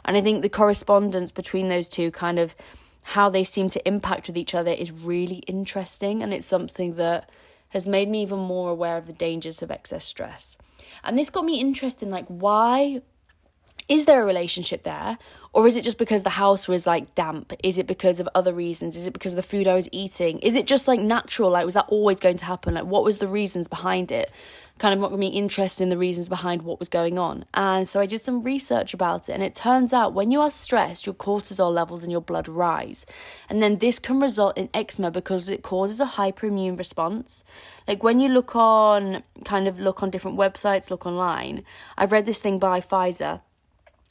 And 0.05 0.17
I 0.17 0.21
think 0.21 0.43
the 0.43 0.49
correspondence 0.49 1.31
between 1.31 1.69
those 1.69 1.89
two 1.89 2.11
kind 2.11 2.41
of 2.41 2.57
how 3.03 3.29
they 3.29 3.45
seem 3.45 3.69
to 3.71 3.87
impact 3.87 4.29
with 4.29 4.37
each 4.37 4.55
other 4.55 4.71
is 4.71 4.91
really 4.91 5.37
interesting 5.47 6.23
and 6.23 6.33
it's 6.33 6.47
something 6.47 6.95
that 6.95 7.29
has 7.71 7.87
made 7.87 8.09
me 8.09 8.23
even 8.23 8.39
more 8.39 8.71
aware 8.71 8.97
of 8.97 9.07
the 9.07 9.13
dangers 9.13 9.63
of 9.63 9.71
excess 9.71 10.05
stress. 10.05 10.57
And 11.03 11.19
this 11.19 11.31
got 11.31 11.45
me 11.45 11.59
interested 11.59 12.07
in 12.07 12.11
like 12.11 12.27
why 12.27 13.03
is 13.89 14.05
there 14.05 14.23
a 14.23 14.27
relationship 14.27 14.83
there? 14.83 15.19
Or 15.55 15.67
is 15.67 15.77
it 15.77 15.85
just 15.85 15.99
because 15.99 16.23
the 16.23 16.31
house 16.31 16.67
was 16.67 16.87
like 16.87 17.15
damp? 17.15 17.53
Is 17.63 17.77
it 17.77 17.87
because 17.87 18.21
of 18.21 18.29
other 18.35 18.55
reasons? 18.55 18.97
Is 18.97 19.07
it 19.07 19.13
because 19.13 19.33
of 19.33 19.37
the 19.37 19.43
food 19.43 19.69
i 19.69 19.75
was 19.75 19.89
eating? 19.93 20.39
Is 20.39 20.55
it 20.55 20.67
just 20.67 20.89
like 20.89 21.01
natural? 21.01 21.51
Like 21.51 21.67
was 21.67 21.75
that 21.75 21.87
always 21.89 22.21
going 22.21 22.39
to 22.39 22.47
happen? 22.47 22.75
Like 22.75 22.87
what 22.87 23.05
was 23.05 23.19
the 23.19 23.29
reasons 23.29 23.69
behind 23.69 24.11
it? 24.11 24.31
Kind 24.79 24.95
of 24.95 25.01
got 25.11 25.19
me 25.19 25.29
interested 25.29 25.83
in 25.83 25.91
the 25.91 25.99
reasons 25.99 26.31
behind 26.31 26.63
what 26.63 26.79
was 26.79 26.89
going 26.89 27.19
on. 27.19 27.45
And 27.53 27.87
so 27.87 28.01
I 28.01 28.07
did 28.07 28.23
some 28.23 28.43
research 28.43 28.95
about 28.95 29.29
it, 29.29 29.33
and 29.33 29.43
it 29.43 29.55
turns 29.55 29.93
out 29.93 30.15
when 30.15 30.31
you 30.31 30.41
are 30.41 30.51
stressed, 30.51 31.05
your 31.05 31.15
cortisol 31.15 31.71
levels 31.71 32.03
in 32.03 32.11
your 32.11 32.23
blood 32.23 32.49
rise. 32.49 33.05
And 33.51 33.63
then 33.63 33.77
this 33.77 33.99
can 33.99 34.19
result 34.19 34.57
in 34.57 34.71
eczema 34.73 35.11
because 35.11 35.51
it 35.51 35.63
causes 35.63 36.01
a 36.01 36.07
hyperimmune 36.07 36.79
response. 36.79 37.45
Like 37.87 38.03
when 38.03 38.19
you 38.19 38.31
look 38.31 38.57
on, 38.57 39.23
kind 39.45 39.69
of 39.69 39.79
look 39.79 40.03
on 40.03 40.11
different 40.11 40.39
websites, 40.39 40.91
look 40.91 41.05
online, 41.05 41.63
I've 41.99 42.11
read 42.11 42.25
this 42.25 42.41
thing 42.41 42.59
by 42.59 42.81
Pfizer 42.81 43.43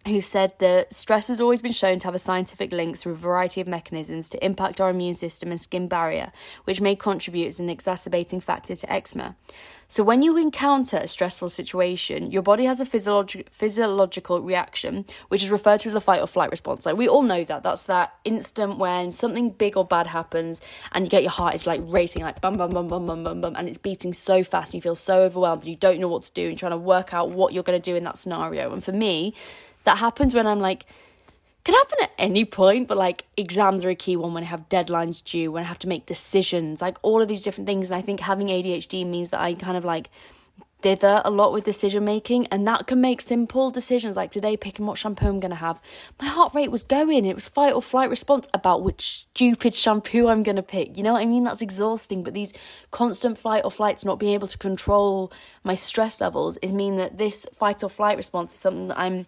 who 0.07 0.19
said 0.21 0.53
that 0.59 0.93
stress 0.93 1.27
has 1.27 1.39
always 1.39 1.61
been 1.61 1.71
shown 1.71 1.99
to 1.99 2.07
have 2.07 2.15
a 2.15 2.19
scientific 2.19 2.71
link 2.71 2.97
through 2.97 3.13
a 3.13 3.15
variety 3.15 3.61
of 3.61 3.67
mechanisms 3.67 4.29
to 4.29 4.43
impact 4.43 4.81
our 4.81 4.89
immune 4.89 5.13
system 5.13 5.49
and 5.49 5.59
skin 5.59 5.87
barrier, 5.87 6.31
which 6.63 6.81
may 6.81 6.95
contribute 6.95 7.47
as 7.47 7.59
an 7.59 7.69
exacerbating 7.69 8.39
factor 8.39 8.75
to 8.75 8.91
eczema. 8.91 9.35
So, 9.91 10.05
when 10.05 10.21
you 10.21 10.37
encounter 10.37 10.95
a 10.95 11.07
stressful 11.07 11.49
situation, 11.49 12.31
your 12.31 12.41
body 12.41 12.63
has 12.63 12.79
a 12.79 12.85
physiolog- 12.85 13.49
physiological 13.49 14.39
reaction, 14.41 15.03
which 15.27 15.43
is 15.43 15.51
referred 15.51 15.81
to 15.81 15.87
as 15.87 15.93
the 15.93 15.99
fight 15.99 16.21
or 16.21 16.27
flight 16.27 16.49
response. 16.49 16.85
Like, 16.85 16.95
we 16.95 17.09
all 17.09 17.23
know 17.23 17.43
that. 17.43 17.61
That's 17.61 17.83
that 17.83 18.13
instant 18.23 18.77
when 18.77 19.11
something 19.11 19.49
big 19.49 19.75
or 19.75 19.83
bad 19.83 20.07
happens 20.07 20.61
and 20.93 21.03
you 21.03 21.09
get 21.09 21.23
your 21.23 21.31
heart 21.31 21.55
is 21.55 21.67
like 21.67 21.81
racing, 21.83 22.23
like 22.23 22.39
bum, 22.39 22.53
bum, 22.53 22.71
bum, 22.71 22.87
bum, 22.87 23.05
bum, 23.05 23.25
bum, 23.25 23.41
bum, 23.41 23.55
and 23.57 23.67
it's 23.67 23.77
beating 23.77 24.13
so 24.13 24.45
fast 24.45 24.69
and 24.69 24.75
you 24.75 24.81
feel 24.81 24.95
so 24.95 25.23
overwhelmed 25.23 25.63
and 25.63 25.69
you 25.69 25.75
don't 25.75 25.99
know 25.99 26.07
what 26.07 26.23
to 26.23 26.31
do 26.31 26.47
and 26.47 26.57
trying 26.57 26.71
to 26.71 26.77
work 26.77 27.13
out 27.13 27.29
what 27.29 27.51
you're 27.51 27.61
going 27.61 27.79
to 27.79 27.91
do 27.91 27.97
in 27.97 28.05
that 28.05 28.17
scenario. 28.17 28.71
And 28.71 28.81
for 28.81 28.93
me, 28.93 29.33
that 29.83 29.97
happens 29.97 30.33
when 30.35 30.47
I'm 30.47 30.59
like, 30.59 30.85
can 31.63 31.75
happen 31.75 31.97
at 32.01 32.11
any 32.17 32.43
point, 32.43 32.87
but 32.87 32.97
like 32.97 33.25
exams 33.37 33.85
are 33.85 33.89
a 33.89 33.95
key 33.95 34.15
one 34.15 34.33
when 34.33 34.43
I 34.43 34.47
have 34.47 34.67
deadlines 34.69 35.23
due, 35.23 35.51
when 35.51 35.63
I 35.63 35.67
have 35.67 35.79
to 35.79 35.87
make 35.87 36.05
decisions, 36.07 36.81
like 36.81 36.97
all 37.03 37.21
of 37.21 37.27
these 37.27 37.43
different 37.43 37.67
things. 37.67 37.91
And 37.91 37.97
I 37.97 38.01
think 38.01 38.21
having 38.21 38.47
ADHD 38.47 39.05
means 39.05 39.29
that 39.29 39.41
I 39.41 39.53
kind 39.53 39.77
of 39.77 39.85
like 39.85 40.09
dither 40.81 41.21
a 41.23 41.29
lot 41.29 41.53
with 41.53 41.63
decision 41.63 42.03
making, 42.03 42.47
and 42.47 42.67
that 42.67 42.87
can 42.87 42.99
make 42.99 43.21
simple 43.21 43.69
decisions 43.69 44.17
like 44.17 44.31
today 44.31 44.57
picking 44.57 44.85
what 44.85 44.97
shampoo 44.97 45.27
I'm 45.27 45.39
to 45.39 45.55
have. 45.55 45.79
My 46.19 46.27
heart 46.27 46.53
rate 46.55 46.71
was 46.71 46.83
going, 46.83 47.25
it 47.25 47.35
was 47.35 47.47
fight 47.47 47.73
or 47.73 47.81
flight 47.81 48.09
response 48.09 48.47
about 48.53 48.81
which 48.83 49.19
stupid 49.19 49.75
shampoo 49.75 50.27
I'm 50.27 50.43
to 50.43 50.63
pick. 50.63 50.97
You 50.97 51.03
know 51.03 51.13
what 51.13 51.21
I 51.21 51.25
mean? 51.25 51.43
That's 51.43 51.61
exhausting, 51.61 52.23
but 52.23 52.33
these 52.33 52.53
constant 52.89 53.37
flight 53.37 53.63
or 53.63 53.71
flights, 53.71 54.03
not 54.03 54.19
being 54.19 54.33
able 54.33 54.47
to 54.47 54.57
control 54.57 55.31
my 55.63 55.75
stress 55.75 56.19
levels, 56.19 56.57
is 56.61 56.73
mean 56.73 56.95
that 56.95 57.17
this 57.17 57.45
fight 57.53 57.83
or 57.83 57.89
flight 57.89 58.17
response 58.17 58.53
is 58.53 58.59
something 58.59 58.87
that 58.87 58.99
I'm 58.99 59.27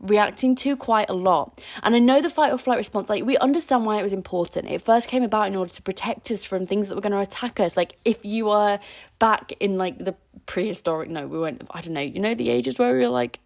reacting 0.00 0.54
to 0.56 0.76
quite 0.76 1.10
a 1.10 1.14
lot. 1.14 1.60
And 1.82 1.94
I 1.94 1.98
know 1.98 2.20
the 2.20 2.30
fight 2.30 2.52
or 2.52 2.58
flight 2.58 2.78
response, 2.78 3.08
like, 3.08 3.24
we 3.24 3.36
understand 3.38 3.84
why 3.84 3.98
it 3.98 4.02
was 4.02 4.12
important. 4.12 4.68
It 4.68 4.80
first 4.80 5.08
came 5.08 5.22
about 5.22 5.48
in 5.48 5.56
order 5.56 5.72
to 5.72 5.82
protect 5.82 6.30
us 6.30 6.44
from 6.44 6.66
things 6.66 6.88
that 6.88 6.94
were 6.94 7.00
going 7.00 7.12
to 7.12 7.18
attack 7.18 7.60
us. 7.60 7.76
Like, 7.76 7.96
if 8.04 8.24
you 8.24 8.46
were 8.46 8.78
back 9.18 9.52
in, 9.60 9.76
like, 9.76 9.98
the 9.98 10.14
prehistoric, 10.46 11.10
no, 11.10 11.26
we 11.26 11.38
weren't, 11.38 11.62
I 11.70 11.80
don't 11.80 11.94
know, 11.94 12.00
you 12.00 12.20
know, 12.20 12.34
the 12.34 12.50
ages 12.50 12.78
where 12.78 12.92
we 12.92 13.00
were 13.00 13.08
like, 13.08 13.40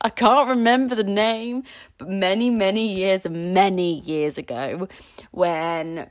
I 0.00 0.10
can't 0.10 0.48
remember 0.48 0.94
the 0.94 1.02
name, 1.02 1.64
but 1.96 2.08
many, 2.08 2.50
many 2.50 2.94
years, 2.94 3.28
many 3.28 3.98
years 4.00 4.38
ago, 4.38 4.88
when 5.32 6.10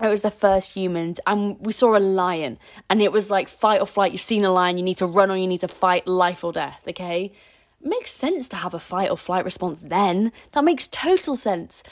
it 0.00 0.08
was 0.08 0.22
the 0.22 0.30
first 0.30 0.72
humans 0.72 1.20
and 1.26 1.58
we 1.60 1.72
saw 1.72 1.96
a 1.96 2.00
lion 2.00 2.58
and 2.88 3.02
it 3.02 3.12
was 3.12 3.30
like 3.30 3.48
fight 3.48 3.80
or 3.80 3.86
flight 3.86 4.12
you've 4.12 4.20
seen 4.20 4.44
a 4.44 4.50
lion 4.50 4.78
you 4.78 4.82
need 4.82 4.96
to 4.96 5.06
run 5.06 5.30
or 5.30 5.36
you 5.36 5.46
need 5.46 5.60
to 5.60 5.68
fight 5.68 6.06
life 6.06 6.42
or 6.42 6.52
death 6.52 6.82
okay 6.88 7.32
makes 7.82 8.10
sense 8.10 8.48
to 8.50 8.56
have 8.56 8.74
a 8.74 8.78
fight 8.78 9.10
or 9.10 9.16
flight 9.16 9.44
response 9.44 9.82
then. 9.82 10.32
That 10.52 10.64
makes 10.64 10.86
total 10.86 11.36
sense. 11.36 11.82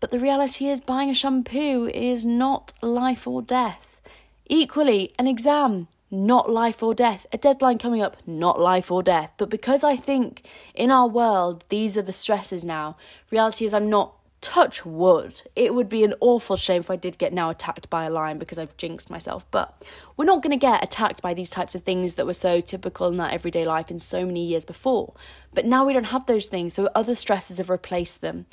But 0.00 0.10
the 0.10 0.18
reality 0.18 0.68
is, 0.68 0.80
buying 0.80 1.10
a 1.10 1.14
shampoo 1.14 1.90
is 1.92 2.24
not 2.24 2.72
life 2.82 3.26
or 3.26 3.42
death. 3.42 4.00
Equally, 4.46 5.14
an 5.18 5.26
exam, 5.26 5.88
not 6.10 6.50
life 6.50 6.82
or 6.82 6.94
death. 6.94 7.26
A 7.32 7.38
deadline 7.38 7.78
coming 7.78 8.02
up, 8.02 8.16
not 8.26 8.60
life 8.60 8.90
or 8.90 9.02
death. 9.02 9.32
But 9.38 9.50
because 9.50 9.82
I 9.82 9.96
think 9.96 10.46
in 10.74 10.90
our 10.90 11.08
world, 11.08 11.64
these 11.70 11.96
are 11.96 12.02
the 12.02 12.12
stresses 12.12 12.64
now, 12.64 12.96
reality 13.30 13.64
is 13.64 13.72
I'm 13.72 13.88
not 13.88 14.14
touch 14.44 14.84
wood. 14.84 15.40
It 15.56 15.72
would 15.72 15.88
be 15.88 16.04
an 16.04 16.12
awful 16.20 16.56
shame 16.56 16.80
if 16.80 16.90
I 16.90 16.96
did 16.96 17.16
get 17.16 17.32
now 17.32 17.48
attacked 17.48 17.88
by 17.88 18.04
a 18.04 18.10
lion 18.10 18.38
because 18.38 18.58
I've 18.58 18.76
jinxed 18.76 19.08
myself. 19.08 19.50
But 19.50 19.82
we're 20.18 20.26
not 20.26 20.42
going 20.42 20.50
to 20.50 20.58
get 20.58 20.84
attacked 20.84 21.22
by 21.22 21.32
these 21.32 21.48
types 21.48 21.74
of 21.74 21.82
things 21.82 22.16
that 22.16 22.26
were 22.26 22.34
so 22.34 22.60
typical 22.60 23.08
in 23.08 23.18
our 23.18 23.30
everyday 23.30 23.64
life 23.64 23.90
in 23.90 23.98
so 23.98 24.26
many 24.26 24.44
years 24.44 24.66
before. 24.66 25.14
But 25.54 25.64
now 25.64 25.86
we 25.86 25.94
don't 25.94 26.04
have 26.04 26.26
those 26.26 26.48
things, 26.48 26.74
so 26.74 26.90
other 26.94 27.14
stresses 27.14 27.56
have 27.56 27.70
replaced 27.70 28.20
them. 28.20 28.44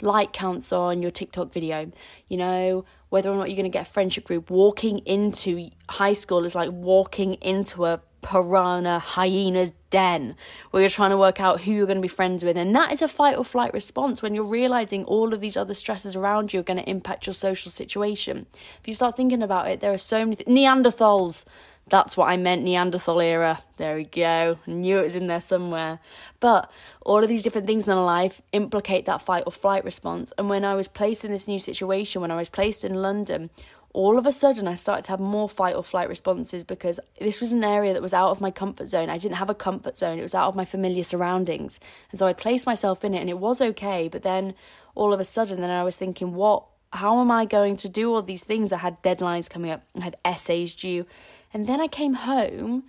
Like 0.00 0.32
counts 0.32 0.72
on 0.72 1.02
your 1.02 1.10
TikTok 1.10 1.52
video, 1.52 1.92
you 2.26 2.38
know, 2.38 2.86
whether 3.10 3.30
or 3.30 3.36
not 3.36 3.50
you're 3.50 3.56
going 3.56 3.64
to 3.64 3.78
get 3.78 3.86
a 3.86 3.90
friendship 3.90 4.24
group. 4.24 4.50
Walking 4.50 5.00
into 5.00 5.70
high 5.90 6.14
school 6.14 6.46
is 6.46 6.54
like 6.54 6.70
walking 6.72 7.34
into 7.34 7.84
a 7.84 8.00
piranha 8.24 8.98
hyena's 8.98 9.72
den 9.90 10.34
where 10.70 10.82
you're 10.82 10.88
trying 10.88 11.10
to 11.10 11.16
work 11.16 11.40
out 11.40 11.60
who 11.60 11.72
you're 11.72 11.86
going 11.86 11.98
to 11.98 12.02
be 12.02 12.08
friends 12.08 12.42
with 12.42 12.56
and 12.56 12.74
that 12.74 12.90
is 12.90 13.02
a 13.02 13.06
fight 13.06 13.36
or 13.36 13.44
flight 13.44 13.72
response 13.74 14.22
when 14.22 14.34
you're 14.34 14.42
realizing 14.42 15.04
all 15.04 15.34
of 15.34 15.40
these 15.40 15.58
other 15.58 15.74
stresses 15.74 16.16
around 16.16 16.52
you 16.52 16.58
are 16.58 16.64
going 16.64 16.78
to 16.78 16.88
impact 16.88 17.26
your 17.26 17.34
social 17.34 17.70
situation 17.70 18.46
if 18.80 18.88
you 18.88 18.94
start 18.94 19.14
thinking 19.14 19.42
about 19.42 19.68
it 19.68 19.80
there 19.80 19.92
are 19.92 19.98
so 19.98 20.20
many 20.20 20.36
th- 20.36 20.48
neanderthals 20.48 21.44
that's 21.86 22.16
what 22.16 22.30
I 22.30 22.38
meant, 22.38 22.62
Neanderthal 22.62 23.20
era. 23.20 23.58
There 23.76 23.96
we 23.96 24.04
go. 24.04 24.58
I 24.66 24.70
knew 24.70 24.98
it 24.98 25.02
was 25.02 25.14
in 25.14 25.26
there 25.26 25.40
somewhere. 25.40 25.98
But 26.40 26.70
all 27.02 27.22
of 27.22 27.28
these 27.28 27.42
different 27.42 27.66
things 27.66 27.86
in 27.86 27.96
life 28.04 28.40
implicate 28.52 29.04
that 29.04 29.20
fight 29.20 29.42
or 29.44 29.52
flight 29.52 29.84
response. 29.84 30.32
And 30.38 30.48
when 30.48 30.64
I 30.64 30.74
was 30.76 30.88
placed 30.88 31.24
in 31.24 31.30
this 31.30 31.46
new 31.46 31.58
situation, 31.58 32.22
when 32.22 32.30
I 32.30 32.36
was 32.36 32.48
placed 32.48 32.84
in 32.84 32.94
London, 32.94 33.50
all 33.94 34.18
of 34.18 34.26
a 34.26 34.32
sudden 34.32 34.66
I 34.66 34.74
started 34.74 35.04
to 35.04 35.12
have 35.12 35.20
more 35.20 35.48
fight 35.48 35.76
or 35.76 35.84
flight 35.84 36.08
responses 36.08 36.64
because 36.64 36.98
this 37.20 37.40
was 37.40 37.52
an 37.52 37.62
area 37.62 37.92
that 37.92 38.02
was 38.02 38.12
out 38.12 38.30
of 38.30 38.40
my 38.40 38.50
comfort 38.50 38.88
zone. 38.88 39.08
I 39.08 39.18
didn't 39.18 39.36
have 39.36 39.48
a 39.48 39.54
comfort 39.54 39.96
zone, 39.96 40.18
it 40.18 40.22
was 40.22 40.34
out 40.34 40.48
of 40.48 40.56
my 40.56 40.64
familiar 40.64 41.04
surroundings. 41.04 41.78
And 42.10 42.18
so 42.18 42.26
I 42.26 42.32
placed 42.32 42.66
myself 42.66 43.04
in 43.04 43.14
it 43.14 43.20
and 43.20 43.30
it 43.30 43.38
was 43.38 43.60
okay. 43.60 44.08
But 44.08 44.22
then 44.22 44.54
all 44.96 45.12
of 45.12 45.20
a 45.20 45.24
sudden, 45.24 45.60
then 45.60 45.70
I 45.70 45.84
was 45.84 45.96
thinking, 45.96 46.34
what? 46.34 46.66
How 46.92 47.20
am 47.20 47.30
I 47.30 47.44
going 47.44 47.76
to 47.78 47.88
do 47.88 48.12
all 48.12 48.22
these 48.22 48.44
things? 48.44 48.72
I 48.72 48.78
had 48.78 49.02
deadlines 49.02 49.48
coming 49.48 49.70
up, 49.70 49.84
I 49.96 50.02
had 50.02 50.16
essays 50.24 50.74
due. 50.74 51.06
And 51.52 51.68
then 51.68 51.80
I 51.80 51.86
came 51.86 52.14
home 52.14 52.84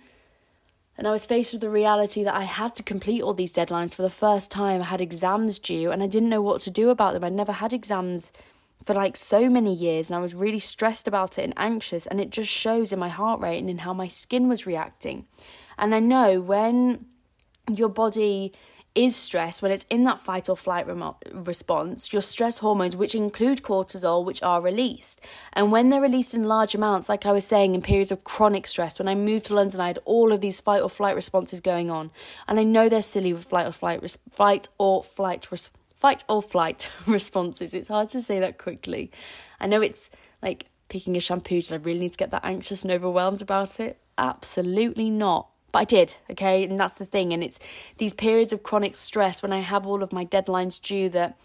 and 0.98 1.06
I 1.06 1.12
was 1.12 1.24
faced 1.24 1.52
with 1.52 1.62
the 1.62 1.70
reality 1.70 2.24
that 2.24 2.34
I 2.34 2.44
had 2.44 2.74
to 2.76 2.82
complete 2.82 3.22
all 3.22 3.34
these 3.34 3.52
deadlines 3.52 3.94
for 3.94 4.02
the 4.02 4.10
first 4.10 4.50
time. 4.50 4.80
I 4.80 4.86
had 4.86 5.00
exams 5.00 5.60
due 5.60 5.92
and 5.92 6.02
I 6.02 6.08
didn't 6.08 6.30
know 6.30 6.42
what 6.42 6.62
to 6.62 6.70
do 6.70 6.90
about 6.90 7.14
them. 7.14 7.22
I'd 7.22 7.32
never 7.32 7.52
had 7.52 7.72
exams 7.72 8.32
for 8.86 8.94
like 8.94 9.16
so 9.16 9.50
many 9.50 9.74
years 9.74 10.08
and 10.08 10.16
I 10.16 10.20
was 10.20 10.32
really 10.32 10.60
stressed 10.60 11.08
about 11.08 11.38
it 11.38 11.42
and 11.42 11.52
anxious 11.56 12.06
and 12.06 12.20
it 12.20 12.30
just 12.30 12.48
shows 12.48 12.92
in 12.92 13.00
my 13.00 13.08
heart 13.08 13.40
rate 13.40 13.58
and 13.58 13.68
in 13.68 13.78
how 13.78 13.92
my 13.92 14.06
skin 14.06 14.48
was 14.48 14.64
reacting. 14.64 15.26
And 15.76 15.92
I 15.92 15.98
know 15.98 16.40
when 16.40 17.06
your 17.68 17.88
body 17.88 18.52
is 18.94 19.16
stressed, 19.16 19.60
when 19.60 19.72
it's 19.72 19.86
in 19.90 20.04
that 20.04 20.20
fight 20.20 20.48
or 20.48 20.56
flight 20.56 20.86
remo- 20.86 21.18
response, 21.32 22.12
your 22.12 22.22
stress 22.22 22.58
hormones, 22.58 22.96
which 22.96 23.16
include 23.16 23.62
cortisol, 23.62 24.24
which 24.24 24.40
are 24.44 24.62
released. 24.62 25.20
And 25.52 25.72
when 25.72 25.88
they're 25.88 26.00
released 26.00 26.32
in 26.32 26.44
large 26.44 26.76
amounts, 26.76 27.08
like 27.08 27.26
I 27.26 27.32
was 27.32 27.44
saying, 27.44 27.74
in 27.74 27.82
periods 27.82 28.12
of 28.12 28.22
chronic 28.22 28.68
stress, 28.68 29.00
when 29.00 29.08
I 29.08 29.16
moved 29.16 29.46
to 29.46 29.54
London, 29.54 29.80
I 29.80 29.88
had 29.88 29.98
all 30.04 30.32
of 30.32 30.40
these 30.40 30.60
fight 30.60 30.80
or 30.80 30.88
flight 30.88 31.16
responses 31.16 31.60
going 31.60 31.90
on. 31.90 32.12
And 32.46 32.60
I 32.60 32.62
know 32.62 32.88
they're 32.88 33.02
silly 33.02 33.32
with 33.32 33.46
flight 33.46 33.66
or 33.66 33.72
flight, 33.72 34.00
res- 34.00 34.18
fight 34.30 34.68
or 34.78 35.02
flight 35.02 35.50
res- 35.50 35.70
fight 36.06 36.22
or 36.28 36.40
flight 36.40 36.88
responses. 37.06 37.74
It's 37.74 37.88
hard 37.88 38.08
to 38.10 38.22
say 38.22 38.38
that 38.38 38.58
quickly. 38.58 39.10
I 39.58 39.66
know 39.66 39.82
it's 39.82 40.08
like 40.40 40.66
picking 40.88 41.16
a 41.16 41.20
shampoo. 41.20 41.60
Did 41.60 41.72
I 41.72 41.76
really 41.84 41.98
need 41.98 42.12
to 42.12 42.18
get 42.18 42.30
that 42.30 42.44
anxious 42.44 42.84
and 42.84 42.92
overwhelmed 42.92 43.42
about 43.42 43.80
it? 43.80 43.98
Absolutely 44.16 45.10
not. 45.10 45.48
But 45.72 45.80
I 45.80 45.84
did, 45.84 46.16
okay? 46.30 46.62
And 46.62 46.78
that's 46.78 46.94
the 46.94 47.06
thing. 47.06 47.32
And 47.32 47.42
it's 47.42 47.58
these 47.98 48.14
periods 48.14 48.52
of 48.52 48.62
chronic 48.62 48.96
stress 48.96 49.42
when 49.42 49.52
I 49.52 49.58
have 49.58 49.84
all 49.84 50.00
of 50.00 50.12
my 50.12 50.24
deadlines 50.24 50.80
due 50.80 51.08
that 51.08 51.36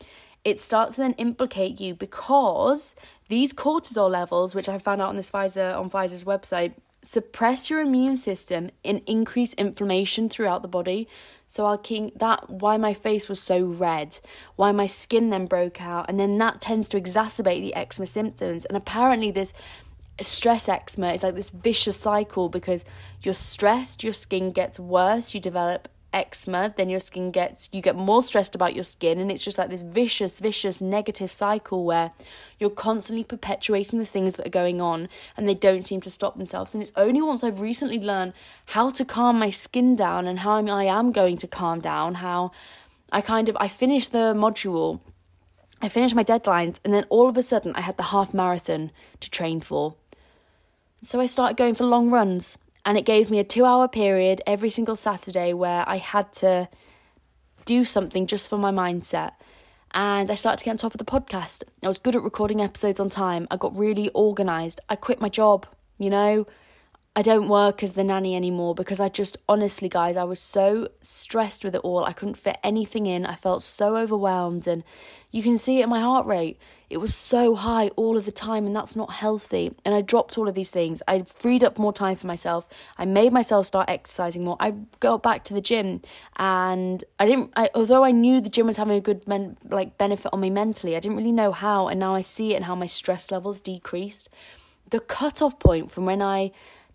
it 0.46 0.60
starts 0.60 0.96
to 0.96 1.02
then 1.02 1.14
implicate 1.14 1.82
you 1.82 1.96
because 1.96 2.96
these 3.30 3.54
cortisol 3.54 4.12
levels, 4.12 4.54
which 4.54 4.70
I 4.70 4.78
found 4.78 5.02
out 5.02 5.10
on 5.10 5.16
this 5.16 5.32
Pfizer 5.32 5.76
on 5.76 5.90
Pfizer's 5.90 6.24
website, 6.24 6.74
suppress 7.02 7.72
your 7.72 7.82
immune 7.82 8.16
system 8.16 8.70
and 8.86 9.02
increase 9.08 9.56
inflammation 9.56 10.30
throughout 10.30 10.62
the 10.62 10.68
body. 10.68 11.08
So 11.52 11.66
I'll 11.66 11.78
keep 11.78 12.18
that 12.20 12.50
why 12.50 12.78
my 12.78 12.94
face 12.94 13.28
was 13.28 13.42
so 13.42 13.60
red, 13.60 14.18
why 14.56 14.72
my 14.72 14.88
skin 14.88 15.32
then 15.32 15.48
broke 15.48 15.82
out, 15.82 16.06
and 16.08 16.18
then 16.18 16.38
that 16.38 16.62
tends 16.62 16.88
to 16.88 17.02
exacerbate 17.02 17.60
the 17.60 17.76
eczema 17.76 18.06
symptoms. 18.06 18.64
And 18.64 18.78
apparently 18.78 19.32
this 19.32 19.54
stress 20.22 20.70
eczema 20.70 21.12
is 21.12 21.24
like 21.24 21.36
this 21.36 21.50
vicious 21.50 21.98
cycle 21.98 22.48
because 22.48 22.86
you're 23.22 23.34
stressed, 23.34 24.02
your 24.02 24.14
skin 24.14 24.54
gets 24.54 24.80
worse, 24.80 25.34
you 25.34 25.42
develop 25.42 25.90
eczema, 26.14 26.74
then 26.76 26.90
your 26.90 27.00
skin 27.00 27.32
gets, 27.32 27.70
you 27.72 27.82
get 27.82 27.96
more 27.96 28.22
stressed 28.22 28.56
about 28.56 28.76
your 28.76 28.84
skin, 28.84 29.20
and 29.20 29.32
it's 29.32 29.44
just 29.44 29.58
like 29.58 29.70
this 29.70 29.84
vicious, 29.84 30.40
vicious 30.40 30.82
negative 30.82 31.32
cycle 31.32 31.84
where 31.86 32.12
you're 32.60 32.70
constantly 32.70 33.24
perpetuating 33.24 34.00
the 34.00 34.06
things 34.06 34.36
that 34.36 34.48
are 34.48 34.52
going 34.52 34.82
on 34.82 35.10
and 35.38 35.48
they 35.48 35.56
don't 35.56 35.84
seem 35.84 36.02
to 36.02 36.12
stop 36.12 36.38
themselves. 36.38 36.74
And 36.74 36.82
it's 36.82 36.92
only 36.96 37.22
once 37.22 37.44
I've 37.44 37.62
recently 37.62 38.00
learned 38.00 38.34
how 38.68 38.90
to 38.92 39.06
calm 39.06 39.40
my 39.40 39.50
skin 39.50 39.96
down 39.96 40.28
and 40.28 40.40
how 40.40 40.66
I 40.66 40.84
am 40.86 41.12
going 41.12 41.38
to 41.38 41.48
calm 41.48 41.80
down, 41.80 42.16
how 42.16 42.52
I 43.12 43.22
kind 43.22 43.50
of, 43.50 43.58
I 43.60 43.68
finished 43.68 44.12
the 44.12 44.34
module. 44.34 45.00
I 45.82 45.90
finished 45.90 46.14
my 46.14 46.24
deadlines, 46.24 46.78
and 46.86 46.94
then 46.94 47.06
all 47.10 47.28
of 47.28 47.36
a 47.38 47.42
sudden, 47.42 47.74
I 47.74 47.82
had 47.82 47.98
the 47.98 48.04
half 48.04 48.36
marathon 48.36 48.92
to 49.20 49.32
train 49.32 49.62
for. 49.62 49.96
So 51.02 51.20
I 51.20 51.26
started 51.26 51.58
going 51.58 51.74
for 51.74 51.86
long 51.86 52.12
runs 52.12 52.60
and 52.86 52.98
it 52.98 53.06
gave 53.06 53.30
me 53.30 53.40
a 53.40 53.44
two 53.44 53.66
hour 53.66 53.88
period 53.88 54.42
every 54.46 54.70
single 54.70 54.96
Saturday 54.96 55.54
where 55.54 55.84
I 55.88 55.98
had 55.98 56.32
to 56.34 56.70
do 57.66 57.86
something 57.86 58.28
just 58.28 58.50
for 58.50 58.58
my 58.58 58.72
mindset. 58.72 59.32
And 59.94 60.32
I 60.32 60.36
started 60.36 60.58
to 60.60 60.66
get 60.66 60.72
on 60.72 60.78
top 60.78 60.94
of 60.94 60.98
the 61.00 61.06
podcast. 61.06 61.64
I 61.84 61.88
was 61.88 61.98
good 61.98 62.16
at 62.16 62.22
recording 62.22 62.62
episodes 62.62 63.00
on 63.00 63.10
time. 63.10 63.48
I 63.52 63.58
got 63.58 63.78
really 63.78 64.10
organized. 64.10 64.80
I 64.88 64.96
quit 64.96 65.20
my 65.20 65.30
job, 65.30 65.66
you 65.98 66.10
know. 66.10 66.48
I 67.14 67.24
don't 67.24 67.50
work 67.50 67.84
as 67.84 67.94
the 67.94 68.06
nanny 68.06 68.38
anymore 68.38 68.74
because 68.74 69.02
I 69.02 69.10
just 69.10 69.38
honestly, 69.50 69.90
guys, 69.90 70.16
I 70.16 70.24
was 70.24 70.40
so 70.40 70.88
stressed 71.02 71.66
with 71.66 71.76
it 71.76 71.82
all. 71.82 72.06
I 72.06 72.14
couldn't 72.14 72.38
fit 72.38 72.58
anything 72.64 73.06
in. 73.06 73.26
I 73.26 73.36
felt 73.36 73.64
so 73.64 73.98
overwhelmed, 73.98 74.66
and 74.66 74.82
you 75.30 75.44
can 75.44 75.58
see 75.58 75.82
it 75.82 75.84
in 75.84 75.90
my 75.90 76.00
heart 76.00 76.26
rate. 76.26 76.58
It 76.90 77.00
was 77.02 77.14
so 77.14 77.56
high 77.56 77.90
all 77.98 78.16
of 78.16 78.24
the 78.24 78.32
time, 78.32 78.66
and 78.66 78.74
that's 78.74 78.96
not 78.96 79.12
healthy. 79.12 79.76
And 79.84 79.94
I 79.94 80.00
dropped 80.00 80.38
all 80.38 80.48
of 80.48 80.56
these 80.56 80.72
things. 80.72 81.04
I 81.06 81.24
freed 81.24 81.66
up 81.66 81.78
more 81.78 81.92
time 81.92 82.16
for 82.16 82.28
myself. 82.28 82.66
I 82.98 83.04
made 83.04 83.34
myself 83.34 83.66
start 83.66 83.90
exercising 83.90 84.46
more. 84.46 84.56
I 84.62 84.76
got 85.02 85.22
back 85.22 85.44
to 85.46 85.54
the 85.54 85.62
gym, 85.62 86.02
and 86.38 87.04
I 87.20 87.26
didn't. 87.26 87.52
I, 87.58 87.70
although 87.76 88.06
I 88.06 88.12
knew 88.12 88.40
the 88.40 88.48
gym 88.48 88.68
was 88.68 88.78
having 88.78 88.96
a 88.96 89.02
good 89.02 89.28
men, 89.28 89.58
like 89.70 89.98
benefit 89.98 90.30
on 90.32 90.40
me 90.40 90.50
mentally, 90.50 90.96
I 90.96 91.02
didn't 91.02 91.18
really 91.18 91.34
know 91.34 91.52
how. 91.52 91.90
And 91.90 92.00
now 92.00 92.16
I 92.16 92.22
see 92.22 92.54
it 92.54 92.56
and 92.56 92.66
how 92.66 92.76
my 92.76 92.88
stress 92.88 93.32
levels 93.32 93.60
decreased. 93.60 94.30
The 94.92 95.02
cutoff 95.02 95.60
point 95.60 95.92
from 95.92 96.06
when 96.06 96.22
I 96.22 96.52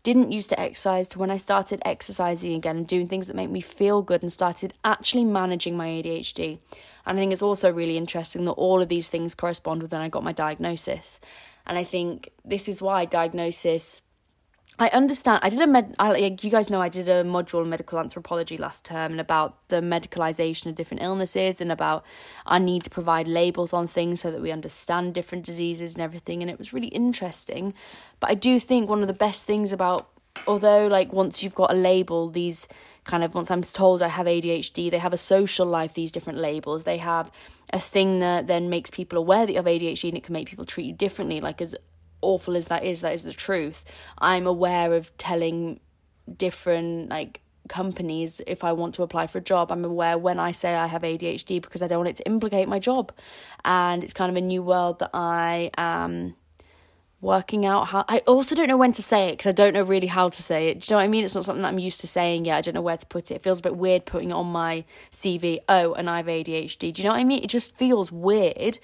didn't 0.06 0.30
used 0.30 0.50
to 0.50 0.60
exercise 0.60 1.08
to 1.08 1.18
when 1.18 1.32
I 1.32 1.36
started 1.36 1.82
exercising 1.84 2.52
again 2.52 2.76
and 2.76 2.86
doing 2.86 3.08
things 3.08 3.26
that 3.26 3.34
make 3.34 3.50
me 3.50 3.60
feel 3.60 4.02
good 4.02 4.22
and 4.22 4.32
started 4.32 4.72
actually 4.84 5.24
managing 5.24 5.76
my 5.76 5.88
ADHD. 5.88 6.60
And 7.04 7.18
I 7.18 7.20
think 7.20 7.32
it's 7.32 7.42
also 7.42 7.72
really 7.72 7.96
interesting 7.96 8.44
that 8.44 8.52
all 8.52 8.80
of 8.80 8.88
these 8.88 9.08
things 9.08 9.34
correspond 9.34 9.82
with 9.82 9.90
when 9.90 10.00
I 10.00 10.08
got 10.08 10.22
my 10.22 10.30
diagnosis. 10.30 11.18
And 11.66 11.76
I 11.76 11.82
think 11.82 12.30
this 12.44 12.68
is 12.68 12.80
why 12.80 13.04
diagnosis. 13.04 14.00
I 14.78 14.88
understand. 14.88 15.40
I 15.42 15.48
did 15.48 15.60
a 15.60 15.66
med. 15.66 15.94
I, 15.98 16.36
you 16.42 16.50
guys 16.50 16.68
know, 16.68 16.82
I 16.82 16.90
did 16.90 17.08
a 17.08 17.24
module 17.24 17.62
in 17.62 17.70
medical 17.70 17.98
anthropology 17.98 18.58
last 18.58 18.84
term, 18.84 19.12
and 19.12 19.20
about 19.20 19.68
the 19.68 19.80
medicalization 19.80 20.66
of 20.66 20.74
different 20.74 21.02
illnesses, 21.02 21.62
and 21.62 21.72
about 21.72 22.04
our 22.44 22.60
need 22.60 22.84
to 22.84 22.90
provide 22.90 23.26
labels 23.26 23.72
on 23.72 23.86
things 23.86 24.20
so 24.20 24.30
that 24.30 24.42
we 24.42 24.52
understand 24.52 25.14
different 25.14 25.46
diseases 25.46 25.94
and 25.94 26.02
everything. 26.02 26.42
And 26.42 26.50
it 26.50 26.58
was 26.58 26.74
really 26.74 26.88
interesting. 26.88 27.72
But 28.20 28.30
I 28.30 28.34
do 28.34 28.60
think 28.60 28.88
one 28.90 29.00
of 29.00 29.08
the 29.08 29.14
best 29.14 29.46
things 29.46 29.72
about, 29.72 30.10
although 30.46 30.86
like 30.88 31.10
once 31.10 31.42
you've 31.42 31.54
got 31.54 31.70
a 31.70 31.76
label, 31.76 32.28
these 32.28 32.68
kind 33.04 33.24
of 33.24 33.34
once 33.34 33.50
I'm 33.50 33.62
told 33.62 34.02
I 34.02 34.08
have 34.08 34.26
ADHD, 34.26 34.90
they 34.90 34.98
have 34.98 35.14
a 35.14 35.18
social 35.18 35.64
life, 35.64 35.94
these 35.94 36.12
different 36.12 36.38
labels. 36.38 36.84
They 36.84 36.98
have 36.98 37.30
a 37.72 37.80
thing 37.80 38.18
that 38.18 38.46
then 38.46 38.68
makes 38.68 38.90
people 38.90 39.16
aware 39.16 39.46
that 39.46 39.52
you 39.52 39.56
have 39.56 39.64
ADHD 39.64 40.08
and 40.08 40.18
it 40.18 40.24
can 40.24 40.34
make 40.34 40.48
people 40.48 40.66
treat 40.66 40.84
you 40.84 40.92
differently. 40.92 41.40
Like, 41.40 41.62
as 41.62 41.74
awful 42.22 42.56
as 42.56 42.68
that 42.68 42.84
is, 42.84 43.00
that 43.00 43.12
is 43.12 43.22
the 43.22 43.32
truth. 43.32 43.84
I'm 44.18 44.46
aware 44.46 44.94
of 44.94 45.16
telling 45.18 45.80
different, 46.36 47.10
like, 47.10 47.40
companies 47.68 48.40
if 48.46 48.62
I 48.62 48.72
want 48.72 48.94
to 48.94 49.02
apply 49.02 49.26
for 49.26 49.38
a 49.38 49.40
job. 49.40 49.72
I'm 49.72 49.84
aware 49.84 50.16
when 50.16 50.38
I 50.38 50.52
say 50.52 50.74
I 50.74 50.86
have 50.86 51.02
ADHD 51.02 51.60
because 51.60 51.82
I 51.82 51.88
don't 51.88 51.98
want 51.98 52.10
it 52.10 52.16
to 52.16 52.26
implicate 52.26 52.68
my 52.68 52.78
job. 52.78 53.12
And 53.64 54.04
it's 54.04 54.14
kind 54.14 54.30
of 54.30 54.36
a 54.36 54.40
new 54.40 54.62
world 54.62 55.00
that 55.00 55.10
I 55.12 55.70
am 55.76 56.36
working 57.20 57.64
out 57.64 57.88
how 57.88 58.04
I 58.08 58.18
also 58.26 58.54
don't 58.54 58.68
know 58.68 58.76
when 58.76 58.92
to 58.92 59.02
say 59.02 59.30
it 59.30 59.38
because 59.38 59.48
I 59.48 59.52
don't 59.52 59.72
know 59.72 59.82
really 59.82 60.06
how 60.06 60.28
to 60.28 60.42
say 60.42 60.68
it. 60.68 60.80
Do 60.80 60.86
you 60.86 60.94
know 60.94 60.98
what 60.98 61.04
I 61.06 61.08
mean? 61.08 61.24
It's 61.24 61.34
not 61.34 61.44
something 61.44 61.62
that 61.62 61.68
I'm 61.68 61.78
used 61.78 62.00
to 62.02 62.06
saying 62.06 62.44
yet. 62.44 62.58
I 62.58 62.60
don't 62.60 62.74
know 62.74 62.82
where 62.82 62.96
to 62.96 63.06
put 63.06 63.30
it. 63.30 63.34
It 63.34 63.42
feels 63.42 63.60
a 63.60 63.62
bit 63.64 63.76
weird 63.76 64.04
putting 64.04 64.30
it 64.30 64.34
on 64.34 64.46
my 64.46 64.84
CV. 65.10 65.58
Oh, 65.68 65.94
and 65.94 66.08
I 66.08 66.18
have 66.18 66.26
ADHD. 66.26 66.92
Do 66.92 67.02
you 67.02 67.08
know 67.08 67.14
what 67.14 67.20
I 67.20 67.24
mean? 67.24 67.42
It 67.42 67.50
just 67.50 67.76
feels 67.76 68.12
weird. 68.12 68.78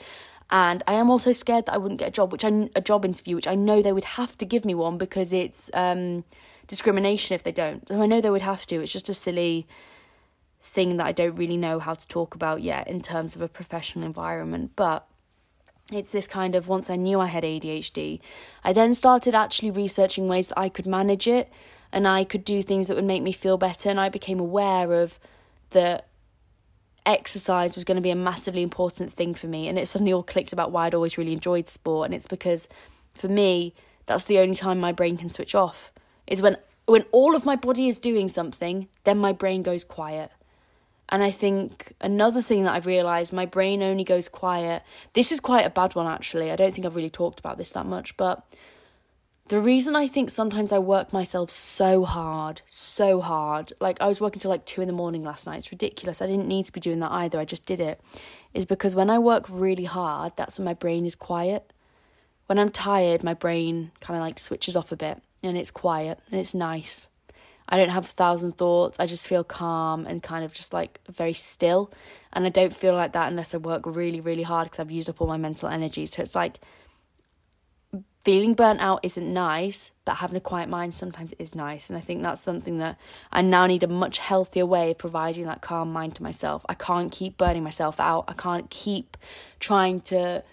And 0.50 0.82
I 0.86 0.94
am 0.94 1.10
also 1.10 1.32
scared 1.32 1.66
that 1.66 1.74
I 1.74 1.78
wouldn't 1.78 2.00
get 2.00 2.08
a 2.08 2.12
job, 2.12 2.32
which 2.32 2.44
I 2.44 2.68
a 2.74 2.80
job 2.80 3.04
interview, 3.04 3.36
which 3.36 3.46
I 3.46 3.54
know 3.54 3.80
they 3.80 3.92
would 3.92 4.04
have 4.04 4.36
to 4.38 4.44
give 4.44 4.64
me 4.64 4.74
one 4.74 4.98
because 4.98 5.32
it's 5.32 5.70
um, 5.74 6.24
discrimination 6.66 7.34
if 7.34 7.42
they 7.42 7.52
don't. 7.52 7.86
So 7.88 8.02
I 8.02 8.06
know 8.06 8.20
they 8.20 8.30
would 8.30 8.42
have 8.42 8.66
to. 8.66 8.82
It's 8.82 8.92
just 8.92 9.08
a 9.08 9.14
silly 9.14 9.66
thing 10.60 10.96
that 10.96 11.06
I 11.06 11.12
don't 11.12 11.36
really 11.36 11.56
know 11.56 11.78
how 11.78 11.94
to 11.94 12.06
talk 12.06 12.34
about 12.34 12.62
yet 12.62 12.86
in 12.88 13.00
terms 13.02 13.34
of 13.34 13.42
a 13.42 13.48
professional 13.48 14.04
environment. 14.04 14.72
But 14.76 15.06
it's 15.90 16.10
this 16.10 16.26
kind 16.26 16.54
of 16.54 16.68
once 16.68 16.88
I 16.88 16.96
knew 16.96 17.20
I 17.20 17.26
had 17.26 17.44
ADHD, 17.44 18.20
I 18.64 18.72
then 18.72 18.94
started 18.94 19.34
actually 19.34 19.70
researching 19.70 20.28
ways 20.28 20.48
that 20.48 20.58
I 20.58 20.68
could 20.68 20.86
manage 20.86 21.26
it 21.26 21.50
and 21.92 22.08
I 22.08 22.24
could 22.24 22.44
do 22.44 22.62
things 22.62 22.86
that 22.86 22.94
would 22.94 23.04
make 23.04 23.22
me 23.22 23.32
feel 23.32 23.58
better. 23.58 23.90
And 23.90 24.00
I 24.00 24.08
became 24.08 24.40
aware 24.40 24.92
of 24.94 25.18
that 25.70 26.06
exercise 27.06 27.74
was 27.74 27.84
going 27.84 27.96
to 27.96 28.02
be 28.02 28.10
a 28.10 28.16
massively 28.16 28.62
important 28.62 29.12
thing 29.12 29.34
for 29.34 29.46
me. 29.46 29.68
And 29.68 29.78
it 29.78 29.86
suddenly 29.88 30.12
all 30.12 30.22
clicked 30.22 30.52
about 30.52 30.70
why 30.70 30.86
I'd 30.86 30.94
always 30.94 31.18
really 31.18 31.32
enjoyed 31.32 31.68
sport. 31.68 32.06
And 32.06 32.14
it's 32.14 32.26
because 32.26 32.68
for 33.14 33.28
me, 33.28 33.74
that's 34.06 34.24
the 34.24 34.38
only 34.38 34.54
time 34.54 34.80
my 34.80 34.92
brain 34.92 35.16
can 35.16 35.28
switch 35.28 35.54
off 35.54 35.92
is 36.26 36.42
when 36.42 36.56
when 36.86 37.04
all 37.12 37.36
of 37.36 37.44
my 37.44 37.54
body 37.54 37.88
is 37.88 37.98
doing 37.98 38.28
something, 38.28 38.88
then 39.04 39.16
my 39.16 39.32
brain 39.32 39.62
goes 39.62 39.84
quiet. 39.84 40.30
And 41.08 41.22
I 41.22 41.30
think 41.30 41.92
another 42.00 42.42
thing 42.42 42.64
that 42.64 42.72
I've 42.72 42.86
realized, 42.86 43.32
my 43.32 43.46
brain 43.46 43.82
only 43.82 44.02
goes 44.02 44.28
quiet. 44.28 44.82
This 45.12 45.30
is 45.30 45.40
quite 45.40 45.66
a 45.66 45.70
bad 45.70 45.94
one, 45.94 46.06
actually. 46.06 46.50
I 46.50 46.56
don't 46.56 46.74
think 46.74 46.86
I've 46.86 46.96
really 46.96 47.10
talked 47.10 47.38
about 47.38 47.58
this 47.58 47.72
that 47.72 47.86
much, 47.86 48.16
but 48.16 48.44
the 49.48 49.60
reason 49.60 49.96
I 49.96 50.06
think 50.06 50.30
sometimes 50.30 50.72
I 50.72 50.78
work 50.78 51.12
myself 51.12 51.50
so 51.50 52.04
hard, 52.04 52.62
so 52.64 53.20
hard, 53.20 53.72
like 53.80 54.00
I 54.00 54.08
was 54.08 54.20
working 54.20 54.40
till 54.40 54.50
like 54.50 54.64
two 54.64 54.80
in 54.80 54.86
the 54.86 54.94
morning 54.94 55.24
last 55.24 55.46
night, 55.46 55.58
it's 55.58 55.72
ridiculous. 55.72 56.22
I 56.22 56.26
didn't 56.26 56.48
need 56.48 56.64
to 56.66 56.72
be 56.72 56.80
doing 56.80 57.00
that 57.00 57.12
either, 57.12 57.38
I 57.38 57.44
just 57.44 57.66
did 57.66 57.80
it. 57.80 58.00
Is 58.54 58.64
because 58.64 58.94
when 58.94 59.10
I 59.10 59.18
work 59.18 59.46
really 59.50 59.84
hard, 59.84 60.32
that's 60.36 60.58
when 60.58 60.64
my 60.64 60.74
brain 60.74 61.06
is 61.06 61.14
quiet. 61.14 61.72
When 62.46 62.58
I'm 62.58 62.70
tired, 62.70 63.24
my 63.24 63.34
brain 63.34 63.92
kind 64.00 64.16
of 64.16 64.22
like 64.22 64.38
switches 64.38 64.76
off 64.76 64.92
a 64.92 64.96
bit 64.96 65.22
and 65.42 65.56
it's 65.56 65.70
quiet 65.70 66.20
and 66.30 66.40
it's 66.40 66.54
nice. 66.54 67.08
I 67.68 67.78
don't 67.78 67.88
have 67.88 68.04
a 68.04 68.08
thousand 68.08 68.58
thoughts. 68.58 69.00
I 69.00 69.06
just 69.06 69.26
feel 69.26 69.44
calm 69.44 70.06
and 70.06 70.22
kind 70.22 70.44
of 70.44 70.52
just 70.52 70.72
like 70.72 71.00
very 71.08 71.32
still. 71.32 71.90
And 72.32 72.44
I 72.44 72.50
don't 72.50 72.74
feel 72.74 72.94
like 72.94 73.12
that 73.12 73.28
unless 73.28 73.54
I 73.54 73.58
work 73.58 73.86
really, 73.86 74.20
really 74.20 74.42
hard 74.42 74.66
because 74.66 74.80
I've 74.80 74.90
used 74.90 75.08
up 75.08 75.20
all 75.20 75.28
my 75.28 75.38
mental 75.38 75.68
energy. 75.68 76.04
So 76.06 76.20
it's 76.20 76.34
like 76.34 76.60
feeling 78.24 78.54
burnt 78.54 78.80
out 78.80 79.00
isn't 79.02 79.32
nice, 79.32 79.90
but 80.04 80.16
having 80.16 80.36
a 80.36 80.40
quiet 80.40 80.68
mind 80.68 80.94
sometimes 80.94 81.32
is 81.38 81.54
nice. 81.54 81.90
And 81.90 81.96
I 81.96 82.00
think 82.00 82.22
that's 82.22 82.40
something 82.40 82.78
that 82.78 82.96
I 83.32 83.42
now 83.42 83.66
need 83.66 83.82
a 83.82 83.88
much 83.88 84.18
healthier 84.18 84.64
way 84.64 84.92
of 84.92 84.98
providing 84.98 85.46
that 85.46 85.60
calm 85.60 85.92
mind 85.92 86.14
to 86.16 86.22
myself. 86.22 86.64
I 86.68 86.74
can't 86.74 87.10
keep 87.10 87.36
burning 87.36 87.64
myself 87.64 87.98
out. 87.98 88.24
I 88.28 88.34
can't 88.34 88.70
keep 88.70 89.16
trying 89.58 90.00
to 90.02 90.44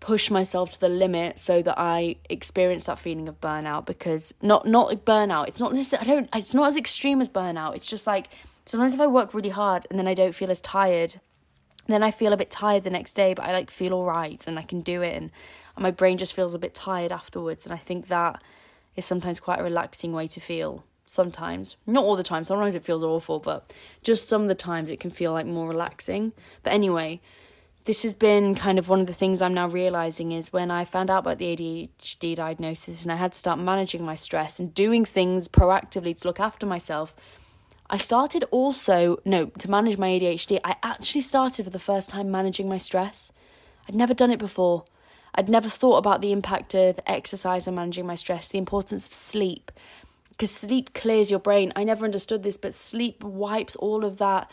push 0.00 0.32
myself 0.32 0.72
to 0.72 0.80
the 0.80 0.88
limit 0.88 1.38
so 1.38 1.62
that 1.62 1.78
I 1.78 2.16
experience 2.28 2.86
that 2.86 2.98
feeling 2.98 3.28
of 3.28 3.40
burnout 3.40 3.86
because 3.86 4.34
not 4.42 4.66
not 4.66 4.90
burnout. 5.04 5.46
It's 5.46 5.60
not 5.60 5.72
necessarily, 5.72 6.10
I 6.10 6.14
don't 6.14 6.28
it's 6.34 6.54
not 6.54 6.66
as 6.66 6.76
extreme 6.76 7.20
as 7.20 7.28
burnout. 7.28 7.76
It's 7.76 7.88
just 7.88 8.04
like 8.04 8.26
sometimes 8.64 8.94
if 8.94 9.00
I 9.00 9.06
work 9.06 9.32
really 9.32 9.50
hard 9.50 9.86
and 9.90 9.98
then 10.00 10.08
I 10.08 10.14
don't 10.14 10.34
feel 10.34 10.50
as 10.50 10.60
tired, 10.60 11.20
then 11.86 12.02
I 12.02 12.10
feel 12.10 12.32
a 12.32 12.36
bit 12.36 12.50
tired 12.50 12.82
the 12.82 12.90
next 12.90 13.12
day, 13.12 13.32
but 13.32 13.44
I 13.44 13.52
like 13.52 13.70
feel 13.70 13.92
all 13.92 14.04
right 14.04 14.44
and 14.44 14.58
I 14.58 14.62
can 14.62 14.80
do 14.80 15.02
it 15.02 15.14
and, 15.16 15.30
and 15.76 15.82
my 15.82 15.90
brain 15.90 16.18
just 16.18 16.34
feels 16.34 16.54
a 16.54 16.58
bit 16.58 16.74
tired 16.74 17.12
afterwards 17.12 17.66
and 17.66 17.74
I 17.74 17.78
think 17.78 18.08
that 18.08 18.42
is 18.96 19.04
sometimes 19.04 19.40
quite 19.40 19.60
a 19.60 19.64
relaxing 19.64 20.12
way 20.12 20.26
to 20.28 20.40
feel 20.40 20.84
sometimes 21.04 21.76
not 21.86 22.04
all 22.04 22.16
the 22.16 22.22
time 22.22 22.44
sometimes 22.44 22.74
it 22.74 22.84
feels 22.84 23.02
awful 23.02 23.38
but 23.38 23.72
just 24.02 24.28
some 24.28 24.42
of 24.42 24.48
the 24.48 24.54
times 24.54 24.90
it 24.90 25.00
can 25.00 25.10
feel 25.10 25.32
like 25.32 25.46
more 25.46 25.68
relaxing 25.68 26.32
but 26.62 26.72
anyway 26.72 27.20
this 27.84 28.04
has 28.04 28.14
been 28.14 28.54
kind 28.54 28.78
of 28.78 28.88
one 28.88 29.00
of 29.00 29.08
the 29.08 29.12
things 29.12 29.42
I'm 29.42 29.54
now 29.54 29.66
realizing 29.66 30.30
is 30.30 30.52
when 30.52 30.70
I 30.70 30.84
found 30.84 31.10
out 31.10 31.20
about 31.20 31.38
the 31.38 31.56
ADHD 31.56 32.36
diagnosis 32.36 33.02
and 33.02 33.10
I 33.10 33.16
had 33.16 33.32
to 33.32 33.38
start 33.38 33.58
managing 33.58 34.04
my 34.04 34.14
stress 34.14 34.60
and 34.60 34.72
doing 34.72 35.04
things 35.04 35.48
proactively 35.48 36.18
to 36.20 36.28
look 36.28 36.38
after 36.38 36.64
myself. 36.64 37.16
I 37.90 37.96
started 37.96 38.44
also, 38.52 39.18
no, 39.24 39.46
to 39.46 39.70
manage 39.70 39.98
my 39.98 40.10
ADHD, 40.10 40.60
I 40.62 40.76
actually 40.84 41.22
started 41.22 41.64
for 41.64 41.70
the 41.70 41.80
first 41.80 42.10
time 42.10 42.30
managing 42.30 42.68
my 42.68 42.78
stress. 42.78 43.32
I'd 43.88 43.96
never 43.96 44.14
done 44.14 44.30
it 44.30 44.38
before. 44.38 44.84
I'd 45.34 45.48
never 45.48 45.68
thought 45.68 45.96
about 45.96 46.20
the 46.20 46.32
impact 46.32 46.74
of 46.74 47.00
exercise 47.06 47.66
on 47.66 47.74
managing 47.74 48.06
my 48.06 48.14
stress, 48.14 48.48
the 48.48 48.58
importance 48.58 49.06
of 49.06 49.12
sleep, 49.12 49.72
because 50.30 50.50
sleep 50.50 50.92
clears 50.94 51.30
your 51.30 51.40
brain. 51.40 51.72
I 51.74 51.84
never 51.84 52.04
understood 52.04 52.42
this, 52.42 52.56
but 52.56 52.74
sleep 52.74 53.22
wipes 53.24 53.76
all 53.76 54.04
of 54.04 54.18
that 54.18 54.50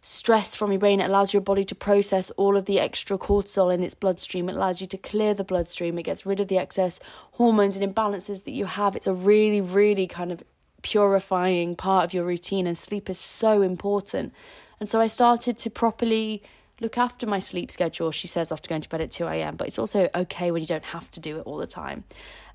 stress 0.00 0.56
from 0.56 0.72
your 0.72 0.80
brain. 0.80 1.00
It 1.00 1.04
allows 1.04 1.32
your 1.32 1.42
body 1.42 1.64
to 1.64 1.74
process 1.74 2.30
all 2.30 2.56
of 2.56 2.64
the 2.64 2.80
extra 2.80 3.16
cortisol 3.16 3.72
in 3.72 3.82
its 3.82 3.94
bloodstream. 3.94 4.48
It 4.48 4.56
allows 4.56 4.80
you 4.80 4.86
to 4.88 4.98
clear 4.98 5.32
the 5.32 5.44
bloodstream. 5.44 5.98
It 5.98 6.02
gets 6.02 6.26
rid 6.26 6.40
of 6.40 6.48
the 6.48 6.58
excess 6.58 6.98
hormones 7.32 7.76
and 7.76 7.94
imbalances 7.94 8.44
that 8.44 8.52
you 8.52 8.66
have. 8.66 8.96
It's 8.96 9.06
a 9.06 9.14
really, 9.14 9.60
really 9.60 10.06
kind 10.06 10.32
of 10.32 10.42
purifying 10.82 11.76
part 11.76 12.04
of 12.04 12.12
your 12.12 12.24
routine, 12.24 12.66
and 12.66 12.76
sleep 12.76 13.08
is 13.08 13.18
so 13.18 13.62
important. 13.62 14.32
And 14.80 14.88
so 14.88 15.00
I 15.00 15.06
started 15.06 15.56
to 15.58 15.70
properly 15.70 16.42
look 16.82 16.98
after 16.98 17.26
my 17.26 17.38
sleep 17.38 17.70
schedule, 17.70 18.10
she 18.10 18.26
says, 18.26 18.52
after 18.52 18.68
going 18.68 18.82
to 18.82 18.88
bed 18.88 19.00
at 19.00 19.10
2 19.10 19.26
a.m. 19.26 19.56
But 19.56 19.68
it's 19.68 19.78
also 19.78 20.10
okay 20.14 20.50
when 20.50 20.60
you 20.60 20.68
don't 20.68 20.84
have 20.84 21.10
to 21.12 21.20
do 21.20 21.38
it 21.38 21.42
all 21.46 21.56
the 21.56 21.66
time. 21.66 22.04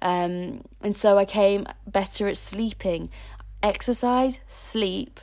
Um, 0.01 0.63
and 0.81 0.95
so 0.95 1.17
I 1.17 1.25
came 1.25 1.65
better 1.87 2.27
at 2.27 2.37
sleeping. 2.37 3.09
Exercise, 3.63 4.39
sleep, 4.45 5.19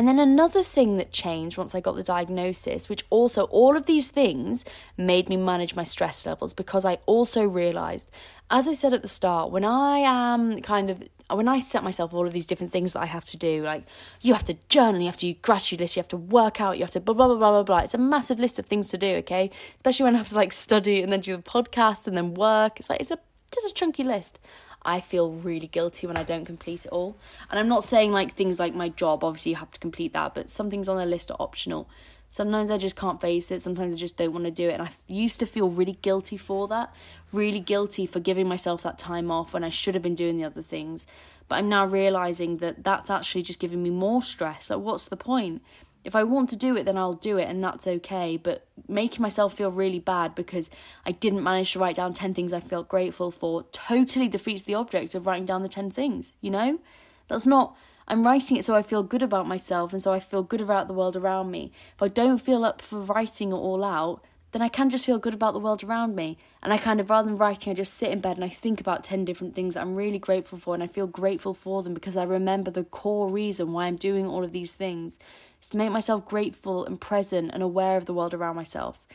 and 0.00 0.08
then 0.08 0.18
another 0.18 0.62
thing 0.62 0.96
that 0.96 1.12
changed 1.12 1.58
once 1.58 1.74
I 1.74 1.80
got 1.80 1.96
the 1.96 2.02
diagnosis, 2.02 2.88
which 2.88 3.04
also 3.10 3.44
all 3.44 3.76
of 3.76 3.86
these 3.86 4.08
things 4.08 4.64
made 4.96 5.28
me 5.28 5.36
manage 5.36 5.74
my 5.74 5.82
stress 5.82 6.24
levels 6.24 6.54
because 6.54 6.84
I 6.84 6.98
also 7.06 7.44
realized, 7.44 8.10
as 8.50 8.66
I 8.66 8.72
said 8.72 8.94
at 8.94 9.02
the 9.02 9.08
start, 9.08 9.50
when 9.50 9.64
I 9.64 9.98
am 9.98 10.62
kind 10.62 10.88
of 10.88 11.02
when 11.36 11.48
I 11.48 11.58
set 11.58 11.82
myself 11.82 12.12
all 12.12 12.26
of 12.26 12.32
these 12.32 12.46
different 12.46 12.72
things 12.72 12.92
that 12.92 13.02
I 13.02 13.06
have 13.06 13.24
to 13.26 13.36
do, 13.36 13.62
like 13.62 13.84
you 14.20 14.32
have 14.32 14.44
to 14.44 14.56
journal, 14.68 15.00
you 15.00 15.06
have 15.06 15.16
to 15.18 15.32
do 15.32 15.38
gratitude 15.40 15.80
list, 15.80 15.96
you 15.96 16.00
have 16.00 16.08
to 16.08 16.16
work 16.16 16.60
out, 16.60 16.78
you 16.78 16.84
have 16.84 16.90
to 16.92 17.00
blah 17.00 17.14
blah 17.14 17.26
blah 17.28 17.36
blah 17.36 17.50
blah 17.50 17.62
blah. 17.62 17.78
It's 17.78 17.94
a 17.94 17.98
massive 17.98 18.38
list 18.38 18.58
of 18.58 18.66
things 18.66 18.88
to 18.90 18.98
do, 18.98 19.16
okay? 19.16 19.50
Especially 19.76 20.04
when 20.04 20.14
I 20.14 20.18
have 20.18 20.28
to 20.28 20.36
like 20.36 20.52
study 20.52 21.02
and 21.02 21.12
then 21.12 21.20
do 21.20 21.36
the 21.36 21.42
podcast 21.42 22.06
and 22.06 22.16
then 22.16 22.34
work. 22.34 22.80
It's 22.80 22.90
like 22.90 23.00
it's 23.00 23.10
a 23.10 23.18
just 23.52 23.70
a 23.70 23.74
chunky 23.74 24.04
list. 24.04 24.38
I 24.82 25.00
feel 25.00 25.30
really 25.30 25.66
guilty 25.66 26.06
when 26.06 26.16
I 26.16 26.22
don't 26.22 26.44
complete 26.44 26.86
it 26.86 26.92
all. 26.92 27.16
And 27.50 27.58
I'm 27.58 27.68
not 27.68 27.84
saying 27.84 28.12
like 28.12 28.32
things 28.32 28.58
like 28.58 28.74
my 28.74 28.88
job, 28.88 29.22
obviously 29.22 29.50
you 29.50 29.56
have 29.56 29.72
to 29.72 29.80
complete 29.80 30.12
that, 30.14 30.34
but 30.34 30.48
some 30.48 30.70
things 30.70 30.88
on 30.88 30.96
the 30.96 31.04
list 31.04 31.30
are 31.30 31.36
optional. 31.38 31.88
Sometimes 32.30 32.70
I 32.70 32.78
just 32.78 32.94
can't 32.94 33.20
face 33.20 33.50
it. 33.50 33.60
Sometimes 33.60 33.94
I 33.94 33.98
just 33.98 34.16
don't 34.16 34.32
want 34.32 34.44
to 34.44 34.52
do 34.52 34.68
it. 34.68 34.74
And 34.74 34.82
I 34.82 34.90
used 35.08 35.40
to 35.40 35.46
feel 35.46 35.68
really 35.68 35.98
guilty 36.00 36.36
for 36.36 36.68
that. 36.68 36.94
Really 37.32 37.60
guilty 37.60 38.06
for 38.06 38.20
giving 38.20 38.48
myself 38.48 38.82
that 38.82 38.98
time 38.98 39.30
off 39.30 39.54
when 39.54 39.64
I 39.64 39.68
should 39.68 39.94
have 39.94 40.02
been 40.02 40.14
doing 40.14 40.36
the 40.36 40.44
other 40.44 40.62
things. 40.62 41.06
But 41.48 41.56
I'm 41.56 41.68
now 41.68 41.86
realizing 41.86 42.58
that 42.58 42.84
that's 42.84 43.10
actually 43.10 43.42
just 43.42 43.60
giving 43.60 43.82
me 43.82 43.90
more 43.90 44.22
stress. 44.22 44.70
Like, 44.70 44.80
what's 44.80 45.06
the 45.06 45.16
point? 45.16 45.62
if 46.02 46.16
I 46.16 46.24
want 46.24 46.48
to 46.50 46.56
do 46.56 46.76
it, 46.76 46.84
then 46.84 46.96
I'll 46.96 47.12
do 47.12 47.36
it, 47.36 47.48
and 47.48 47.62
that's 47.62 47.86
okay. 47.86 48.36
But 48.36 48.66
making 48.88 49.22
myself 49.22 49.54
feel 49.54 49.70
really 49.70 49.98
bad 49.98 50.34
because 50.34 50.70
I 51.04 51.12
didn't 51.12 51.42
manage 51.42 51.72
to 51.72 51.78
write 51.78 51.96
down 51.96 52.12
10 52.12 52.32
things 52.32 52.52
I 52.52 52.60
felt 52.60 52.88
grateful 52.88 53.30
for 53.30 53.64
totally 53.72 54.28
defeats 54.28 54.64
the 54.64 54.74
object 54.74 55.14
of 55.14 55.26
writing 55.26 55.44
down 55.44 55.62
the 55.62 55.68
10 55.68 55.90
things, 55.90 56.34
you 56.40 56.50
know? 56.50 56.80
That's 57.28 57.46
not, 57.46 57.76
I'm 58.08 58.24
writing 58.24 58.56
it 58.56 58.64
so 58.64 58.74
I 58.74 58.82
feel 58.82 59.02
good 59.02 59.22
about 59.22 59.46
myself 59.46 59.92
and 59.92 60.02
so 60.02 60.12
I 60.12 60.20
feel 60.20 60.42
good 60.42 60.60
about 60.60 60.88
the 60.88 60.94
world 60.94 61.16
around 61.16 61.50
me. 61.50 61.70
If 61.94 62.02
I 62.02 62.08
don't 62.08 62.40
feel 62.40 62.64
up 62.64 62.80
for 62.80 63.00
writing 63.00 63.50
it 63.52 63.56
all 63.56 63.84
out, 63.84 64.24
then 64.52 64.62
I 64.62 64.68
can 64.68 64.90
just 64.90 65.06
feel 65.06 65.18
good 65.18 65.34
about 65.34 65.52
the 65.52 65.60
world 65.60 65.84
around 65.84 66.16
me. 66.16 66.36
And 66.62 66.72
I 66.72 66.78
kind 66.78 67.00
of, 67.00 67.08
rather 67.08 67.28
than 67.28 67.38
writing, 67.38 67.70
I 67.70 67.74
just 67.74 67.94
sit 67.94 68.10
in 68.10 68.20
bed 68.20 68.36
and 68.36 68.44
I 68.44 68.48
think 68.48 68.80
about 68.80 69.04
10 69.04 69.24
different 69.24 69.54
things 69.54 69.76
I'm 69.76 69.94
really 69.94 70.18
grateful 70.18 70.58
for. 70.58 70.74
And 70.74 70.82
I 70.82 70.86
feel 70.88 71.06
grateful 71.06 71.54
for 71.54 71.82
them 71.82 71.94
because 71.94 72.16
I 72.16 72.24
remember 72.24 72.70
the 72.70 72.84
core 72.84 73.28
reason 73.28 73.72
why 73.72 73.86
I'm 73.86 73.96
doing 73.96 74.26
all 74.26 74.42
of 74.42 74.52
these 74.52 74.74
things 74.74 75.18
is 75.62 75.70
to 75.70 75.76
make 75.76 75.92
myself 75.92 76.26
grateful 76.26 76.84
and 76.84 77.00
present 77.00 77.50
and 77.52 77.62
aware 77.62 77.96
of 77.96 78.06
the 78.06 78.14
world 78.14 78.34
around 78.34 78.56
myself. 78.56 79.06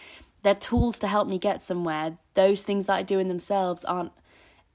They're 0.43 0.55
tools 0.55 0.99
to 0.99 1.07
help 1.07 1.27
me 1.27 1.39
get 1.39 1.61
somewhere. 1.61 2.17
Those 2.35 2.63
things 2.63 2.85
that 2.85 2.95
I 2.95 3.03
do 3.03 3.19
in 3.19 3.27
themselves 3.27 3.83
aren't 3.83 4.11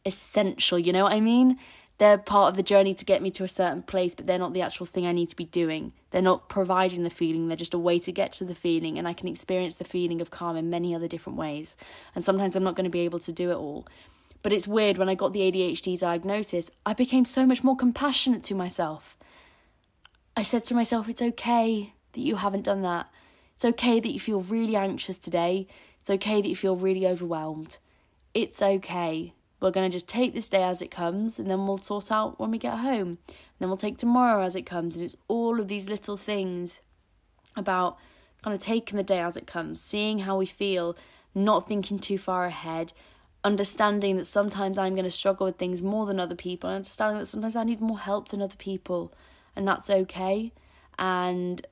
essential, 0.05 0.79
you 0.79 0.93
know 0.93 1.05
what 1.05 1.13
I 1.13 1.21
mean? 1.21 1.59
They're 2.01 2.17
part 2.17 2.51
of 2.51 2.57
the 2.57 2.63
journey 2.63 2.95
to 2.95 3.05
get 3.05 3.21
me 3.21 3.31
to 3.33 3.45
a 3.45 3.49
certain 3.49 3.83
place, 3.83 4.15
but 4.15 4.27
they're 4.27 4.39
not 4.39 4.55
the 4.55 4.63
actual 4.63 4.87
thing 4.87 5.07
I 5.07 5.13
need 5.13 5.29
to 5.29 5.37
be 5.37 5.45
doing. 5.45 5.93
They're 6.13 6.23
not 6.23 6.49
providing 6.49 7.05
the 7.05 7.11
feeling, 7.11 7.49
they're 7.49 7.59
just 7.59 7.75
a 7.75 7.79
way 7.79 7.99
to 7.99 8.11
get 8.11 8.33
to 8.33 8.45
the 8.47 8.55
feeling, 8.55 8.97
and 8.97 9.07
I 9.07 9.13
can 9.13 9.29
experience 9.29 9.75
the 9.75 9.85
feeling 9.85 10.23
of 10.23 10.31
calm 10.31 10.57
in 10.57 10.71
many 10.71 10.95
other 10.95 11.07
different 11.07 11.39
ways. 11.39 11.77
And 12.15 12.25
sometimes 12.25 12.57
I'm 12.57 12.65
not 12.65 12.75
going 12.75 12.85
to 12.85 12.91
be 12.91 13.01
able 13.01 13.19
to 13.19 13.33
do 13.33 13.51
it 13.51 13.57
all. 13.57 13.87
But 14.43 14.55
it's 14.55 14.67
weird, 14.67 14.97
when 14.97 15.11
I 15.11 15.15
got 15.15 15.35
the 15.35 15.41
ADHD 15.41 16.01
diagnosis, 16.01 16.71
I 16.87 16.95
became 16.95 17.27
so 17.27 17.45
much 17.45 17.63
more 17.63 17.77
compassionate 17.77 18.43
to 18.45 18.55
myself. 18.55 19.19
I 20.35 20.43
said 20.43 20.65
to 20.65 20.75
myself, 20.75 21.07
it's 21.07 21.21
okay 21.21 21.93
that 22.15 22.21
you 22.23 22.37
haven't 22.37 22.65
done 22.65 22.81
that. 22.81 23.11
It's 23.57 23.65
okay 23.67 24.01
that 24.01 24.11
you 24.11 24.19
feel 24.19 24.41
really 24.41 24.75
anxious 24.75 25.19
today. 25.19 25.67
It's 26.01 26.09
okay 26.09 26.41
that 26.41 26.49
you 26.49 26.57
feel 26.57 26.77
really 26.77 27.07
overwhelmed. 27.07 27.77
It's 28.33 28.63
okay. 28.63 29.35
We're 29.61 29.71
going 29.71 29.91
to 29.91 29.95
just 29.95 30.09
take 30.09 30.35
this 30.35 30.49
day 30.49 30.63
as 30.63 30.81
it 30.81 30.91
comes 30.91 31.39
and 31.39 31.51
then 31.51 31.67
we'll 31.67 31.79
sort 31.79 32.11
out 32.11 32.41
when 32.41 32.51
we 32.51 32.59
get 32.59 32.79
home. 32.79 33.19
And 33.29 33.59
then 33.59 33.69
we'll 33.69 33.77
take 33.77 33.99
tomorrow 33.99 34.43
as 34.43 34.57
it 34.57 34.63
comes. 34.63 34.97
And 34.97 35.05
it's 35.05 35.17
all 35.29 35.61
of 35.61 35.69
these 35.69 35.89
little 35.89 36.17
things 36.17 36.81
about 37.57 37.99
kind 38.43 38.55
of 38.55 38.61
taking 38.61 38.97
the 38.97 39.03
day 39.03 39.21
as 39.21 39.37
it 39.37 39.47
comes, 39.47 39.83
seeing 39.83 40.21
how 40.21 40.39
we 40.39 40.47
feel, 40.47 40.97
not 41.35 41.69
thinking 41.69 41.99
too 41.99 42.17
far 42.17 42.47
ahead, 42.47 42.93
understanding 43.45 44.17
that 44.17 44.25
sometimes 44.25 44.79
I'm 44.79 44.95
going 44.95 45.05
to 45.05 45.11
struggle 45.11 45.47
with 45.47 45.57
things 45.57 45.83
more 45.83 46.07
than 46.07 46.19
other 46.19 46.35
people, 46.35 46.71
and 46.71 46.77
understanding 46.77 47.19
that 47.19 47.27
sometimes 47.27 47.57
I 47.57 47.65
need 47.65 47.81
more 47.81 47.99
help 47.99 48.29
than 48.29 48.41
other 48.41 48.57
people 48.57 49.13
and 49.57 49.67
that's 49.67 49.91
okay. 49.91 50.53
And 50.99 51.67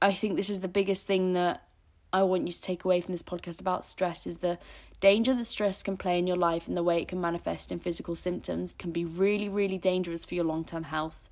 I 0.00 0.12
think 0.12 0.36
this 0.36 0.50
is 0.50 0.60
the 0.60 0.68
biggest 0.68 1.06
thing 1.06 1.32
that 1.34 1.68
I 2.12 2.22
want 2.22 2.46
you 2.46 2.52
to 2.52 2.62
take 2.62 2.84
away 2.84 3.00
from 3.00 3.12
this 3.12 3.22
podcast 3.22 3.60
about 3.60 3.84
stress 3.84 4.26
is 4.26 4.38
the 4.38 4.58
danger 5.02 5.34
that 5.34 5.44
stress 5.44 5.82
can 5.82 5.96
play 5.96 6.16
in 6.16 6.28
your 6.28 6.36
life 6.36 6.68
and 6.68 6.76
the 6.76 6.82
way 6.82 7.02
it 7.02 7.08
can 7.08 7.20
manifest 7.20 7.72
in 7.72 7.80
physical 7.80 8.14
symptoms 8.14 8.72
can 8.72 8.92
be 8.92 9.04
really, 9.04 9.48
really 9.48 9.76
dangerous 9.76 10.24
for 10.24 10.36
your 10.36 10.44
long 10.44 10.64
term 10.64 10.84
health. 10.84 11.28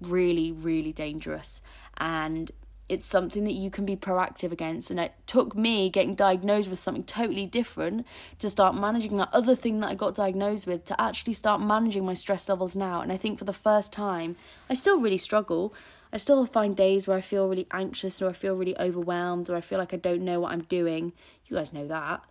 Really, 0.00 0.52
really 0.52 0.92
dangerous. 0.92 1.60
And 1.98 2.52
it's 2.88 3.04
something 3.04 3.42
that 3.42 3.52
you 3.52 3.70
can 3.70 3.84
be 3.84 3.96
proactive 3.96 4.52
against. 4.52 4.88
And 4.92 5.00
it 5.00 5.14
took 5.26 5.56
me 5.56 5.90
getting 5.90 6.14
diagnosed 6.14 6.70
with 6.70 6.78
something 6.78 7.02
totally 7.02 7.44
different 7.44 8.06
to 8.38 8.48
start 8.48 8.76
managing 8.76 9.16
that 9.16 9.30
other 9.32 9.56
thing 9.56 9.80
that 9.80 9.88
I 9.88 9.94
got 9.96 10.14
diagnosed 10.14 10.68
with 10.68 10.84
to 10.84 10.98
actually 11.00 11.32
start 11.32 11.60
managing 11.60 12.06
my 12.06 12.14
stress 12.14 12.48
levels 12.48 12.76
now. 12.76 13.00
And 13.00 13.10
I 13.10 13.16
think 13.16 13.36
for 13.36 13.44
the 13.44 13.52
first 13.52 13.92
time, 13.92 14.36
I 14.70 14.74
still 14.74 15.00
really 15.00 15.18
struggle. 15.18 15.74
I 16.12 16.18
still 16.18 16.46
find 16.46 16.76
days 16.76 17.08
where 17.08 17.18
I 17.18 17.20
feel 17.20 17.48
really 17.48 17.66
anxious 17.72 18.22
or 18.22 18.28
I 18.28 18.32
feel 18.32 18.54
really 18.54 18.78
overwhelmed 18.78 19.50
or 19.50 19.56
I 19.56 19.60
feel 19.60 19.80
like 19.80 19.92
I 19.92 19.96
don't 19.98 20.24
know 20.24 20.38
what 20.38 20.52
I'm 20.52 20.62
doing. 20.62 21.12
You 21.48 21.56
guys 21.56 21.72
know 21.72 21.88
that. 21.88 22.22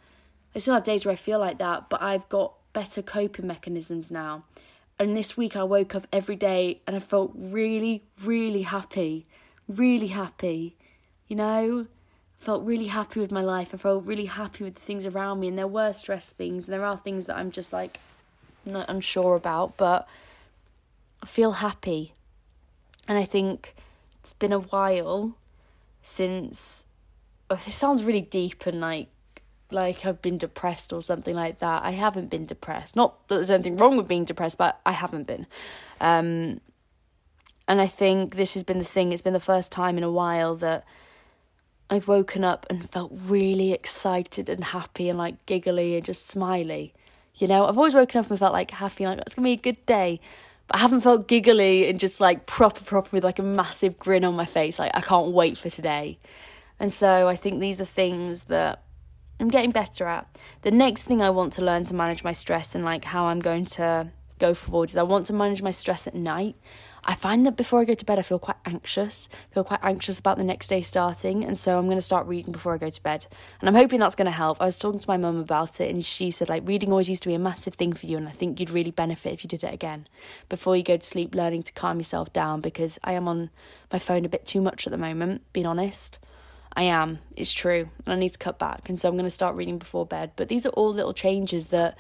I 0.58 0.60
still 0.60 0.74
have 0.74 0.84
days 0.84 1.06
where 1.06 1.14
I 1.14 1.16
feel 1.16 1.40
like 1.40 1.60
that, 1.60 1.88
but 1.88 2.02
I've 2.02 2.28
got 2.28 2.54
better 2.74 3.02
coping 3.02 3.48
mechanisms 3.48 4.12
now. 4.12 4.44
And 5.00 5.16
this 5.16 5.38
week 5.38 5.56
I 5.56 5.64
woke 5.64 5.96
up 5.96 6.08
every 6.12 6.36
day 6.36 6.82
and 6.86 6.96
I 6.96 7.00
felt 7.00 7.32
really, 7.34 8.04
really 8.22 8.64
happy 8.64 9.28
really 9.68 10.08
happy, 10.08 10.76
you 11.28 11.36
know. 11.36 11.88
felt 12.36 12.64
really 12.64 12.86
happy 12.88 13.20
with 13.20 13.32
my 13.32 13.42
life. 13.42 13.74
I 13.74 13.78
felt 13.78 14.06
really 14.06 14.26
happy 14.26 14.64
with 14.64 14.76
the 14.76 14.82
things 14.82 15.06
around 15.06 15.40
me, 15.40 15.48
and 15.48 15.58
there 15.58 15.68
were 15.68 15.92
stress 15.92 16.30
things, 16.30 16.68
and 16.68 16.74
there 16.74 16.86
are 16.86 16.98
things 16.98 17.26
that 17.26 17.36
I'm 17.36 17.52
just 17.52 17.74
like 17.74 18.00
not 18.66 18.90
unsure 18.90 19.36
about, 19.36 19.76
but 19.76 20.08
I 21.22 21.26
feel 21.26 21.54
happy. 21.54 22.14
And 23.08 23.18
I 23.18 23.24
think 23.24 23.76
it's 24.20 24.34
been 24.34 24.54
a 24.54 24.60
while 24.60 25.36
since. 26.02 26.86
Oh, 27.50 27.56
this 27.56 27.76
sounds 27.76 28.04
really 28.04 28.22
deep 28.22 28.66
and 28.66 28.82
like 28.82 29.08
like 29.72 30.06
I've 30.06 30.22
been 30.22 30.38
depressed 30.38 30.94
or 30.94 31.02
something 31.02 31.36
like 31.36 31.60
that. 31.60 31.84
I 31.84 31.92
haven't 31.92 32.30
been 32.30 32.46
depressed. 32.46 32.96
Not 32.96 33.28
that 33.28 33.36
there's 33.36 33.52
anything 33.52 33.78
wrong 33.78 33.98
with 33.98 34.08
being 34.08 34.26
depressed, 34.26 34.58
but 34.58 34.80
I 34.86 34.94
haven't 34.94 35.28
been. 35.28 35.48
Um, 36.00 36.62
and 37.68 37.82
I 37.82 37.88
think 37.88 38.36
this 38.36 38.54
has 38.54 38.64
been 38.64 38.80
the 38.80 38.86
thing, 38.86 39.12
it's 39.12 39.22
been 39.22 39.34
the 39.34 39.40
first 39.40 39.72
time 39.72 39.98
in 39.98 40.04
a 40.04 40.12
while 40.12 40.56
that 40.56 40.86
I've 41.90 42.08
woken 42.08 42.44
up 42.44 42.66
and 42.70 42.90
felt 42.90 43.12
really 43.14 43.74
excited 43.74 44.50
and 44.50 44.64
happy 44.64 45.10
and 45.10 45.18
like 45.18 45.46
giggly 45.46 45.96
and 45.96 46.06
just 46.06 46.28
smiley. 46.28 46.94
You 47.36 47.48
know, 47.48 47.66
I've 47.66 47.78
always 47.78 47.94
woken 47.94 48.20
up 48.20 48.30
and 48.30 48.40
felt 48.40 48.54
like 48.54 48.72
happy, 48.72 49.06
like 49.06 49.20
it's 49.20 49.36
gonna 49.36 49.46
be 49.46 49.54
a 49.54 49.58
good 49.58 49.86
day. 49.86 50.20
But 50.68 50.78
I 50.78 50.80
haven't 50.80 51.02
felt 51.02 51.28
giggly 51.28 51.90
and 51.90 52.00
just 52.00 52.20
like 52.20 52.46
proper, 52.46 52.84
proper 52.84 53.10
with 53.12 53.24
like 53.24 53.40
a 53.40 53.44
massive 53.44 53.98
grin 53.98 54.26
on 54.26 54.36
my 54.36 54.46
face. 54.46 54.80
Like 54.80 54.92
I 54.94 55.02
can't 55.02 55.32
wait 55.32 55.58
for 55.58 55.70
today. 55.70 56.20
And 56.80 56.92
so 56.92 57.28
I 57.28 57.36
think 57.36 57.60
these 57.60 57.80
are 57.82 57.86
things 57.86 58.44
that 58.44 58.84
I'm 59.40 59.50
getting 59.50 59.72
better 59.72 60.06
at. 60.08 60.28
The 60.64 60.72
next 60.72 61.04
thing 61.04 61.22
I 61.22 61.30
want 61.30 61.54
to 61.54 61.66
learn 61.66 61.84
to 61.86 61.94
manage 61.94 62.24
my 62.24 62.32
stress 62.32 62.74
and 62.74 62.84
like 62.84 63.06
how 63.06 63.26
I'm 63.26 63.40
going 63.40 63.66
to 63.66 64.12
go 64.40 64.54
forward 64.54 64.90
is 64.90 64.98
I 64.98 65.04
want 65.04 65.28
to 65.28 65.34
manage 65.34 65.62
my 65.62 65.72
stress 65.72 66.08
at 66.08 66.16
night. 66.16 66.56
I 67.10 67.14
find 67.14 67.46
that 67.46 67.56
before 67.56 67.80
I 67.80 67.86
go 67.86 67.94
to 67.94 68.06
bed, 68.06 68.20
I 68.20 68.22
feel 68.22 68.38
quite 68.38 68.58
anxious, 68.66 69.30
feel 69.52 69.64
quite 69.64 69.80
anxious 69.82 70.20
about 70.20 70.38
the 70.38 70.44
next 70.44 70.68
day 70.68 70.82
starting. 70.82 71.46
And 71.46 71.58
so 71.58 71.78
I'm 71.78 71.86
going 71.86 71.98
to 71.98 72.02
start 72.02 72.28
reading 72.28 72.52
before 72.52 72.74
I 72.74 72.78
go 72.78 72.90
to 72.90 73.04
bed. 73.04 73.28
And 73.62 73.70
I'm 73.70 73.76
hoping 73.76 74.02
that's 74.02 74.16
going 74.16 74.26
to 74.26 74.32
help. 74.32 74.58
I 74.60 74.66
was 74.66 74.78
talking 74.78 75.00
to 75.00 75.10
my 75.10 75.16
mum 75.16 75.38
about 75.38 75.80
it, 75.80 75.90
and 75.90 76.04
she 76.04 76.32
said, 76.32 76.50
like, 76.50 76.68
reading 76.68 76.92
always 76.92 77.10
used 77.10 77.24
to 77.24 77.30
be 77.30 77.34
a 77.34 77.40
massive 77.40 77.76
thing 77.76 77.94
for 77.94 78.08
you. 78.08 78.18
And 78.18 78.28
I 78.28 78.32
think 78.32 78.60
you'd 78.60 78.72
really 78.72 78.92
benefit 78.92 79.32
if 79.32 79.44
you 79.44 79.48
did 79.48 79.64
it 79.64 79.74
again 79.74 80.08
before 80.50 80.76
you 80.76 80.84
go 80.84 80.98
to 80.98 81.06
sleep, 81.06 81.34
learning 81.34 81.64
to 81.64 81.72
calm 81.72 81.98
yourself 81.98 82.34
down 82.34 82.60
because 82.60 83.00
I 83.06 83.14
am 83.14 83.30
on 83.30 83.52
my 83.92 84.00
phone 84.00 84.26
a 84.26 84.30
bit 84.30 84.46
too 84.46 84.60
much 84.60 84.86
at 84.86 84.92
the 84.92 84.98
moment, 84.98 85.44
being 85.54 85.66
honest. 85.66 86.20
I 86.78 86.84
am, 86.84 87.20
it's 87.36 87.52
true, 87.52 87.90
and 88.06 88.14
I 88.14 88.16
need 88.16 88.30
to 88.30 88.38
cut 88.38 88.60
back. 88.60 88.88
And 88.88 88.98
so 88.98 89.10
I'm 89.10 89.16
going 89.16 89.26
to 89.26 89.32
start 89.32 89.56
reading 89.56 89.80
before 89.80 90.06
bed. 90.06 90.32
But 90.36 90.48
these 90.48 90.66
are 90.66 90.70
all 90.70 90.94
little 90.94 91.14
changes 91.14 91.68
that 91.68 91.98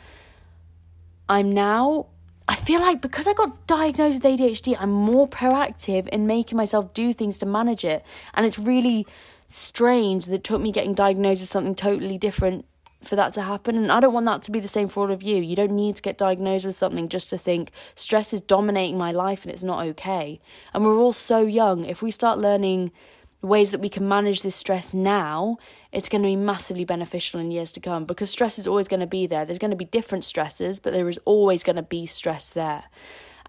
I'm 1.28 1.52
now 1.52 2.06
I 2.50 2.56
feel 2.56 2.80
like 2.80 3.02
because 3.02 3.28
I 3.28 3.34
got 3.34 3.68
diagnosed 3.68 4.24
with 4.24 4.40
ADHD, 4.40 4.78
I'm 4.80 4.92
more 4.92 5.28
proactive 5.28 6.08
in 6.08 6.28
making 6.28 6.56
myself 6.56 6.94
do 6.94 7.12
things 7.12 7.40
to 7.40 7.46
manage 7.46 7.84
it. 7.84 8.06
And 8.34 8.46
it's 8.46 8.58
really 8.58 9.06
strange 9.48 10.28
that 10.28 10.36
it 10.36 10.44
took 10.46 10.62
me 10.62 10.72
getting 10.72 10.94
diagnosed 10.94 11.42
with 11.42 11.50
something 11.50 11.76
totally 11.76 12.18
different 12.18 12.66
for 13.04 13.18
that 13.18 13.34
to 13.34 13.42
happen. 13.42 13.76
And 13.76 13.92
I 13.92 14.00
don't 14.00 14.14
want 14.14 14.26
that 14.28 14.44
to 14.44 14.52
be 14.52 14.62
the 14.62 14.68
same 14.68 14.88
for 14.88 15.04
all 15.04 15.12
of 15.12 15.22
you. 15.22 15.42
You 15.42 15.58
don't 15.58 15.74
need 15.74 15.98
to 15.98 16.02
get 16.02 16.18
diagnosed 16.18 16.66
with 16.66 16.78
something 16.78 17.10
just 17.10 17.30
to 17.32 17.38
think 17.38 17.72
stress 17.96 18.32
is 18.32 18.42
dominating 18.42 18.98
my 18.98 19.12
life 19.12 19.44
and 19.44 19.52
it's 19.52 19.64
not 19.64 19.86
okay. 19.88 20.40
And 20.74 20.86
we're 20.86 20.98
all 20.98 21.14
so 21.14 21.42
young. 21.42 21.84
If 21.84 22.02
we 22.02 22.12
start 22.12 22.40
learning 22.40 22.94
ways 23.42 23.72
that 23.72 23.82
we 23.82 23.90
can 23.90 24.08
manage 24.08 24.42
this 24.42 24.56
stress 24.56 24.94
now, 24.94 25.58
it's 25.92 26.10
going 26.10 26.22
to 26.24 26.28
be 26.28 26.36
massively 26.36 26.86
beneficial 26.86 27.40
in 27.40 27.52
years 27.52 27.72
to 27.74 27.80
come 27.80 28.06
because 28.06 28.30
stress 28.30 28.58
is 28.58 28.68
always 28.68 28.88
going 28.88 29.00
to 29.00 29.08
be 29.08 29.28
there. 29.28 29.46
There's 29.46 29.60
going 29.60 29.72
to 29.72 29.78
be 29.78 29.86
different 29.86 30.24
stresses, 30.24 30.80
but 30.80 30.94
there 30.94 31.10
is 31.10 31.20
always 31.26 31.64
going 31.64 31.76
to 31.76 31.84
be 31.84 32.06
stress 32.06 32.52
there. 32.52 32.86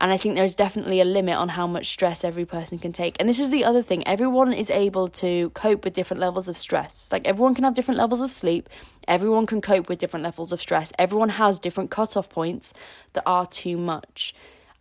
And 0.00 0.12
I 0.12 0.16
think 0.16 0.36
there's 0.36 0.54
definitely 0.54 1.00
a 1.00 1.04
limit 1.04 1.34
on 1.34 1.50
how 1.50 1.66
much 1.66 1.86
stress 1.86 2.22
every 2.22 2.44
person 2.44 2.78
can 2.78 2.92
take. 2.92 3.16
And 3.18 3.28
this 3.28 3.40
is 3.40 3.50
the 3.50 3.64
other 3.64 3.82
thing 3.82 4.06
everyone 4.06 4.52
is 4.52 4.70
able 4.70 5.08
to 5.08 5.50
cope 5.50 5.84
with 5.84 5.94
different 5.94 6.20
levels 6.20 6.48
of 6.48 6.56
stress. 6.56 7.10
Like 7.10 7.26
everyone 7.26 7.54
can 7.54 7.64
have 7.64 7.74
different 7.74 7.98
levels 7.98 8.20
of 8.20 8.30
sleep, 8.30 8.68
everyone 9.08 9.46
can 9.46 9.60
cope 9.60 9.88
with 9.88 9.98
different 9.98 10.22
levels 10.22 10.52
of 10.52 10.60
stress, 10.60 10.92
everyone 10.98 11.30
has 11.30 11.58
different 11.58 11.90
cutoff 11.90 12.28
points 12.28 12.72
that 13.14 13.24
are 13.26 13.46
too 13.46 13.76
much. 13.76 14.34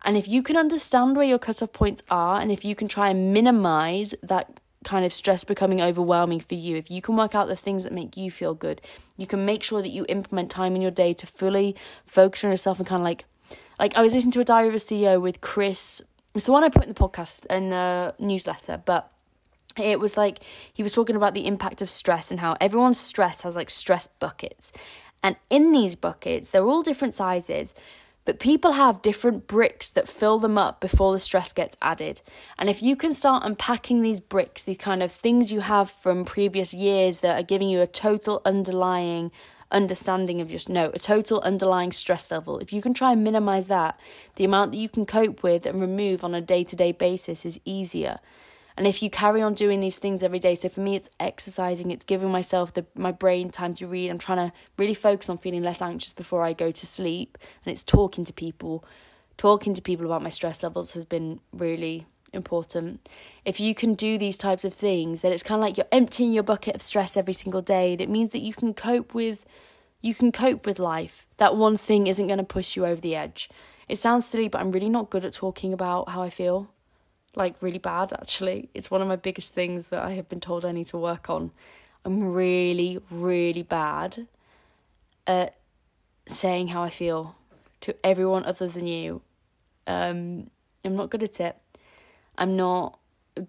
And 0.06 0.16
if 0.16 0.28
you 0.28 0.44
can 0.44 0.56
understand 0.56 1.16
where 1.16 1.26
your 1.26 1.40
cutoff 1.40 1.74
points 1.74 2.04
are, 2.12 2.40
and 2.40 2.52
if 2.52 2.64
you 2.64 2.76
can 2.76 2.88
try 2.88 3.10
and 3.10 3.34
minimize 3.34 4.14
that 4.22 4.60
kind 4.84 5.06
of 5.06 5.12
stress 5.12 5.44
becoming 5.44 5.82
overwhelming 5.82 6.40
for 6.40 6.56
you, 6.56 6.78
if 6.78 6.90
you 6.90 7.02
can 7.02 7.16
work 7.16 7.36
out 7.36 7.48
the 7.48 7.56
things 7.56 7.84
that 7.84 7.92
make 7.92 8.16
you 8.16 8.32
feel 8.32 8.54
good, 8.54 8.82
you 9.18 9.28
can 9.28 9.46
make 9.46 9.64
sure 9.64 9.82
that 9.82 9.90
you 9.90 10.06
implement 10.08 10.50
time 10.50 10.76
in 10.76 10.82
your 10.82 10.92
day 10.92 11.14
to 11.14 11.28
fully 11.28 11.76
focus 12.06 12.44
on 12.44 12.52
yourself 12.52 12.80
and 12.80 12.88
kind 12.88 13.02
of 13.02 13.04
like, 13.04 13.26
like 13.80 13.96
I 13.96 14.02
was 14.02 14.14
listening 14.14 14.32
to 14.34 14.40
a 14.40 14.46
Diary 14.46 14.70
of 14.70 14.76
a 14.76 14.78
CEO 14.78 15.22
with 15.22 15.42
Chris. 15.42 16.02
It's 16.36 16.46
the 16.46 16.52
one 16.52 16.64
I 16.64 16.70
put 16.70 16.84
in 16.84 16.90
the 16.90 16.96
podcast 16.96 17.46
and 17.50 17.72
the 17.72 18.16
newsletter, 18.20 18.82
but 18.86 19.12
it 19.78 20.00
was 20.00 20.18
like 20.18 20.40
he 20.74 20.84
was 20.84 20.94
talking 20.94 21.16
about 21.16 21.34
the 21.34 21.48
impact 21.48 21.82
of 21.82 21.90
stress 21.90 22.32
and 22.32 22.40
how 22.40 22.56
everyone's 22.60 23.00
stress 23.00 23.42
has 23.42 23.56
like 23.56 23.70
stress 23.70 24.08
buckets. 24.20 24.72
And 25.24 25.36
in 25.50 25.72
these 25.72 25.96
buckets, 25.96 26.52
they're 26.52 26.66
all 26.66 26.84
different 26.84 27.14
sizes, 27.14 27.74
but 28.28 28.40
people 28.40 28.74
have 28.74 29.02
different 29.02 29.48
bricks 29.48 29.90
that 29.92 30.10
fill 30.10 30.38
them 30.38 30.58
up 30.58 30.82
before 30.82 31.14
the 31.14 31.18
stress 31.18 31.54
gets 31.54 31.78
added. 31.82 32.22
And 32.60 32.70
if 32.70 32.84
you 32.84 32.98
can 32.98 33.14
start 33.14 33.46
unpacking 33.46 34.02
these 34.02 34.20
bricks, 34.20 34.66
these 34.66 34.78
kind 34.78 35.02
of 35.02 35.14
things 35.14 35.54
you 35.54 35.62
have 35.62 35.90
from 35.90 36.26
previous 36.26 36.74
years 36.74 37.22
that 37.22 37.40
are 37.40 37.44
giving 37.44 37.70
you 37.70 37.80
a 37.80 37.88
total 37.88 38.42
underlying 38.44 39.32
understanding 39.72 40.42
of 40.42 40.50
just 40.50 40.68
no, 40.68 40.92
a 40.94 41.00
total 41.00 41.40
underlying 41.40 41.94
stress 41.94 42.30
level, 42.30 42.60
if 42.60 42.74
you 42.74 42.82
can 42.82 42.94
try 42.94 43.14
and 43.14 43.24
minimize 43.24 43.68
that, 43.68 43.98
the 44.36 44.44
amount 44.44 44.74
that 44.74 44.78
you 44.78 44.90
can 44.90 45.06
cope 45.06 45.42
with 45.42 45.66
and 45.66 45.80
remove 45.80 46.22
on 46.22 46.36
a 46.36 46.42
day 46.42 46.66
to 46.66 46.76
day 46.76 46.92
basis 46.92 47.46
is 47.46 47.62
easier. 47.64 48.20
And 48.78 48.86
if 48.86 49.02
you 49.02 49.10
carry 49.10 49.42
on 49.42 49.56
doing 49.56 49.80
these 49.80 49.98
things 49.98 50.22
every 50.22 50.38
day, 50.38 50.54
so 50.54 50.70
for 50.70 50.82
me, 50.82 50.96
it's 50.96 51.10
exercising, 51.20 51.90
it's 51.90 52.06
giving 52.06 52.32
myself 52.32 52.74
the 52.74 52.86
my 52.96 53.12
brain 53.12 53.50
time 53.50 53.74
to 53.76 53.88
read. 53.88 54.10
I'm 54.10 54.20
trying 54.20 54.50
to 54.50 54.54
really 54.78 54.94
focus 54.94 55.30
on 55.30 55.40
feeling 55.40 55.64
less 55.64 55.82
anxious 55.82 56.14
before 56.14 56.44
I 56.44 56.54
go 56.54 56.72
to 56.72 56.88
sleep, 56.88 57.38
and 57.66 57.72
it's 57.72 57.84
talking 57.84 58.24
to 58.26 58.34
people. 58.34 58.86
Talking 59.36 59.74
to 59.74 59.82
people 59.82 60.06
about 60.06 60.24
my 60.24 60.30
stress 60.30 60.64
levels 60.64 60.94
has 60.94 61.06
been 61.06 61.40
really 61.52 62.06
important. 62.34 63.08
If 63.46 63.60
you 63.60 63.74
can 63.74 63.94
do 63.94 64.18
these 64.18 64.38
types 64.38 64.64
of 64.64 64.74
things, 64.74 65.22
then 65.22 65.32
it's 65.32 65.44
kind 65.44 65.60
of 65.60 65.64
like 65.64 65.78
you're 65.78 65.88
emptying 65.92 66.34
your 66.34 66.44
bucket 66.44 66.76
of 66.76 66.82
stress 66.82 67.18
every 67.18 67.34
single 67.34 67.62
day. 67.62 67.94
And 67.94 68.02
it 68.02 68.10
means 68.10 68.32
that 68.32 68.40
you 68.40 68.54
can 68.54 68.74
cope 68.74 69.14
with 69.14 69.46
you 70.02 70.14
can 70.14 70.32
cope 70.32 70.66
with 70.66 70.80
life. 70.80 71.26
That 71.38 71.56
one 71.56 71.78
thing 71.78 72.08
isn't 72.08 72.28
going 72.28 72.38
to 72.38 72.44
push 72.44 72.76
you 72.76 72.86
over 72.86 73.02
the 73.02 73.16
edge. 73.16 73.50
It 73.88 73.98
sounds 73.98 74.26
silly, 74.26 74.48
but 74.48 74.62
I'm 74.62 74.72
really 74.72 74.90
not 74.90 75.10
good 75.10 75.26
at 75.26 75.34
talking 75.34 75.74
about 75.74 76.10
how 76.10 76.22
I 76.22 76.30
feel 76.30 76.70
like 77.38 77.62
really 77.62 77.78
bad 77.78 78.12
actually. 78.12 78.70
It's 78.74 78.92
one 78.92 79.02
of 79.02 79.08
my 79.08 79.16
biggest 79.16 79.54
things 79.54 79.88
that 79.90 80.04
I 80.04 80.12
have 80.12 80.28
been 80.28 80.42
told 80.42 80.66
I 80.66 80.72
need 80.72 80.88
to 80.88 80.98
work 80.98 81.30
on. 81.30 81.52
I'm 82.04 82.34
really, 82.34 83.00
really 83.10 83.64
bad 83.64 84.28
at 85.26 85.56
saying 86.26 86.70
how 86.70 86.84
I 86.84 86.90
feel 86.90 87.36
to 87.82 87.96
everyone 88.04 88.44
other 88.46 88.68
than 88.68 88.88
you. 88.88 89.22
Um, 89.86 90.50
I'm 90.84 90.96
not 90.96 91.10
good 91.10 91.24
at 91.24 91.40
it. 91.40 91.58
I'm 92.38 92.56
not 92.56 93.00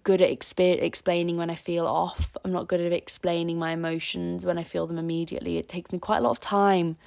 good 0.03 0.21
at 0.21 0.29
exp- 0.29 0.81
explaining 0.81 1.37
when 1.37 1.49
I 1.49 1.55
feel 1.55 1.87
off. 1.87 2.37
I'm 2.43 2.51
not 2.51 2.67
good 2.67 2.81
at 2.81 2.93
explaining 2.93 3.57
my 3.57 3.71
emotions 3.71 4.45
when 4.45 4.57
I 4.57 4.63
feel 4.63 4.87
them 4.87 4.97
immediately. 4.97 5.57
It 5.57 5.67
takes 5.67 5.91
me 5.91 5.99
quite 5.99 6.17
a 6.17 6.21
lot 6.21 6.31
of 6.31 6.39
time 6.39 6.97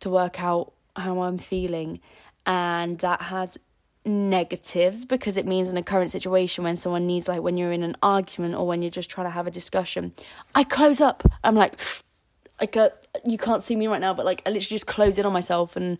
to 0.00 0.10
work 0.10 0.42
out 0.42 0.72
how 0.96 1.22
I'm 1.22 1.38
feeling, 1.38 2.00
and 2.46 2.98
that 2.98 3.22
has 3.22 3.58
negatives 4.04 5.04
because 5.04 5.36
it 5.36 5.46
means 5.46 5.70
in 5.70 5.76
a 5.76 5.82
current 5.82 6.10
situation 6.10 6.64
when 6.64 6.74
someone 6.74 7.06
needs 7.06 7.28
like 7.28 7.42
when 7.42 7.56
you're 7.58 7.72
in 7.72 7.82
an 7.82 7.96
argument 8.02 8.54
or 8.54 8.66
when 8.66 8.80
you're 8.80 8.90
just 8.90 9.10
trying 9.10 9.26
to 9.26 9.30
have 9.30 9.46
a 9.46 9.50
discussion 9.50 10.14
i 10.54 10.64
close 10.64 11.00
up. 11.02 11.22
I'm 11.44 11.54
like 11.54 11.78
i 12.60 12.66
got 12.66 12.92
uh, 13.14 13.18
you 13.26 13.36
can't 13.36 13.62
see 13.62 13.76
me 13.76 13.86
right 13.88 14.00
now 14.00 14.14
but 14.14 14.24
like 14.24 14.42
i 14.46 14.50
literally 14.50 14.76
just 14.76 14.86
close 14.86 15.18
in 15.18 15.26
on 15.26 15.32
myself 15.34 15.76
and 15.76 15.98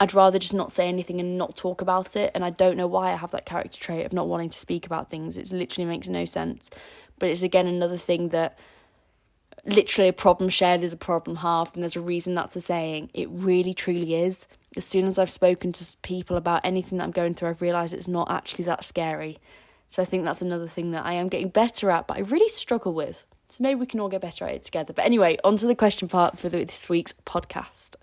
i'd 0.00 0.12
rather 0.12 0.38
just 0.38 0.52
not 0.52 0.70
say 0.70 0.88
anything 0.88 1.20
and 1.20 1.38
not 1.38 1.56
talk 1.56 1.80
about 1.80 2.16
it. 2.16 2.30
And 2.34 2.44
i 2.44 2.50
don't 2.50 2.76
know 2.76 2.86
why 2.86 3.12
i 3.12 3.16
have 3.16 3.30
that 3.30 3.46
character 3.46 3.80
trait 3.80 4.04
of 4.04 4.12
not 4.12 4.28
wanting 4.28 4.50
to 4.50 4.58
speak 4.58 4.84
about 4.84 5.08
things. 5.08 5.38
It 5.38 5.50
literally 5.52 5.88
makes 5.88 6.08
no 6.08 6.26
sense. 6.26 6.70
But 7.18 7.30
it's 7.30 7.42
again 7.42 7.66
another 7.66 7.96
thing 7.96 8.28
that 8.28 8.58
literally 9.64 10.08
a 10.08 10.12
problem 10.12 10.50
shared 10.50 10.82
is 10.82 10.92
a 10.92 10.96
problem 10.96 11.36
halved, 11.36 11.76
and 11.76 11.82
there's 11.82 11.96
a 11.96 12.00
reason 12.00 12.34
that's 12.34 12.56
a 12.56 12.60
saying. 12.60 13.10
It 13.14 13.28
really, 13.30 13.74
truly 13.74 14.14
is. 14.14 14.46
As 14.74 14.86
soon 14.86 15.06
as 15.06 15.18
I've 15.18 15.30
spoken 15.30 15.72
to 15.72 15.96
people 16.02 16.36
about 16.36 16.62
anything 16.64 16.98
that 16.98 17.04
I'm 17.04 17.10
going 17.10 17.34
through, 17.34 17.50
I've 17.50 17.60
realised 17.60 17.92
it's 17.92 18.08
not 18.08 18.30
actually 18.30 18.64
that 18.64 18.84
scary. 18.84 19.38
So 19.86 20.00
I 20.00 20.06
think 20.06 20.24
that's 20.24 20.40
another 20.40 20.66
thing 20.66 20.92
that 20.92 21.04
I 21.04 21.12
am 21.12 21.28
getting 21.28 21.50
better 21.50 21.90
at, 21.90 22.06
but 22.06 22.16
I 22.16 22.20
really 22.20 22.48
struggle 22.48 22.94
with. 22.94 23.26
So 23.50 23.62
maybe 23.62 23.78
we 23.78 23.86
can 23.86 24.00
all 24.00 24.08
get 24.08 24.22
better 24.22 24.46
at 24.46 24.54
it 24.54 24.62
together. 24.62 24.94
But 24.94 25.04
anyway, 25.04 25.36
on 25.44 25.58
to 25.58 25.66
the 25.66 25.74
question 25.74 26.08
part 26.08 26.38
for 26.38 26.48
this 26.48 26.88
week's 26.88 27.12
podcast. 27.26 27.96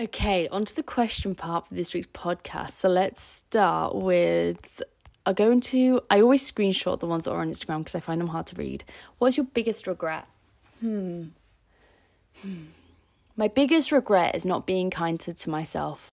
Okay, 0.00 0.48
on 0.48 0.64
to 0.64 0.74
the 0.74 0.82
question 0.82 1.34
part 1.34 1.68
for 1.68 1.74
this 1.74 1.92
week's 1.92 2.06
podcast. 2.06 2.70
So 2.70 2.88
let's 2.88 3.20
start 3.20 3.94
with 3.94 4.82
I'll 5.26 5.34
go 5.34 5.50
into 5.50 6.00
I 6.08 6.22
always 6.22 6.50
screenshot 6.50 7.00
the 7.00 7.06
ones 7.06 7.26
that 7.26 7.32
are 7.32 7.40
on 7.40 7.50
Instagram 7.50 7.78
because 7.78 7.94
I 7.94 8.00
find 8.00 8.18
them 8.18 8.28
hard 8.28 8.46
to 8.46 8.56
read. 8.56 8.84
What's 9.18 9.36
your 9.36 9.44
biggest 9.44 9.86
regret? 9.86 10.26
Hmm. 10.84 11.28
My 13.36 13.48
biggest 13.48 13.90
regret 13.90 14.36
is 14.36 14.44
not 14.44 14.66
being 14.66 14.90
kinder 14.90 15.32
to 15.32 15.50
myself. 15.50 16.10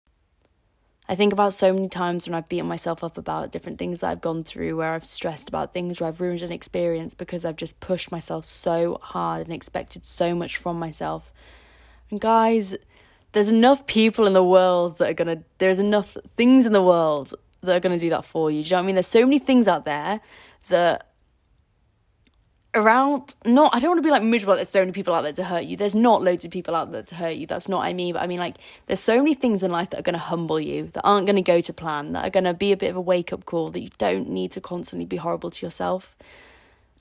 I 1.07 1.15
think 1.15 1.32
about 1.32 1.53
so 1.53 1.72
many 1.72 1.88
times 1.88 2.28
when 2.28 2.36
I've 2.36 2.49
beaten 2.49 2.68
myself 2.68 3.01
up 3.01 3.18
about 3.18 3.53
different 3.53 3.80
things 3.80 4.03
I've 4.03 4.20
gone 4.20 4.43
through, 4.43 4.76
where 4.76 4.89
I've 4.89 5.05
stressed 5.05 5.47
about 5.47 5.72
things, 5.72 6.01
where 6.01 6.09
I've 6.09 6.20
ruined 6.20 6.41
an 6.41 6.51
experience 6.51 7.13
because 7.13 7.45
I've 7.45 7.55
just 7.55 7.80
pushed 7.80 8.11
myself 8.11 8.43
so 8.43 8.99
hard 9.01 9.47
and 9.47 9.53
expected 9.53 10.05
so 10.05 10.36
much 10.36 10.57
from 10.57 10.78
myself. 10.78 11.32
And 12.11 12.20
guys, 12.20 12.76
there's 13.32 13.49
enough 13.49 13.88
people 13.88 14.28
in 14.28 14.34
the 14.34 14.43
world 14.43 14.97
that 14.97 15.11
are 15.11 15.13
gonna, 15.13 15.43
there's 15.59 15.80
enough 15.80 16.18
things 16.36 16.65
in 16.65 16.74
the 16.74 16.84
world 16.84 17.34
that 17.61 17.74
are 17.74 17.89
to 17.89 17.97
do 17.97 18.09
that 18.09 18.26
for 18.26 18.51
you. 18.51 18.63
Do 18.63 18.68
you 18.68 18.72
know 18.72 18.78
what 18.80 18.84
I 18.84 18.86
mean? 18.88 18.95
There's 18.95 19.07
so 19.07 19.24
many 19.24 19.39
things 19.39 19.65
out 19.65 19.86
there 19.86 20.20
that 20.68 21.07
around 22.78 23.36
not 23.45 23.75
I 23.75 23.80
don't 23.80 23.89
want 23.89 23.97
to 23.99 24.07
be 24.07 24.11
like 24.11 24.23
miserable 24.23 24.55
there's 24.55 24.69
so 24.69 24.80
many 24.80 24.91
people 24.91 25.13
out 25.13 25.23
there 25.23 25.34
to 25.34 25.43
hurt 25.43 25.65
you. 25.65 25.75
There's 25.75 25.95
not 25.95 26.23
loads 26.23 26.45
of 26.45 26.51
people 26.51 26.75
out 26.75 26.91
there 26.91 27.03
to 27.03 27.15
hurt 27.15 27.36
you. 27.36 27.47
That's 27.47 27.67
not 27.67 27.78
what 27.78 27.88
I 27.88 27.93
mean. 27.93 28.13
But 28.13 28.21
I 28.21 28.28
mean 28.28 28.39
like 28.39 28.57
there's 28.86 28.99
so 28.99 29.17
many 29.17 29.34
things 29.34 29.63
in 29.63 29.71
life 29.71 29.89
that 29.89 29.99
are 29.99 30.03
gonna 30.03 30.17
humble 30.17 30.59
you, 30.59 30.89
that 30.93 31.01
aren't 31.03 31.28
gonna 31.28 31.41
go 31.41 31.59
to 31.59 31.73
plan, 31.73 32.13
that 32.13 32.25
are 32.25 32.30
gonna 32.30 32.53
be 32.53 32.71
a 32.71 32.78
bit 32.78 32.89
of 32.89 32.95
a 32.95 33.01
wake 33.01 33.34
up 33.34 33.45
call, 33.45 33.69
that 33.71 33.82
you 33.82 33.89
don't 33.97 34.30
need 34.30 34.51
to 34.51 34.61
constantly 34.61 35.05
be 35.05 35.17
horrible 35.17 35.51
to 35.51 35.65
yourself. 35.65 36.15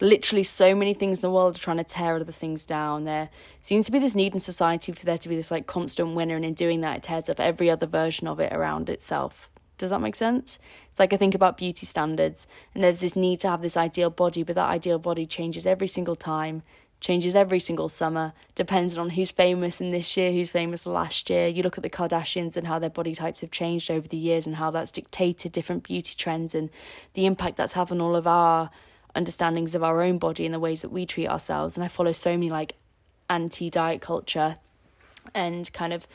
Literally 0.00 0.42
so 0.42 0.74
many 0.74 0.92
things 0.92 1.18
in 1.18 1.22
the 1.22 1.30
world 1.30 1.56
are 1.56 1.60
trying 1.60 1.78
to 1.78 1.84
tear 1.84 2.16
other 2.16 2.32
things 2.32 2.66
down. 2.66 3.04
There 3.04 3.30
seems 3.62 3.86
to 3.86 3.92
be 3.92 3.98
this 3.98 4.14
need 4.14 4.34
in 4.34 4.40
society 4.40 4.92
for 4.92 5.06
there 5.06 5.18
to 5.18 5.28
be 5.28 5.36
this 5.36 5.50
like 5.50 5.66
constant 5.66 6.14
winner 6.14 6.36
and 6.36 6.44
in 6.44 6.54
doing 6.54 6.80
that 6.82 6.98
it 6.98 7.02
tears 7.04 7.28
up 7.28 7.40
every 7.40 7.70
other 7.70 7.86
version 7.86 8.26
of 8.26 8.40
it 8.40 8.52
around 8.52 8.90
itself. 8.90 9.48
Does 9.78 9.90
that 9.90 10.00
make 10.00 10.14
sense? 10.14 10.58
It's 10.88 10.98
like 10.98 11.12
I 11.12 11.16
think 11.16 11.34
about 11.34 11.56
beauty 11.56 11.86
standards, 11.86 12.46
and 12.74 12.82
there's 12.82 13.00
this 13.00 13.16
need 13.16 13.40
to 13.40 13.48
have 13.48 13.62
this 13.62 13.76
ideal 13.76 14.10
body, 14.10 14.42
but 14.42 14.54
that 14.54 14.68
ideal 14.68 14.98
body 14.98 15.26
changes 15.26 15.66
every 15.66 15.86
single 15.86 16.16
time, 16.16 16.62
changes 17.00 17.34
every 17.34 17.58
single 17.58 17.88
summer, 17.88 18.32
depends 18.54 18.96
on 18.96 19.10
who's 19.10 19.30
famous 19.30 19.80
in 19.80 19.90
this 19.90 20.16
year, 20.16 20.32
who's 20.32 20.50
famous 20.50 20.86
last 20.86 21.28
year. 21.28 21.46
You 21.46 21.62
look 21.62 21.76
at 21.76 21.82
the 21.82 21.90
Kardashians 21.90 22.56
and 22.56 22.66
how 22.66 22.78
their 22.78 22.90
body 22.90 23.14
types 23.14 23.42
have 23.42 23.50
changed 23.50 23.90
over 23.90 24.08
the 24.08 24.16
years, 24.16 24.46
and 24.46 24.56
how 24.56 24.70
that's 24.70 24.90
dictated 24.90 25.52
different 25.52 25.82
beauty 25.82 26.14
trends 26.16 26.54
and 26.54 26.70
the 27.12 27.26
impact 27.26 27.56
that's 27.56 27.72
had 27.72 27.90
on 27.90 28.00
all 28.00 28.16
of 28.16 28.26
our 28.26 28.70
understandings 29.14 29.74
of 29.74 29.82
our 29.82 30.02
own 30.02 30.18
body 30.18 30.44
and 30.44 30.54
the 30.54 30.60
ways 30.60 30.82
that 30.82 30.92
we 30.92 31.06
treat 31.06 31.28
ourselves. 31.28 31.76
And 31.76 31.84
I 31.84 31.88
follow 31.88 32.12
so 32.12 32.32
many 32.32 32.50
like 32.50 32.76
anti 33.28 33.68
diet 33.68 34.00
culture 34.00 34.56
and 35.34 35.70
kind 35.72 35.92
of 35.92 36.06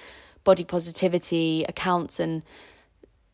body 0.44 0.64
positivity 0.64 1.66
accounts 1.68 2.20
and 2.20 2.42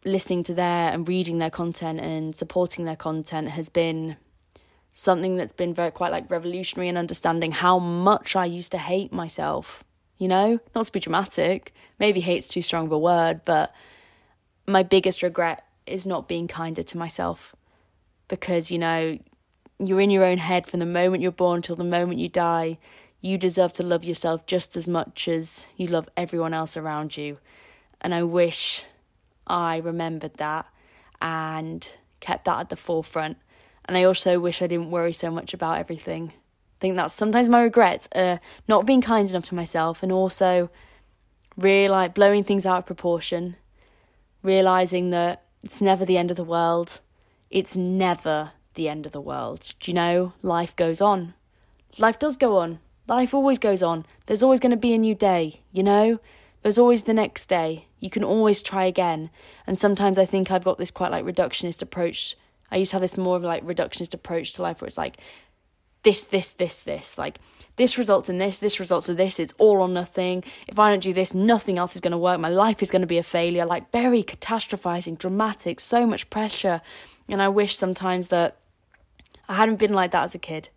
listening 0.07 0.43
to 0.43 0.53
their 0.53 0.91
and 0.91 1.07
reading 1.07 1.37
their 1.37 1.49
content 1.49 1.99
and 1.99 2.35
supporting 2.35 2.85
their 2.85 2.95
content 2.95 3.49
has 3.49 3.69
been 3.69 4.17
something 4.91 5.37
that's 5.37 5.53
been 5.53 5.73
very 5.73 5.91
quite 5.91 6.11
like 6.11 6.29
revolutionary 6.31 6.87
in 6.87 6.97
understanding 6.97 7.51
how 7.51 7.77
much 7.77 8.35
I 8.35 8.45
used 8.45 8.71
to 8.71 8.77
hate 8.77 9.13
myself. 9.13 9.83
You 10.17 10.27
know, 10.27 10.59
not 10.73 10.87
to 10.87 10.91
be 10.91 10.99
dramatic, 10.99 11.73
maybe 11.99 12.21
hate's 12.21 12.47
too 12.47 12.63
strong 12.63 12.87
of 12.87 12.91
a 12.91 12.97
word, 12.97 13.41
but 13.45 13.71
my 14.65 14.81
biggest 14.81 15.21
regret 15.21 15.63
is 15.85 16.07
not 16.07 16.27
being 16.27 16.47
kinder 16.47 16.81
to 16.81 16.97
myself 16.97 17.55
because, 18.27 18.71
you 18.71 18.79
know, 18.79 19.19
you're 19.79 20.01
in 20.01 20.09
your 20.09 20.25
own 20.25 20.39
head 20.39 20.65
from 20.65 20.79
the 20.79 20.85
moment 20.87 21.21
you're 21.21 21.31
born 21.31 21.61
till 21.61 21.75
the 21.75 21.83
moment 21.83 22.19
you 22.19 22.29
die. 22.29 22.79
You 23.21 23.37
deserve 23.37 23.73
to 23.73 23.83
love 23.83 24.03
yourself 24.03 24.47
just 24.47 24.75
as 24.75 24.87
much 24.87 25.27
as 25.27 25.67
you 25.77 25.87
love 25.87 26.09
everyone 26.17 26.53
else 26.53 26.75
around 26.75 27.15
you. 27.15 27.37
And 28.01 28.13
I 28.15 28.23
wish 28.23 28.83
I 29.47 29.77
remembered 29.77 30.35
that 30.35 30.67
and 31.21 31.89
kept 32.19 32.45
that 32.45 32.59
at 32.59 32.69
the 32.69 32.75
forefront. 32.75 33.37
And 33.85 33.97
I 33.97 34.03
also 34.03 34.39
wish 34.39 34.61
I 34.61 34.67
didn't 34.67 34.91
worry 34.91 35.13
so 35.13 35.31
much 35.31 35.53
about 35.53 35.79
everything. 35.79 36.33
I 36.35 36.79
think 36.79 36.95
that's 36.95 37.13
sometimes 37.13 37.49
my 37.49 37.61
regrets 37.61 38.07
are 38.15 38.39
not 38.67 38.85
being 38.85 39.01
kind 39.01 39.29
enough 39.29 39.45
to 39.45 39.55
myself 39.55 40.03
and 40.03 40.11
also 40.11 40.69
really 41.55 41.89
like 41.89 42.13
blowing 42.13 42.43
things 42.43 42.65
out 42.65 42.79
of 42.79 42.85
proportion, 42.85 43.55
realizing 44.43 45.09
that 45.09 45.43
it's 45.63 45.81
never 45.81 46.05
the 46.05 46.17
end 46.17 46.29
of 46.29 46.37
the 46.37 46.43
world. 46.43 46.99
It's 47.49 47.75
never 47.75 48.51
the 48.75 48.89
end 48.89 49.05
of 49.05 49.11
the 49.11 49.21
world. 49.21 49.73
Do 49.79 49.89
you 49.89 49.95
know? 49.95 50.33
Life 50.43 50.75
goes 50.75 51.01
on. 51.01 51.33
Life 51.97 52.19
does 52.19 52.37
go 52.37 52.57
on. 52.57 52.79
Life 53.07 53.33
always 53.33 53.57
goes 53.57 53.81
on. 53.81 54.05
There's 54.27 54.43
always 54.43 54.59
going 54.59 54.71
to 54.71 54.77
be 54.77 54.93
a 54.93 54.97
new 54.97 55.15
day, 55.15 55.61
you 55.71 55.81
know? 55.81 56.19
There's 56.61 56.77
always 56.77 57.03
the 57.03 57.13
next 57.13 57.47
day. 57.47 57.86
You 57.99 58.09
can 58.09 58.23
always 58.23 58.61
try 58.61 58.85
again. 58.85 59.29
And 59.65 59.77
sometimes 59.77 60.19
I 60.19 60.25
think 60.25 60.51
I've 60.51 60.63
got 60.63 60.77
this 60.77 60.91
quite 60.91 61.11
like 61.11 61.25
reductionist 61.25 61.81
approach. 61.81 62.35
I 62.71 62.77
used 62.77 62.91
to 62.91 62.95
have 62.95 63.01
this 63.01 63.17
more 63.17 63.35
of 63.35 63.43
like 63.43 63.65
reductionist 63.65 64.13
approach 64.13 64.53
to 64.53 64.61
life 64.61 64.81
where 64.81 64.87
it's 64.87 64.97
like 64.97 65.17
this, 66.03 66.25
this, 66.25 66.53
this, 66.53 66.81
this. 66.83 67.17
Like 67.17 67.39
this 67.75 67.97
results 67.97 68.29
in 68.29 68.37
this, 68.37 68.59
this 68.59 68.79
results 68.79 69.09
in 69.09 69.17
this. 69.17 69.39
It's 69.39 69.53
all 69.57 69.81
or 69.81 69.89
nothing. 69.89 70.43
If 70.67 70.77
I 70.77 70.91
don't 70.91 71.03
do 71.03 71.13
this, 71.13 71.33
nothing 71.33 71.77
else 71.77 71.95
is 71.95 72.01
going 72.01 72.11
to 72.11 72.17
work. 72.17 72.39
My 72.39 72.49
life 72.49 72.81
is 72.81 72.91
going 72.91 73.01
to 73.01 73.07
be 73.07 73.17
a 73.17 73.23
failure. 73.23 73.65
Like 73.65 73.91
very 73.91 74.23
catastrophizing, 74.23 75.17
dramatic, 75.17 75.79
so 75.79 76.05
much 76.05 76.29
pressure. 76.29 76.81
And 77.27 77.41
I 77.41 77.49
wish 77.49 77.75
sometimes 77.75 78.27
that 78.29 78.57
I 79.49 79.55
hadn't 79.55 79.79
been 79.79 79.93
like 79.93 80.11
that 80.11 80.23
as 80.23 80.35
a 80.35 80.39
kid. 80.39 80.69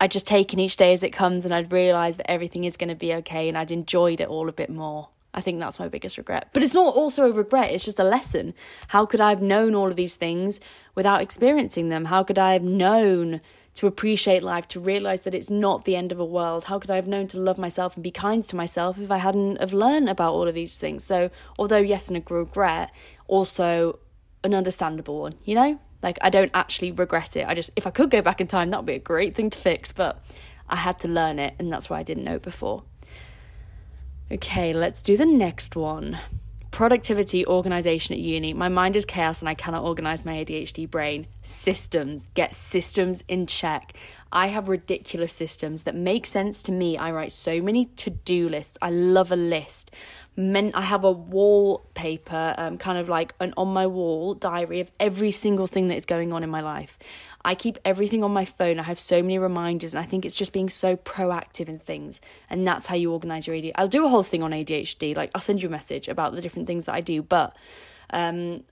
I'd 0.00 0.10
just 0.10 0.26
taken 0.26 0.58
each 0.58 0.76
day 0.76 0.92
as 0.92 1.02
it 1.02 1.10
comes 1.10 1.44
and 1.44 1.54
I'd 1.54 1.72
realised 1.72 2.18
that 2.18 2.30
everything 2.30 2.64
is 2.64 2.76
going 2.76 2.88
to 2.88 2.94
be 2.94 3.14
okay 3.14 3.48
and 3.48 3.56
I'd 3.56 3.70
enjoyed 3.70 4.20
it 4.20 4.28
all 4.28 4.48
a 4.48 4.52
bit 4.52 4.70
more. 4.70 5.08
I 5.34 5.40
think 5.40 5.58
that's 5.58 5.78
my 5.78 5.88
biggest 5.88 6.16
regret. 6.16 6.48
But 6.52 6.62
it's 6.62 6.74
not 6.74 6.94
also 6.94 7.26
a 7.26 7.32
regret, 7.32 7.72
it's 7.72 7.84
just 7.84 7.98
a 7.98 8.04
lesson. 8.04 8.54
How 8.88 9.04
could 9.04 9.20
I 9.20 9.30
have 9.30 9.42
known 9.42 9.74
all 9.74 9.90
of 9.90 9.96
these 9.96 10.14
things 10.14 10.60
without 10.94 11.20
experiencing 11.20 11.88
them? 11.88 12.06
How 12.06 12.22
could 12.22 12.38
I 12.38 12.52
have 12.52 12.62
known 12.62 13.40
to 13.74 13.88
appreciate 13.88 14.42
life, 14.42 14.68
to 14.68 14.78
realise 14.78 15.20
that 15.20 15.34
it's 15.34 15.50
not 15.50 15.84
the 15.84 15.96
end 15.96 16.12
of 16.12 16.20
a 16.20 16.24
world? 16.24 16.64
How 16.64 16.78
could 16.78 16.90
I 16.90 16.96
have 16.96 17.08
known 17.08 17.26
to 17.28 17.40
love 17.40 17.58
myself 17.58 17.96
and 17.96 18.04
be 18.04 18.12
kind 18.12 18.44
to 18.44 18.56
myself 18.56 18.98
if 19.00 19.10
I 19.10 19.16
hadn't 19.18 19.60
have 19.60 19.72
learned 19.72 20.08
about 20.08 20.32
all 20.32 20.46
of 20.46 20.54
these 20.54 20.78
things? 20.78 21.04
So, 21.04 21.30
although 21.58 21.78
yes, 21.78 22.08
and 22.08 22.16
a 22.16 22.34
regret, 22.34 22.92
also 23.26 23.98
an 24.44 24.54
understandable 24.54 25.20
one, 25.20 25.32
you 25.44 25.56
know? 25.56 25.80
Like 26.02 26.18
I 26.20 26.30
don't 26.30 26.50
actually 26.54 26.92
regret 26.92 27.34
it. 27.34 27.48
I 27.48 27.54
just 27.54 27.70
if 27.76 27.86
I 27.86 27.90
could 27.90 28.10
go 28.10 28.20
back 28.20 28.40
in 28.40 28.46
time, 28.46 28.70
that 28.70 28.76
would 28.76 28.86
be 28.86 28.92
a 28.92 28.98
great 28.98 29.34
thing 29.34 29.50
to 29.50 29.58
fix, 29.58 29.90
but 29.90 30.22
I 30.68 30.76
had 30.76 31.00
to 31.00 31.08
learn 31.08 31.38
it 31.38 31.54
and 31.58 31.68
that's 31.68 31.88
why 31.88 31.98
I 31.98 32.02
didn't 32.02 32.24
know 32.24 32.36
it 32.36 32.42
before. 32.42 32.84
Okay, 34.34 34.72
let's 34.72 35.00
do 35.00 35.16
the 35.16 35.24
next 35.24 35.76
one. 35.76 36.18
Productivity, 36.72 37.46
organization 37.46 38.14
at 38.14 38.18
uni. 38.18 38.52
My 38.52 38.68
mind 38.68 38.96
is 38.96 39.04
chaos 39.04 39.38
and 39.38 39.48
I 39.48 39.54
cannot 39.54 39.84
organize 39.84 40.24
my 40.24 40.44
ADHD 40.44 40.90
brain. 40.90 41.28
Systems. 41.42 42.30
Get 42.34 42.52
systems 42.52 43.22
in 43.28 43.46
check. 43.46 43.92
I 44.32 44.48
have 44.48 44.68
ridiculous 44.68 45.32
systems 45.32 45.84
that 45.84 45.94
make 45.94 46.26
sense 46.26 46.64
to 46.64 46.72
me. 46.72 46.98
I 46.98 47.12
write 47.12 47.30
so 47.30 47.62
many 47.62 47.84
to 47.84 48.10
do 48.10 48.48
lists. 48.48 48.76
I 48.82 48.90
love 48.90 49.30
a 49.30 49.36
list 49.36 49.92
meant 50.36 50.74
I 50.74 50.82
have 50.82 51.04
a 51.04 51.12
wallpaper, 51.12 52.54
um, 52.58 52.78
kind 52.78 52.98
of 52.98 53.08
like 53.08 53.34
an 53.40 53.54
on 53.56 53.68
my 53.68 53.86
wall 53.86 54.34
diary 54.34 54.80
of 54.80 54.90
every 54.98 55.30
single 55.30 55.66
thing 55.66 55.88
that 55.88 55.96
is 55.96 56.06
going 56.06 56.32
on 56.32 56.42
in 56.42 56.50
my 56.50 56.60
life. 56.60 56.98
I 57.44 57.54
keep 57.54 57.78
everything 57.84 58.24
on 58.24 58.32
my 58.32 58.44
phone. 58.44 58.80
I 58.80 58.84
have 58.84 58.98
so 58.98 59.20
many 59.20 59.38
reminders, 59.38 59.94
and 59.94 60.02
I 60.02 60.06
think 60.06 60.24
it's 60.24 60.36
just 60.36 60.52
being 60.52 60.70
so 60.70 60.96
proactive 60.96 61.68
in 61.68 61.78
things. 61.78 62.20
And 62.48 62.66
that's 62.66 62.86
how 62.86 62.96
you 62.96 63.12
organize 63.12 63.46
your 63.46 63.54
ADHD. 63.56 63.72
I'll 63.74 63.88
do 63.88 64.06
a 64.06 64.08
whole 64.08 64.22
thing 64.22 64.42
on 64.42 64.52
ADHD. 64.52 65.14
Like, 65.14 65.30
I'll 65.34 65.42
send 65.42 65.62
you 65.62 65.68
a 65.68 65.72
message 65.72 66.08
about 66.08 66.34
the 66.34 66.40
different 66.40 66.66
things 66.66 66.86
that 66.86 66.94
I 66.94 67.00
do. 67.00 67.22
But, 67.22 67.54
um, 68.10 68.64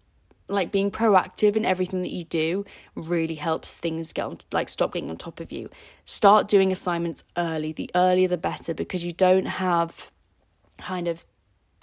like, 0.48 0.72
being 0.72 0.90
proactive 0.90 1.54
in 1.56 1.66
everything 1.66 2.02
that 2.02 2.12
you 2.12 2.24
do 2.24 2.64
really 2.94 3.34
helps 3.34 3.78
things 3.78 4.12
get 4.12 4.24
on, 4.24 4.38
like, 4.52 4.68
stop 4.68 4.94
getting 4.94 5.10
on 5.10 5.18
top 5.18 5.40
of 5.40 5.52
you. 5.52 5.68
Start 6.04 6.48
doing 6.48 6.72
assignments 6.72 7.24
early. 7.36 7.72
The 7.72 7.90
earlier, 7.94 8.28
the 8.28 8.38
better, 8.38 8.72
because 8.72 9.04
you 9.04 9.12
don't 9.12 9.46
have 9.46 10.10
kind 10.78 11.08
of 11.08 11.24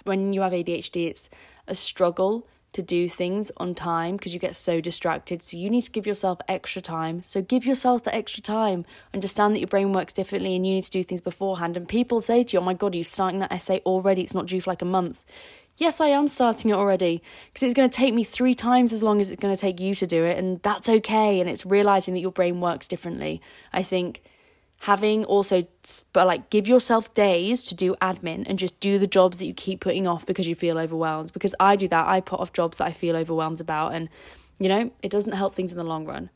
when 0.04 0.32
you 0.32 0.40
have 0.40 0.52
ADHD, 0.52 1.08
it's 1.08 1.30
a 1.66 1.74
struggle 1.74 2.46
to 2.72 2.82
do 2.82 3.08
things 3.08 3.50
on 3.56 3.74
time 3.74 4.16
because 4.16 4.32
you 4.32 4.40
get 4.40 4.54
so 4.54 4.80
distracted. 4.80 5.42
So 5.42 5.56
you 5.56 5.68
need 5.70 5.82
to 5.82 5.90
give 5.90 6.06
yourself 6.06 6.38
extra 6.46 6.80
time. 6.80 7.22
So 7.22 7.42
give 7.42 7.66
yourself 7.66 8.04
the 8.04 8.14
extra 8.14 8.42
time. 8.42 8.84
Understand 9.12 9.54
that 9.54 9.60
your 9.60 9.68
brain 9.68 9.92
works 9.92 10.12
differently 10.12 10.54
and 10.54 10.66
you 10.66 10.74
need 10.74 10.84
to 10.84 10.90
do 10.90 11.02
things 11.02 11.20
beforehand. 11.20 11.76
And 11.76 11.88
people 11.88 12.20
say 12.20 12.44
to 12.44 12.56
you, 12.56 12.60
Oh 12.60 12.64
my 12.64 12.74
God, 12.74 12.94
you're 12.94 13.04
starting 13.04 13.40
that 13.40 13.52
essay 13.52 13.80
already. 13.84 14.22
It's 14.22 14.34
not 14.34 14.46
due 14.46 14.60
for 14.60 14.70
like 14.70 14.82
a 14.82 14.86
month. 14.86 15.24
Yes, 15.76 16.00
I 16.00 16.08
am 16.08 16.28
starting 16.28 16.70
it 16.70 16.74
already 16.74 17.22
because 17.48 17.62
it's 17.62 17.74
going 17.74 17.88
to 17.88 17.96
take 17.96 18.12
me 18.12 18.22
three 18.22 18.54
times 18.54 18.92
as 18.92 19.02
long 19.02 19.20
as 19.20 19.30
it's 19.30 19.40
going 19.40 19.54
to 19.54 19.60
take 19.60 19.80
you 19.80 19.94
to 19.94 20.06
do 20.06 20.24
it, 20.24 20.36
and 20.36 20.60
that's 20.62 20.90
okay. 20.90 21.40
And 21.40 21.48
it's 21.48 21.64
realizing 21.64 22.12
that 22.12 22.20
your 22.20 22.32
brain 22.32 22.60
works 22.60 22.86
differently. 22.86 23.40
I 23.72 23.82
think 23.82 24.22
having 24.80 25.26
also 25.26 25.66
but 26.14 26.26
like 26.26 26.48
give 26.48 26.66
yourself 26.66 27.12
days 27.12 27.64
to 27.64 27.74
do 27.74 27.94
admin 28.00 28.44
and 28.46 28.58
just 28.58 28.80
do 28.80 28.98
the 28.98 29.06
jobs 29.06 29.38
that 29.38 29.44
you 29.44 29.52
keep 29.52 29.78
putting 29.78 30.06
off 30.06 30.24
because 30.24 30.48
you 30.48 30.54
feel 30.54 30.78
overwhelmed. 30.78 31.32
Because 31.34 31.54
I 31.60 31.76
do 31.76 31.86
that. 31.88 32.06
I 32.06 32.22
put 32.22 32.40
off 32.40 32.54
jobs 32.54 32.78
that 32.78 32.84
I 32.84 32.92
feel 32.92 33.14
overwhelmed 33.14 33.60
about 33.60 33.92
and 33.94 34.08
you 34.58 34.68
know 34.68 34.90
it 35.02 35.10
doesn't 35.10 35.34
help 35.34 35.54
things 35.54 35.70
in 35.70 35.76
the 35.76 35.84
long 35.84 36.06
run. 36.06 36.30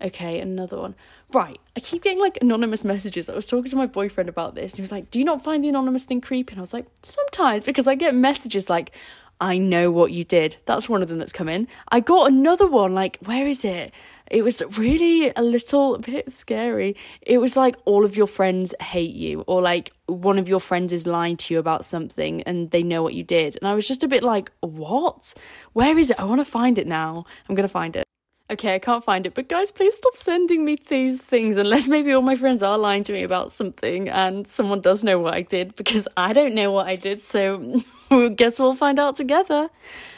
Okay 0.00 0.38
another 0.38 0.78
one. 0.78 0.94
Right 1.32 1.60
I 1.76 1.80
keep 1.80 2.04
getting 2.04 2.20
like 2.20 2.38
anonymous 2.40 2.84
messages. 2.84 3.28
I 3.28 3.34
was 3.34 3.46
talking 3.46 3.70
to 3.70 3.76
my 3.76 3.86
boyfriend 3.86 4.28
about 4.28 4.54
this 4.54 4.72
and 4.72 4.78
he 4.78 4.82
was 4.82 4.92
like 4.92 5.10
do 5.10 5.18
you 5.18 5.24
not 5.24 5.42
find 5.42 5.64
the 5.64 5.68
anonymous 5.68 6.04
thing 6.04 6.20
creepy? 6.20 6.52
And 6.52 6.60
I 6.60 6.62
was 6.62 6.72
like 6.72 6.86
sometimes 7.02 7.64
because 7.64 7.88
I 7.88 7.96
get 7.96 8.14
messages 8.14 8.70
like 8.70 8.92
I 9.40 9.58
know 9.58 9.90
what 9.90 10.12
you 10.12 10.22
did 10.22 10.56
that's 10.66 10.88
one 10.88 11.02
of 11.02 11.08
them 11.08 11.18
that's 11.18 11.32
come 11.32 11.48
in. 11.48 11.66
I 11.88 11.98
got 11.98 12.28
another 12.28 12.68
one 12.68 12.94
like 12.94 13.18
where 13.24 13.48
is 13.48 13.64
it 13.64 13.92
it 14.32 14.42
was 14.42 14.62
really 14.78 15.30
a 15.36 15.42
little 15.42 15.98
bit 15.98 16.32
scary. 16.32 16.96
It 17.20 17.38
was 17.38 17.54
like 17.54 17.76
all 17.84 18.04
of 18.04 18.16
your 18.16 18.26
friends 18.26 18.74
hate 18.80 19.14
you, 19.14 19.42
or 19.46 19.60
like 19.60 19.92
one 20.06 20.38
of 20.38 20.48
your 20.48 20.58
friends 20.58 20.92
is 20.92 21.06
lying 21.06 21.36
to 21.36 21.54
you 21.54 21.60
about 21.60 21.84
something 21.84 22.42
and 22.42 22.70
they 22.70 22.82
know 22.82 23.02
what 23.02 23.12
you 23.12 23.22
did. 23.22 23.56
And 23.60 23.68
I 23.68 23.74
was 23.74 23.86
just 23.86 24.02
a 24.02 24.08
bit 24.08 24.22
like, 24.22 24.50
what? 24.60 25.34
Where 25.74 25.98
is 25.98 26.10
it? 26.10 26.18
I 26.18 26.24
want 26.24 26.40
to 26.40 26.46
find 26.46 26.78
it 26.78 26.86
now. 26.86 27.26
I'm 27.48 27.54
going 27.54 27.68
to 27.68 27.72
find 27.72 27.94
it. 27.94 28.04
Okay, 28.50 28.74
I 28.74 28.78
can't 28.78 29.04
find 29.04 29.26
it, 29.26 29.32
but 29.34 29.48
guys, 29.48 29.70
please 29.70 29.96
stop 29.96 30.14
sending 30.14 30.64
me 30.64 30.76
these 30.76 31.22
things 31.22 31.56
unless 31.56 31.88
maybe 31.88 32.12
all 32.12 32.20
my 32.20 32.36
friends 32.36 32.62
are 32.62 32.76
lying 32.76 33.02
to 33.04 33.12
me 33.12 33.22
about 33.22 33.50
something 33.50 34.10
and 34.10 34.46
someone 34.46 34.82
does 34.82 35.02
know 35.02 35.18
what 35.18 35.32
I 35.32 35.40
did 35.40 35.74
because 35.74 36.06
I 36.18 36.34
don't 36.34 36.54
know 36.54 36.70
what 36.70 36.86
I 36.86 36.96
did, 36.96 37.18
so 37.20 37.80
guess 38.36 38.58
we'll 38.58 38.74
find 38.74 38.98
out 38.98 39.16
together. 39.16 39.70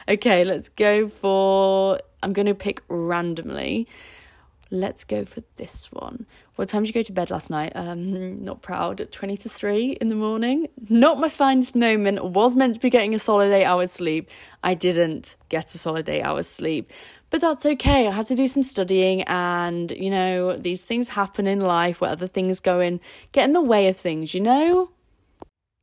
Okay, 0.09 0.45
let's 0.45 0.69
go 0.69 1.09
for 1.09 2.01
I'm 2.23 2.33
going 2.33 2.47
to 2.47 2.55
pick 2.55 2.83
randomly. 2.89 3.87
Let's 4.71 5.05
go 5.05 5.25
for 5.25 5.43
this 5.57 5.93
one. 5.93 6.27
What 6.57 6.69
time 6.69 6.83
did 6.83 6.89
you 6.89 6.95
go 6.95 7.03
to 7.03 7.13
bed 7.13 7.31
last 7.31 7.51
night? 7.51 7.73
Um, 7.75 8.43
not 8.43 8.63
proud. 8.63 9.01
At 9.01 9.13
20 9.13 9.37
to 9.39 9.49
3 9.49 9.93
in 10.01 10.09
the 10.09 10.15
morning. 10.15 10.69
Not 10.89 11.19
my 11.21 11.29
finest 11.29 11.77
moment. 11.77 12.25
Was 12.25 12.57
meant 12.57 12.75
to 12.75 12.81
be 12.81 12.91
getting 12.91 13.15
a 13.15 13.19
solid 13.19 13.53
eight 13.53 13.65
hours 13.65 13.93
sleep. 13.93 14.31
I 14.63 14.75
didn't 14.75 15.37
get 15.49 15.75
a 15.75 15.79
solid 15.79 16.09
eight 16.09 16.23
hours 16.23 16.49
sleep. 16.49 16.91
But 17.31 17.41
that's 17.41 17.67
okay. 17.67 18.07
I 18.07 18.13
had 18.13 18.27
to 18.27 18.37
do 18.37 18.47
some 18.47 18.63
studying, 18.63 19.23
and 19.23 19.91
you 19.91 20.09
know, 20.09 20.57
these 20.57 20.85
things 20.85 21.09
happen 21.09 21.49
in 21.49 21.61
life 21.61 22.01
where 22.01 22.11
other 22.11 22.29
things 22.29 22.61
go 22.61 22.79
in, 22.79 23.01
get 23.33 23.45
in 23.45 23.53
the 23.53 23.61
way 23.61 23.89
of 23.89 23.97
things, 23.97 24.35
you 24.35 24.41
know? 24.41 24.91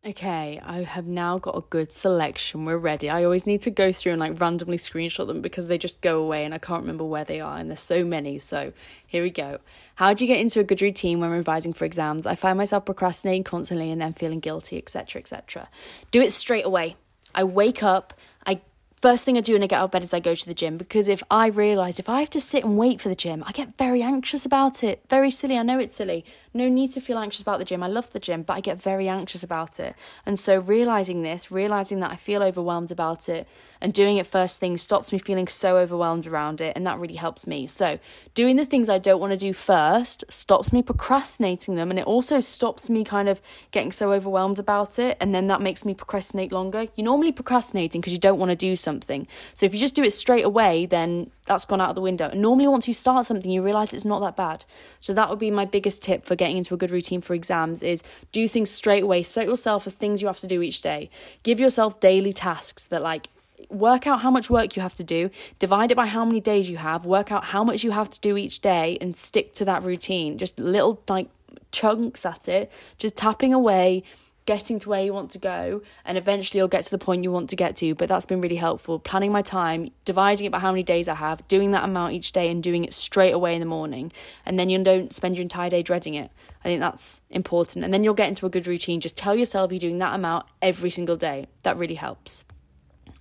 Okay, 0.03 0.59
I 0.65 0.81
have 0.81 1.05
now 1.05 1.37
got 1.37 1.55
a 1.55 1.61
good 1.69 1.91
selection. 1.91 2.65
We're 2.65 2.77
ready. 2.77 3.07
I 3.07 3.23
always 3.23 3.45
need 3.45 3.61
to 3.61 3.69
go 3.69 3.91
through 3.91 4.13
and 4.13 4.19
like 4.19 4.41
randomly 4.41 4.77
screenshot 4.77 5.27
them 5.27 5.41
because 5.41 5.67
they 5.67 5.77
just 5.77 6.01
go 6.01 6.19
away 6.19 6.43
and 6.43 6.55
I 6.55 6.57
can't 6.57 6.81
remember 6.81 7.03
where 7.03 7.23
they 7.23 7.39
are, 7.39 7.59
and 7.59 7.69
there's 7.69 7.81
so 7.81 8.03
many. 8.03 8.39
So 8.39 8.73
here 9.05 9.21
we 9.21 9.29
go. 9.29 9.59
How 9.95 10.15
do 10.15 10.23
you 10.23 10.27
get 10.27 10.41
into 10.41 10.59
a 10.59 10.63
good 10.63 10.81
routine 10.81 11.19
when 11.19 11.29
revising 11.29 11.73
for 11.73 11.85
exams? 11.85 12.25
I 12.25 12.33
find 12.33 12.57
myself 12.57 12.83
procrastinating 12.85 13.43
constantly 13.43 13.91
and 13.91 14.01
then 14.01 14.13
feeling 14.13 14.39
guilty, 14.39 14.79
etc., 14.79 15.19
etc. 15.19 15.69
Do 16.09 16.19
it 16.19 16.31
straight 16.31 16.65
away. 16.65 16.95
I 17.35 17.43
wake 17.43 17.83
up, 17.83 18.15
I 18.43 18.61
first 19.03 19.23
thing 19.23 19.37
I 19.37 19.41
do 19.41 19.53
when 19.53 19.61
I 19.61 19.67
get 19.67 19.77
out 19.77 19.85
of 19.85 19.91
bed 19.91 20.03
is 20.03 20.15
I 20.15 20.19
go 20.19 20.33
to 20.33 20.45
the 20.47 20.55
gym 20.55 20.77
because 20.77 21.07
if 21.09 21.21
I 21.29 21.45
realise 21.45 21.99
if 21.99 22.09
I 22.09 22.21
have 22.21 22.29
to 22.31 22.41
sit 22.41 22.63
and 22.63 22.75
wait 22.75 22.99
for 22.99 23.09
the 23.09 23.15
gym, 23.15 23.43
I 23.45 23.51
get 23.51 23.77
very 23.77 24.01
anxious 24.01 24.47
about 24.47 24.83
it. 24.83 25.03
Very 25.09 25.29
silly. 25.29 25.59
I 25.59 25.61
know 25.61 25.77
it's 25.77 25.93
silly. 25.93 26.25
No 26.53 26.67
need 26.67 26.89
to 26.91 27.01
feel 27.01 27.17
anxious 27.17 27.41
about 27.41 27.59
the 27.59 27.65
gym. 27.65 27.81
I 27.81 27.87
love 27.87 28.11
the 28.11 28.19
gym, 28.19 28.43
but 28.43 28.53
I 28.53 28.59
get 28.59 28.81
very 28.81 29.07
anxious 29.07 29.43
about 29.43 29.79
it. 29.79 29.95
And 30.25 30.37
so 30.37 30.59
realising 30.59 31.23
this, 31.23 31.51
realising 31.51 32.01
that 32.01 32.11
I 32.11 32.15
feel 32.15 32.43
overwhelmed 32.43 32.91
about 32.91 33.29
it, 33.29 33.47
and 33.81 33.93
doing 33.93 34.17
it 34.17 34.27
first 34.27 34.59
thing 34.59 34.77
stops 34.77 35.11
me 35.11 35.17
feeling 35.17 35.47
so 35.47 35.77
overwhelmed 35.77 36.27
around 36.27 36.61
it, 36.61 36.73
and 36.75 36.85
that 36.85 36.99
really 36.99 37.15
helps 37.15 37.47
me. 37.47 37.65
So, 37.67 37.99
doing 38.35 38.55
the 38.55 38.65
things 38.65 38.87
I 38.87 38.99
don't 38.99 39.19
want 39.19 39.31
to 39.31 39.37
do 39.37 39.53
first 39.53 40.23
stops 40.29 40.71
me 40.71 40.83
procrastinating 40.83 41.75
them, 41.75 41.89
and 41.89 41.99
it 41.99 42.05
also 42.05 42.39
stops 42.39 42.89
me 42.89 43.03
kind 43.03 43.27
of 43.27 43.41
getting 43.71 43.91
so 43.91 44.13
overwhelmed 44.13 44.59
about 44.59 44.99
it, 44.99 45.17
and 45.19 45.33
then 45.33 45.47
that 45.47 45.61
makes 45.61 45.83
me 45.83 45.95
procrastinate 45.95 46.51
longer. 46.51 46.87
You're 46.95 47.05
normally 47.05 47.31
procrastinating 47.31 48.01
because 48.01 48.13
you 48.13 48.19
don't 48.19 48.39
want 48.39 48.51
to 48.51 48.55
do 48.55 48.75
something. 48.75 49.27
So, 49.55 49.65
if 49.65 49.73
you 49.73 49.79
just 49.79 49.95
do 49.95 50.03
it 50.03 50.11
straight 50.11 50.45
away, 50.45 50.85
then 50.85 51.31
that's 51.51 51.65
gone 51.65 51.81
out 51.81 51.89
of 51.89 51.95
the 51.95 52.01
window. 52.01 52.29
And 52.29 52.41
normally, 52.41 52.67
once 52.67 52.87
you 52.87 52.93
start 52.93 53.25
something, 53.25 53.51
you 53.51 53.61
realize 53.61 53.93
it's 53.93 54.05
not 54.05 54.19
that 54.21 54.35
bad. 54.35 54.65
So, 54.99 55.13
that 55.13 55.29
would 55.29 55.39
be 55.39 55.51
my 55.51 55.65
biggest 55.65 56.01
tip 56.01 56.25
for 56.25 56.35
getting 56.35 56.57
into 56.57 56.73
a 56.73 56.77
good 56.77 56.91
routine 56.91 57.21
for 57.21 57.33
exams 57.33 57.83
is 57.83 58.03
do 58.31 58.47
things 58.47 58.69
straight 58.69 59.03
away. 59.03 59.23
Set 59.23 59.47
yourself 59.47 59.83
for 59.83 59.89
things 59.89 60.21
you 60.21 60.27
have 60.27 60.39
to 60.39 60.47
do 60.47 60.61
each 60.61 60.81
day. 60.81 61.09
Give 61.43 61.59
yourself 61.59 61.99
daily 61.99 62.33
tasks 62.33 62.85
that 62.85 63.01
like 63.01 63.27
work 63.69 64.07
out 64.07 64.21
how 64.21 64.31
much 64.31 64.49
work 64.49 64.75
you 64.75 64.81
have 64.81 64.93
to 64.95 65.03
do, 65.03 65.29
divide 65.59 65.91
it 65.91 65.95
by 65.95 66.07
how 66.07 66.25
many 66.25 66.39
days 66.39 66.69
you 66.69 66.77
have, 66.77 67.05
work 67.05 67.31
out 67.31 67.45
how 67.45 67.63
much 67.63 67.83
you 67.83 67.91
have 67.91 68.09
to 68.09 68.19
do 68.19 68.37
each 68.37 68.59
day, 68.59 68.97
and 69.01 69.15
stick 69.15 69.53
to 69.55 69.65
that 69.65 69.83
routine. 69.83 70.37
Just 70.37 70.59
little 70.59 71.01
like 71.07 71.27
chunks 71.71 72.25
at 72.25 72.47
it, 72.47 72.71
just 72.97 73.15
tapping 73.15 73.53
away, 73.53 74.03
getting 74.45 74.79
to 74.79 74.89
where 74.89 75.03
you 75.03 75.13
want 75.13 75.31
to 75.31 75.37
go, 75.37 75.81
and 76.05 76.17
eventually 76.17 76.57
you'll 76.57 76.67
get 76.67 76.83
to 76.85 76.91
the 76.91 76.97
point 76.97 77.23
you 77.23 77.31
want 77.31 77.49
to 77.51 77.55
get 77.55 77.75
to. 77.77 77.95
But 77.95 78.09
that's 78.09 78.25
been 78.25 78.41
really 78.41 78.55
helpful. 78.55 78.99
Planning 78.99 79.31
my 79.31 79.41
time, 79.41 79.91
dividing 80.05 80.45
it 80.45 80.51
by 80.51 80.59
how 80.59 80.71
many 80.71 80.83
days 80.83 81.07
I 81.07 81.15
have, 81.15 81.47
doing 81.47 81.71
that 81.71 81.83
amount 81.83 82.13
each 82.13 82.31
day, 82.31 82.49
and 82.49 82.61
doing 82.61 82.83
it 82.83 82.93
straight 82.93 83.31
away 83.31 83.53
in 83.53 83.59
the 83.59 83.65
morning. 83.65 84.11
And 84.45 84.57
then 84.57 84.69
you 84.69 84.83
don't 84.83 85.13
spend 85.13 85.35
your 85.35 85.43
entire 85.43 85.69
day 85.69 85.81
dreading 85.81 86.15
it. 86.15 86.31
I 86.63 86.63
think 86.65 86.79
that's 86.79 87.21
important. 87.29 87.83
And 87.85 87.93
then 87.93 88.03
you'll 88.03 88.13
get 88.13 88.29
into 88.29 88.45
a 88.45 88.49
good 88.49 88.67
routine. 88.67 89.01
Just 89.01 89.17
tell 89.17 89.35
yourself 89.35 89.71
you're 89.71 89.79
doing 89.79 89.99
that 89.99 90.13
amount 90.13 90.45
every 90.61 90.91
single 90.91 91.17
day. 91.17 91.47
That 91.63 91.77
really 91.77 91.95
helps. 91.95 92.43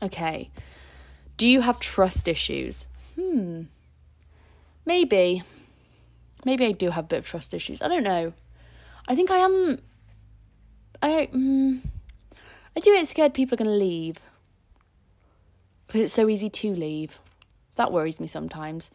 Okay. 0.02 0.50
Do 1.36 1.48
you 1.48 1.62
have 1.62 1.80
trust 1.80 2.28
issues? 2.28 2.86
Hmm. 3.18 3.62
Maybe. 4.84 5.42
Maybe 6.44 6.66
I 6.66 6.72
do 6.72 6.90
have 6.90 7.04
a 7.04 7.08
bit 7.08 7.18
of 7.20 7.26
trust 7.26 7.54
issues. 7.54 7.80
I 7.80 7.88
don't 7.88 8.02
know. 8.02 8.32
I 9.08 9.14
think 9.14 9.30
I 9.30 9.38
am. 9.38 9.80
I. 11.02 11.28
Mm, 11.32 11.80
I 12.76 12.80
do 12.80 12.92
get 12.94 13.08
scared 13.08 13.34
people 13.34 13.54
are 13.54 13.64
going 13.64 13.70
to 13.70 13.84
leave. 13.84 14.20
Because 15.86 16.02
it's 16.02 16.12
so 16.12 16.28
easy 16.28 16.48
to 16.48 16.72
leave. 16.72 17.18
That 17.74 17.92
worries 17.92 18.20
me 18.20 18.26
sometimes. 18.26 18.90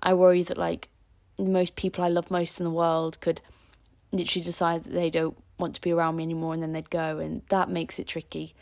I 0.00 0.12
worry 0.12 0.42
that, 0.42 0.58
like, 0.58 0.90
most 1.38 1.74
people 1.74 2.04
I 2.04 2.08
love 2.08 2.30
most 2.30 2.60
in 2.60 2.64
the 2.64 2.70
world 2.70 3.20
could 3.20 3.40
literally 4.12 4.44
decide 4.44 4.84
that 4.84 4.92
they 4.92 5.10
don't 5.10 5.36
want 5.58 5.74
to 5.74 5.80
be 5.80 5.92
around 5.92 6.16
me 6.16 6.22
anymore 6.22 6.54
and 6.54 6.62
then 6.62 6.72
they'd 6.72 6.90
go, 6.90 7.18
and 7.18 7.42
that 7.48 7.70
makes 7.70 7.98
it 7.98 8.06
tricky. 8.06 8.54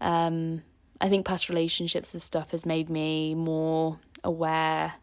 Um, 0.00 0.62
I 1.00 1.08
think 1.08 1.26
past 1.26 1.48
relationships 1.48 2.14
and 2.14 2.22
stuff 2.22 2.52
has 2.52 2.64
made 2.64 2.88
me 2.88 3.34
more 3.34 3.98
aware 4.24 4.94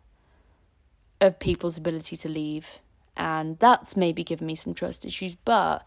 of 1.22 1.40
people's 1.40 1.78
ability 1.78 2.16
to 2.18 2.30
leave. 2.30 2.80
And 3.16 3.60
that's 3.60 3.96
maybe 3.96 4.24
given 4.24 4.48
me 4.48 4.56
some 4.56 4.74
trust 4.74 5.06
issues, 5.06 5.36
but 5.36 5.86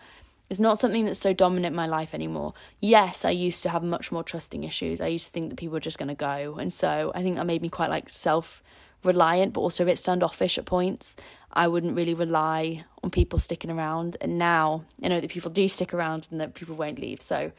it's 0.48 0.60
not 0.60 0.78
something 0.78 1.04
that's 1.04 1.18
so 1.18 1.32
dominant 1.32 1.72
in 1.72 1.76
my 1.76 1.86
life 1.86 2.14
anymore. 2.14 2.54
Yes, 2.80 3.24
I 3.24 3.30
used 3.30 3.62
to 3.64 3.70
have 3.70 3.82
much 3.82 4.12
more 4.12 4.22
trusting 4.22 4.64
issues. 4.64 5.00
I 5.00 5.08
used 5.08 5.26
to 5.26 5.32
think 5.32 5.50
that 5.50 5.56
people 5.56 5.74
were 5.74 5.80
just 5.80 5.98
going 5.98 6.08
to 6.08 6.14
go. 6.14 6.56
And 6.58 6.72
so 6.72 7.12
I 7.14 7.22
think 7.22 7.36
that 7.36 7.46
made 7.46 7.62
me 7.62 7.68
quite 7.68 7.90
like 7.90 8.08
self 8.08 8.62
reliant, 9.02 9.52
but 9.52 9.60
also 9.60 9.82
a 9.82 9.86
bit 9.86 9.98
standoffish 9.98 10.58
at 10.58 10.64
points. 10.64 11.16
I 11.52 11.68
wouldn't 11.68 11.96
really 11.96 12.14
rely 12.14 12.84
on 13.02 13.10
people 13.10 13.38
sticking 13.38 13.70
around. 13.70 14.16
And 14.20 14.38
now 14.38 14.84
I 15.02 15.08
know 15.08 15.20
that 15.20 15.30
people 15.30 15.50
do 15.50 15.66
stick 15.68 15.92
around 15.92 16.28
and 16.30 16.40
that 16.40 16.54
people 16.54 16.76
won't 16.76 16.98
leave. 16.98 17.20
So 17.20 17.52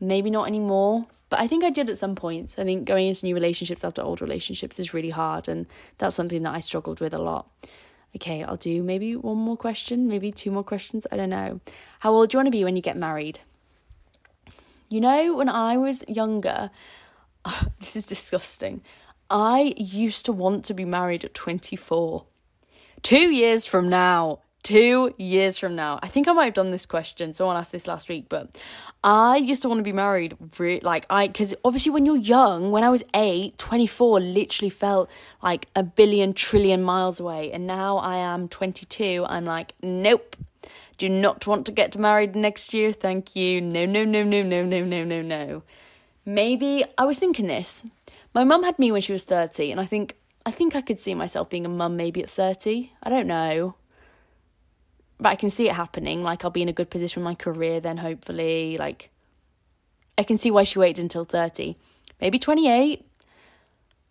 maybe 0.00 0.30
not 0.30 0.48
anymore, 0.48 1.06
but 1.30 1.40
I 1.40 1.46
think 1.46 1.64
I 1.64 1.70
did 1.70 1.90
at 1.90 1.98
some 1.98 2.14
points. 2.14 2.58
I 2.58 2.64
think 2.64 2.84
going 2.84 3.08
into 3.08 3.26
new 3.26 3.34
relationships 3.34 3.84
after 3.84 4.02
old 4.02 4.20
relationships 4.20 4.78
is 4.78 4.94
really 4.94 5.10
hard, 5.10 5.48
and 5.48 5.66
that's 5.98 6.14
something 6.14 6.42
that 6.42 6.54
I 6.54 6.60
struggled 6.60 7.00
with 7.00 7.14
a 7.14 7.18
lot. 7.18 7.48
Okay, 8.16 8.44
I'll 8.44 8.56
do 8.56 8.82
maybe 8.82 9.16
one 9.16 9.38
more 9.38 9.56
question, 9.56 10.06
maybe 10.06 10.30
two 10.30 10.50
more 10.50 10.62
questions. 10.62 11.06
I 11.10 11.16
don't 11.16 11.30
know. 11.30 11.60
How 12.00 12.12
old 12.12 12.30
do 12.30 12.36
you 12.36 12.38
want 12.38 12.46
to 12.46 12.52
be 12.52 12.64
when 12.64 12.76
you 12.76 12.82
get 12.82 12.96
married? 12.96 13.40
You 14.88 15.00
know, 15.00 15.34
when 15.36 15.48
I 15.48 15.76
was 15.76 16.04
younger, 16.06 16.70
this 17.80 17.96
is 17.96 18.06
disgusting. 18.06 18.82
I 19.30 19.74
used 19.76 20.26
to 20.26 20.32
want 20.32 20.64
to 20.66 20.74
be 20.74 20.84
married 20.84 21.24
at 21.24 21.34
24. 21.34 22.24
Two 23.02 23.30
years 23.30 23.66
from 23.66 23.88
now, 23.88 24.40
two 24.64 25.14
years 25.18 25.58
from 25.58 25.76
now. 25.76 26.00
I 26.02 26.08
think 26.08 26.26
I 26.26 26.32
might 26.32 26.46
have 26.46 26.54
done 26.54 26.72
this 26.72 26.86
question. 26.86 27.32
Someone 27.32 27.56
asked 27.56 27.70
this 27.70 27.86
last 27.86 28.08
week, 28.08 28.26
but 28.28 28.58
I 29.04 29.36
used 29.36 29.62
to 29.62 29.68
want 29.68 29.78
to 29.78 29.84
be 29.84 29.92
married. 29.92 30.36
Re- 30.58 30.80
like 30.80 31.06
I, 31.08 31.28
because 31.28 31.54
obviously 31.64 31.92
when 31.92 32.04
you're 32.04 32.16
young, 32.16 32.72
when 32.72 32.82
I 32.82 32.88
was 32.88 33.04
eight, 33.14 33.56
24 33.58 34.18
literally 34.18 34.70
felt 34.70 35.08
like 35.42 35.68
a 35.76 35.84
billion 35.84 36.32
trillion 36.32 36.82
miles 36.82 37.20
away, 37.20 37.52
and 37.52 37.66
now 37.66 37.98
I 37.98 38.16
am 38.16 38.48
22. 38.48 39.24
I'm 39.28 39.44
like, 39.44 39.74
nope. 39.80 40.34
Do 40.96 41.08
not 41.08 41.46
want 41.46 41.66
to 41.66 41.72
get 41.72 41.96
married 41.96 42.34
next 42.34 42.72
year. 42.72 42.92
Thank 42.92 43.36
you. 43.36 43.60
No, 43.60 43.84
no, 43.84 44.04
no, 44.04 44.22
no, 44.22 44.42
no, 44.42 44.64
no, 44.64 44.84
no, 44.84 45.04
no, 45.04 45.22
no. 45.22 45.62
Maybe 46.24 46.84
I 46.96 47.04
was 47.04 47.18
thinking 47.18 47.48
this. 47.48 47.84
My 48.32 48.44
mum 48.44 48.62
had 48.62 48.78
me 48.78 48.90
when 48.90 49.02
she 49.02 49.12
was 49.12 49.24
30, 49.24 49.70
and 49.70 49.80
I 49.80 49.84
think 49.84 50.16
I 50.46 50.50
think 50.50 50.74
I 50.74 50.80
could 50.80 50.98
see 50.98 51.14
myself 51.14 51.50
being 51.50 51.66
a 51.66 51.68
mum 51.68 51.96
maybe 51.96 52.22
at 52.22 52.30
30. 52.30 52.92
I 53.02 53.10
don't 53.10 53.26
know 53.26 53.74
but 55.24 55.30
I 55.30 55.36
can 55.36 55.48
see 55.48 55.70
it 55.70 55.74
happening. 55.74 56.22
Like 56.22 56.44
I'll 56.44 56.50
be 56.50 56.60
in 56.60 56.68
a 56.68 56.72
good 56.74 56.90
position 56.90 57.20
in 57.20 57.24
my 57.24 57.34
career 57.34 57.80
then 57.80 57.96
hopefully. 57.96 58.76
Like 58.76 59.10
I 60.18 60.22
can 60.22 60.36
see 60.36 60.50
why 60.50 60.64
she 60.64 60.78
waited 60.78 61.00
until 61.00 61.24
30. 61.24 61.76
maybe 62.20 62.38
28. 62.38 63.06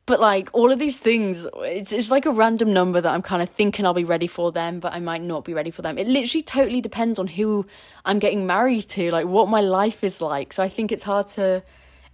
But 0.07 0.19
like 0.19 0.49
all 0.53 0.71
of 0.71 0.79
these 0.79 0.97
things, 0.97 1.47
it's 1.57 1.93
it's 1.93 2.09
like 2.09 2.25
a 2.25 2.31
random 2.31 2.73
number 2.73 2.99
that 2.99 3.13
I'm 3.13 3.21
kind 3.21 3.43
of 3.43 3.49
thinking 3.49 3.85
I'll 3.85 3.93
be 3.93 4.03
ready 4.03 4.25
for 4.25 4.51
them, 4.51 4.79
but 4.79 4.91
I 4.91 4.99
might 4.99 5.21
not 5.21 5.45
be 5.45 5.53
ready 5.53 5.69
for 5.69 5.83
them. 5.83 5.99
It 5.99 6.07
literally 6.07 6.41
totally 6.41 6.81
depends 6.81 7.19
on 7.19 7.27
who 7.27 7.67
I'm 8.03 8.17
getting 8.17 8.47
married 8.47 8.89
to, 8.95 9.11
like 9.11 9.27
what 9.27 9.47
my 9.47 9.61
life 9.61 10.03
is 10.03 10.19
like. 10.19 10.51
So 10.51 10.63
I 10.63 10.67
think 10.67 10.91
it's 10.91 11.03
hard 11.03 11.27
to 11.37 11.61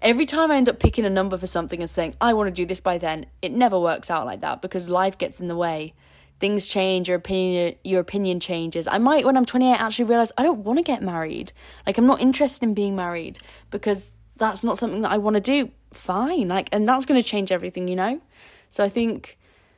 every 0.01 0.25
time 0.25 0.51
I 0.51 0.57
end 0.57 0.67
up 0.67 0.77
picking 0.77 1.05
a 1.05 1.09
number 1.09 1.37
for 1.37 1.47
something 1.47 1.79
and 1.79 1.89
saying 1.89 2.15
I 2.19 2.33
want 2.33 2.47
to 2.47 2.61
do 2.61 2.65
this 2.65 2.81
by 2.81 2.97
then, 2.97 3.27
it 3.41 3.53
never 3.53 3.79
works 3.79 4.11
out 4.11 4.25
like 4.25 4.41
that 4.41 4.61
because 4.61 4.89
life 4.89 5.17
gets 5.17 5.39
in 5.39 5.47
the 5.47 5.55
way. 5.55 5.93
Things 6.39 6.67
change, 6.67 7.07
your 7.07 7.17
opinion 7.17 7.75
your 7.83 7.99
opinion 7.99 8.39
changes. 8.39 8.87
I 8.87 8.97
might 8.97 9.25
when 9.25 9.35
I'm 9.35 9.45
28 9.45 9.73
actually 9.73 10.05
realize 10.05 10.31
I 10.37 10.43
don't 10.43 10.63
want 10.63 10.79
to 10.79 10.83
get 10.83 11.01
married. 11.01 11.51
Like 11.85 11.97
I'm 11.97 12.07
not 12.07 12.21
interested 12.21 12.63
in 12.63 12.73
being 12.73 12.95
married 12.95 13.39
because 13.71 14.13
that's 14.37 14.63
not 14.63 14.77
something 14.77 15.01
that 15.01 15.11
I 15.11 15.17
want 15.17 15.35
to 15.35 15.41
do 15.41 15.69
fine. 15.91 16.47
Like, 16.47 16.69
and 16.71 16.87
that's 16.87 17.05
going 17.05 17.21
to 17.21 17.27
change 17.27 17.51
everything, 17.51 17.87
you 17.87 17.95
know? 17.95 18.21
So 18.69 18.83
I 18.83 18.89
think 18.89 19.37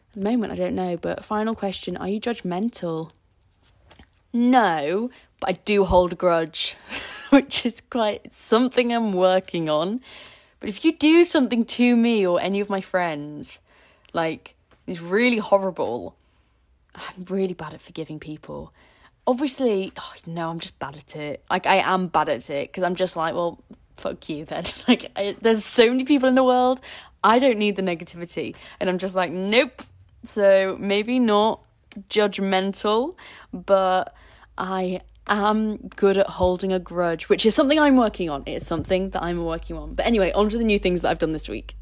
at 0.09 0.13
the 0.13 0.21
moment, 0.21 0.53
I 0.53 0.55
don't 0.55 0.75
know. 0.75 0.95
But 0.95 1.25
final 1.25 1.55
question 1.55 1.97
Are 1.97 2.07
you 2.07 2.21
judgmental? 2.21 3.11
No, 4.33 5.09
but 5.41 5.49
I 5.49 5.53
do 5.65 5.83
hold 5.83 6.13
a 6.13 6.15
grudge, 6.15 6.77
which 7.31 7.65
is 7.65 7.81
quite 7.89 8.31
something 8.31 8.93
I'm 8.93 9.11
working 9.11 9.69
on. 9.69 9.99
But 10.61 10.69
if 10.69 10.85
you 10.85 10.95
do 10.95 11.25
something 11.25 11.65
to 11.65 11.95
me 11.95 12.25
or 12.25 12.39
any 12.39 12.59
of 12.59 12.69
my 12.69 12.81
friends, 12.81 13.59
like, 14.13 14.55
it's 14.87 15.01
really 15.01 15.39
horrible, 15.39 16.15
I'm 16.95 17.25
really 17.29 17.53
bad 17.53 17.73
at 17.73 17.81
forgiving 17.81 18.19
people. 18.19 18.73
Obviously, 19.27 19.93
oh, 19.97 20.13
no, 20.25 20.49
I'm 20.49 20.59
just 20.59 20.77
bad 20.79 20.95
at 20.95 21.15
it. 21.15 21.43
Like, 21.49 21.65
I 21.65 21.77
am 21.77 22.07
bad 22.07 22.29
at 22.29 22.49
it 22.49 22.69
because 22.69 22.83
I'm 22.83 22.95
just 22.95 23.15
like, 23.15 23.33
well, 23.33 23.59
fuck 23.95 24.27
you 24.29 24.45
then. 24.45 24.65
like, 24.87 25.11
I, 25.15 25.35
there's 25.41 25.63
so 25.63 25.87
many 25.89 26.05
people 26.05 26.27
in 26.27 26.35
the 26.35 26.43
world. 26.43 26.81
I 27.23 27.39
don't 27.39 27.57
need 27.57 27.75
the 27.75 27.83
negativity. 27.83 28.55
And 28.79 28.89
I'm 28.89 28.97
just 28.97 29.15
like, 29.15 29.31
nope. 29.31 29.83
So 30.23 30.75
maybe 30.79 31.19
not 31.19 31.61
judgmental, 32.09 33.15
but 33.53 34.13
I 34.57 35.01
am 35.27 35.77
good 35.95 36.17
at 36.17 36.27
holding 36.27 36.73
a 36.73 36.79
grudge, 36.79 37.29
which 37.29 37.45
is 37.45 37.55
something 37.55 37.79
I'm 37.79 37.95
working 37.95 38.29
on. 38.29 38.43
It's 38.45 38.67
something 38.67 39.11
that 39.11 39.23
I'm 39.23 39.43
working 39.43 39.75
on. 39.77 39.93
But 39.93 40.05
anyway, 40.05 40.31
on 40.33 40.49
to 40.49 40.57
the 40.57 40.63
new 40.63 40.79
things 40.79 41.01
that 41.01 41.09
I've 41.09 41.19
done 41.19 41.33
this 41.33 41.47
week. 41.49 41.75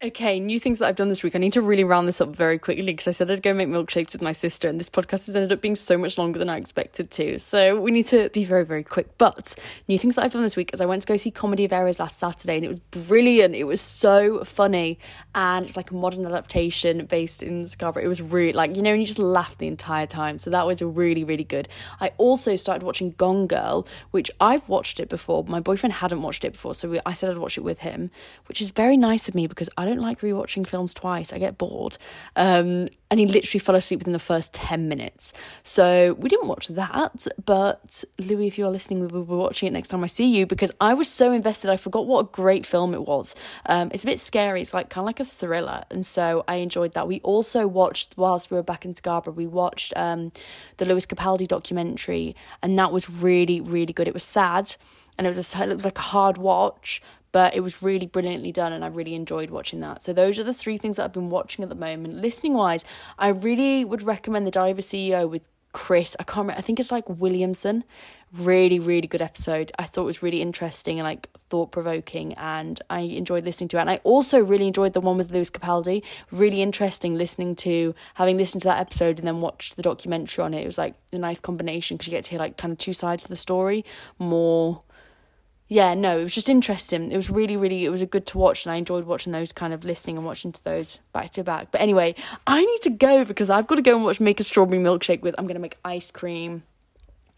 Okay, 0.00 0.38
new 0.38 0.60
things 0.60 0.78
that 0.78 0.86
I've 0.86 0.94
done 0.94 1.08
this 1.08 1.24
week. 1.24 1.34
I 1.34 1.40
need 1.40 1.54
to 1.54 1.60
really 1.60 1.82
round 1.82 2.06
this 2.06 2.20
up 2.20 2.28
very 2.28 2.56
quickly 2.56 2.84
because 2.84 3.08
I 3.08 3.10
said 3.10 3.32
I'd 3.32 3.42
go 3.42 3.52
make 3.52 3.66
milkshakes 3.66 4.12
with 4.12 4.22
my 4.22 4.30
sister, 4.30 4.68
and 4.68 4.78
this 4.78 4.88
podcast 4.88 5.26
has 5.26 5.34
ended 5.34 5.50
up 5.50 5.60
being 5.60 5.74
so 5.74 5.98
much 5.98 6.16
longer 6.16 6.38
than 6.38 6.48
I 6.48 6.56
expected 6.56 7.10
to. 7.10 7.40
So 7.40 7.80
we 7.80 7.90
need 7.90 8.06
to 8.06 8.28
be 8.28 8.44
very, 8.44 8.64
very 8.64 8.84
quick. 8.84 9.18
But 9.18 9.56
new 9.88 9.98
things 9.98 10.14
that 10.14 10.22
I've 10.22 10.30
done 10.30 10.42
this 10.42 10.54
week 10.54 10.70
is 10.72 10.80
I 10.80 10.86
went 10.86 11.02
to 11.02 11.08
go 11.08 11.16
see 11.16 11.32
Comedy 11.32 11.64
of 11.64 11.72
Errors 11.72 11.98
last 11.98 12.20
Saturday, 12.20 12.54
and 12.54 12.64
it 12.64 12.68
was 12.68 12.78
brilliant. 12.78 13.56
It 13.56 13.64
was 13.64 13.80
so 13.80 14.44
funny, 14.44 15.00
and 15.34 15.66
it's 15.66 15.76
like 15.76 15.90
a 15.90 15.94
modern 15.96 16.24
adaptation 16.24 17.04
based 17.06 17.42
in 17.42 17.66
Scarborough. 17.66 18.04
It 18.04 18.08
was 18.08 18.22
really 18.22 18.52
like 18.52 18.76
you 18.76 18.82
know, 18.82 18.92
and 18.92 19.00
you 19.00 19.06
just 19.06 19.18
laughed 19.18 19.58
the 19.58 19.66
entire 19.66 20.06
time. 20.06 20.38
So 20.38 20.48
that 20.50 20.64
was 20.64 20.80
really, 20.80 21.24
really 21.24 21.42
good. 21.42 21.68
I 22.00 22.12
also 22.18 22.54
started 22.54 22.84
watching 22.84 23.16
Gone 23.18 23.48
Girl, 23.48 23.84
which 24.12 24.30
I've 24.40 24.68
watched 24.68 25.00
it 25.00 25.08
before. 25.08 25.42
My 25.48 25.58
boyfriend 25.58 25.94
hadn't 25.94 26.22
watched 26.22 26.44
it 26.44 26.52
before, 26.52 26.74
so 26.74 26.88
we, 26.88 27.00
I 27.04 27.14
said 27.14 27.32
I'd 27.32 27.38
watch 27.38 27.58
it 27.58 27.62
with 27.62 27.80
him, 27.80 28.12
which 28.46 28.60
is 28.60 28.70
very 28.70 28.96
nice 28.96 29.28
of 29.28 29.34
me 29.34 29.48
because 29.48 29.68
I 29.76 29.87
don't 29.88 30.00
like 30.00 30.20
rewatching 30.20 30.66
films 30.66 30.94
twice. 30.94 31.32
I 31.32 31.38
get 31.38 31.58
bored. 31.58 31.98
Um, 32.36 32.88
and 33.10 33.18
he 33.18 33.26
literally 33.26 33.60
fell 33.60 33.74
asleep 33.74 34.00
within 34.00 34.12
the 34.12 34.18
first 34.18 34.52
10 34.54 34.88
minutes. 34.88 35.32
So 35.62 36.14
we 36.18 36.28
didn't 36.28 36.48
watch 36.48 36.68
that. 36.68 37.26
But 37.44 38.04
Louis, 38.18 38.46
if 38.46 38.58
you're 38.58 38.70
listening, 38.70 39.00
we 39.00 39.06
will 39.06 39.24
be 39.24 39.34
watching 39.34 39.66
it 39.66 39.72
next 39.72 39.88
time 39.88 40.04
I 40.04 40.06
see 40.06 40.26
you 40.26 40.46
because 40.46 40.70
I 40.80 40.94
was 40.94 41.08
so 41.08 41.32
invested. 41.32 41.70
I 41.70 41.76
forgot 41.76 42.06
what 42.06 42.20
a 42.20 42.28
great 42.30 42.66
film 42.66 42.94
it 42.94 43.02
was. 43.02 43.34
Um, 43.66 43.90
it's 43.92 44.04
a 44.04 44.06
bit 44.06 44.20
scary. 44.20 44.62
It's 44.62 44.74
like 44.74 44.90
kind 44.90 45.02
of 45.02 45.06
like 45.06 45.20
a 45.20 45.24
thriller. 45.24 45.84
And 45.90 46.04
so 46.04 46.44
I 46.46 46.56
enjoyed 46.56 46.94
that. 46.94 47.08
We 47.08 47.20
also 47.20 47.66
watched, 47.66 48.14
whilst 48.16 48.50
we 48.50 48.56
were 48.56 48.62
back 48.62 48.84
in 48.84 48.94
Scarborough, 48.94 49.34
we 49.34 49.46
watched 49.46 49.92
um, 49.96 50.32
the 50.76 50.84
Lewis 50.84 51.06
Capaldi 51.06 51.46
documentary. 51.46 52.36
And 52.62 52.78
that 52.78 52.92
was 52.92 53.08
really, 53.08 53.60
really 53.60 53.92
good. 53.92 54.08
It 54.08 54.14
was 54.14 54.24
sad 54.24 54.76
and 55.18 55.26
it 55.26 55.30
was 55.34 55.54
a, 55.54 55.62
it 55.68 55.74
was 55.74 55.84
like 55.84 55.98
a 55.98 56.02
hard 56.02 56.38
watch, 56.38 57.02
but 57.32 57.54
it 57.54 57.60
was 57.60 57.82
really 57.82 58.06
brilliantly 58.06 58.52
done 58.52 58.72
and 58.72 58.84
I 58.84 58.88
really 58.88 59.14
enjoyed 59.14 59.50
watching 59.50 59.80
that. 59.80 60.02
So 60.02 60.12
those 60.12 60.38
are 60.38 60.44
the 60.44 60.54
three 60.54 60.78
things 60.78 60.96
that 60.96 61.04
I've 61.04 61.12
been 61.12 61.30
watching 61.30 61.62
at 61.62 61.68
the 61.68 61.74
moment. 61.74 62.16
Listening 62.16 62.54
wise, 62.54 62.84
I 63.18 63.28
really 63.28 63.84
would 63.84 64.02
recommend 64.02 64.46
The 64.46 64.58
a 64.58 64.74
CEO 64.74 65.28
with 65.28 65.48
Chris. 65.72 66.16
I 66.18 66.24
can't 66.24 66.38
remember, 66.38 66.58
I 66.58 66.62
think 66.62 66.80
it's 66.80 66.90
like 66.90 67.08
Williamson. 67.08 67.84
Really, 68.32 68.78
really 68.78 69.06
good 69.06 69.22
episode. 69.22 69.72
I 69.78 69.84
thought 69.84 70.02
it 70.02 70.06
was 70.06 70.22
really 70.22 70.42
interesting 70.42 70.98
and 70.98 71.06
like 71.06 71.28
thought 71.48 71.70
provoking, 71.70 72.34
and 72.34 72.78
I 72.90 73.00
enjoyed 73.00 73.44
listening 73.44 73.68
to 73.68 73.78
it. 73.78 73.80
And 73.80 73.90
I 73.90 74.00
also 74.04 74.38
really 74.38 74.66
enjoyed 74.66 74.92
the 74.92 75.00
one 75.00 75.16
with 75.16 75.30
Lewis 75.30 75.50
Capaldi. 75.50 76.02
Really 76.30 76.60
interesting 76.60 77.14
listening 77.14 77.56
to 77.56 77.94
having 78.14 78.36
listened 78.36 78.62
to 78.62 78.68
that 78.68 78.80
episode 78.80 79.18
and 79.18 79.26
then 79.26 79.40
watched 79.40 79.76
the 79.76 79.82
documentary 79.82 80.44
on 80.44 80.52
it. 80.52 80.62
It 80.62 80.66
was 80.66 80.76
like 80.76 80.94
a 81.12 81.18
nice 81.18 81.40
combination 81.40 81.96
because 81.96 82.08
you 82.08 82.10
get 82.10 82.24
to 82.24 82.30
hear 82.30 82.38
like 82.38 82.58
kind 82.58 82.72
of 82.72 82.78
two 82.78 82.92
sides 82.92 83.24
of 83.24 83.30
the 83.30 83.36
story 83.36 83.82
more 84.18 84.82
yeah, 85.68 85.92
no, 85.92 86.18
it 86.18 86.22
was 86.22 86.34
just 86.34 86.48
interesting. 86.48 87.12
It 87.12 87.16
was 87.16 87.30
really, 87.30 87.56
really, 87.56 87.84
it 87.84 87.90
was 87.90 88.00
a 88.00 88.06
good 88.06 88.24
to 88.26 88.38
watch, 88.38 88.64
and 88.64 88.72
I 88.72 88.76
enjoyed 88.76 89.04
watching 89.04 89.32
those, 89.32 89.52
kind 89.52 89.74
of 89.74 89.84
listening 89.84 90.16
and 90.16 90.24
watching 90.24 90.50
to 90.52 90.64
those 90.64 90.98
back 91.12 91.30
to 91.32 91.44
back. 91.44 91.70
But 91.70 91.82
anyway, 91.82 92.14
I 92.46 92.64
need 92.64 92.82
to 92.82 92.90
go 92.90 93.24
because 93.24 93.50
I've 93.50 93.66
got 93.66 93.74
to 93.74 93.82
go 93.82 93.94
and 93.94 94.04
watch 94.04 94.18
Make 94.18 94.40
a 94.40 94.44
Strawberry 94.44 94.82
Milkshake 94.82 95.20
with. 95.20 95.34
I'm 95.36 95.46
to 95.54 95.60
make 95.60 95.76
ice 95.84 96.10
cream 96.10 96.62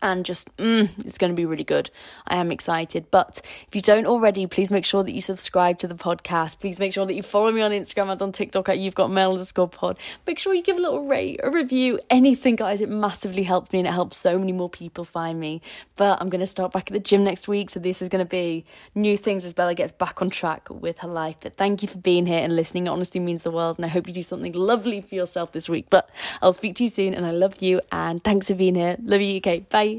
and 0.02 0.24
just 0.24 0.54
mm, 0.56 0.88
it's 1.04 1.18
going 1.18 1.30
to 1.30 1.36
be 1.36 1.44
really 1.44 1.64
good. 1.64 1.90
I 2.26 2.36
am 2.36 2.50
excited. 2.50 3.10
But 3.10 3.40
if 3.68 3.74
you 3.74 3.82
don't 3.82 4.06
already, 4.06 4.46
please 4.46 4.70
make 4.70 4.84
sure 4.84 5.02
that 5.02 5.12
you 5.12 5.20
subscribe 5.20 5.78
to 5.78 5.88
the 5.88 5.94
podcast. 5.94 6.58
Please 6.58 6.78
make 6.78 6.92
sure 6.92 7.06
that 7.06 7.14
you 7.14 7.22
follow 7.22 7.52
me 7.52 7.60
on 7.60 7.70
Instagram 7.70 8.10
and 8.10 8.22
on 8.22 8.32
TikTok 8.32 8.68
at 8.68 8.78
you've 8.78 8.94
got 8.94 9.10
mail 9.10 9.32
underscore 9.32 9.68
pod. 9.68 9.98
Make 10.26 10.38
sure 10.38 10.54
you 10.54 10.62
give 10.62 10.76
a 10.76 10.80
little 10.80 11.06
rate, 11.06 11.40
a 11.42 11.50
review, 11.50 12.00
anything, 12.08 12.56
guys. 12.56 12.80
It 12.80 12.88
massively 12.88 13.42
helps 13.42 13.72
me 13.72 13.80
and 13.80 13.88
it 13.88 13.92
helps 13.92 14.16
so 14.16 14.38
many 14.38 14.52
more 14.52 14.70
people 14.70 15.04
find 15.04 15.38
me. 15.38 15.60
But 15.96 16.20
I'm 16.20 16.30
going 16.30 16.40
to 16.40 16.46
start 16.46 16.72
back 16.72 16.88
at 16.88 16.92
the 16.92 17.00
gym 17.00 17.24
next 17.24 17.48
week, 17.48 17.70
so 17.70 17.80
this 17.80 18.00
is 18.00 18.08
going 18.08 18.24
to 18.24 18.30
be 18.30 18.64
new 18.94 19.16
things 19.16 19.44
as 19.44 19.52
Bella 19.52 19.74
gets 19.74 19.92
back 19.92 20.22
on 20.22 20.30
track 20.30 20.68
with 20.70 20.98
her 20.98 21.08
life. 21.08 21.36
But 21.40 21.56
thank 21.56 21.82
you 21.82 21.88
for 21.88 21.98
being 21.98 22.26
here 22.26 22.40
and 22.40 22.56
listening. 22.56 22.86
It 22.86 22.90
honestly 22.90 23.20
means 23.20 23.42
the 23.42 23.50
world, 23.50 23.76
and 23.78 23.84
I 23.84 23.88
hope 23.88 24.08
you 24.08 24.14
do 24.14 24.22
something 24.22 24.52
lovely 24.52 25.00
for 25.00 25.14
yourself 25.14 25.52
this 25.52 25.68
week. 25.68 25.86
But 25.90 26.08
I'll 26.40 26.52
speak 26.52 26.76
to 26.76 26.84
you 26.84 26.88
soon, 26.88 27.14
and 27.14 27.26
I 27.26 27.30
love 27.30 27.60
you, 27.60 27.80
and 27.92 28.22
thanks 28.22 28.48
for 28.48 28.54
being 28.54 28.74
here. 28.74 28.96
Love 29.02 29.20
you, 29.20 29.40
UK. 29.44 29.68
Bye. 29.68 29.89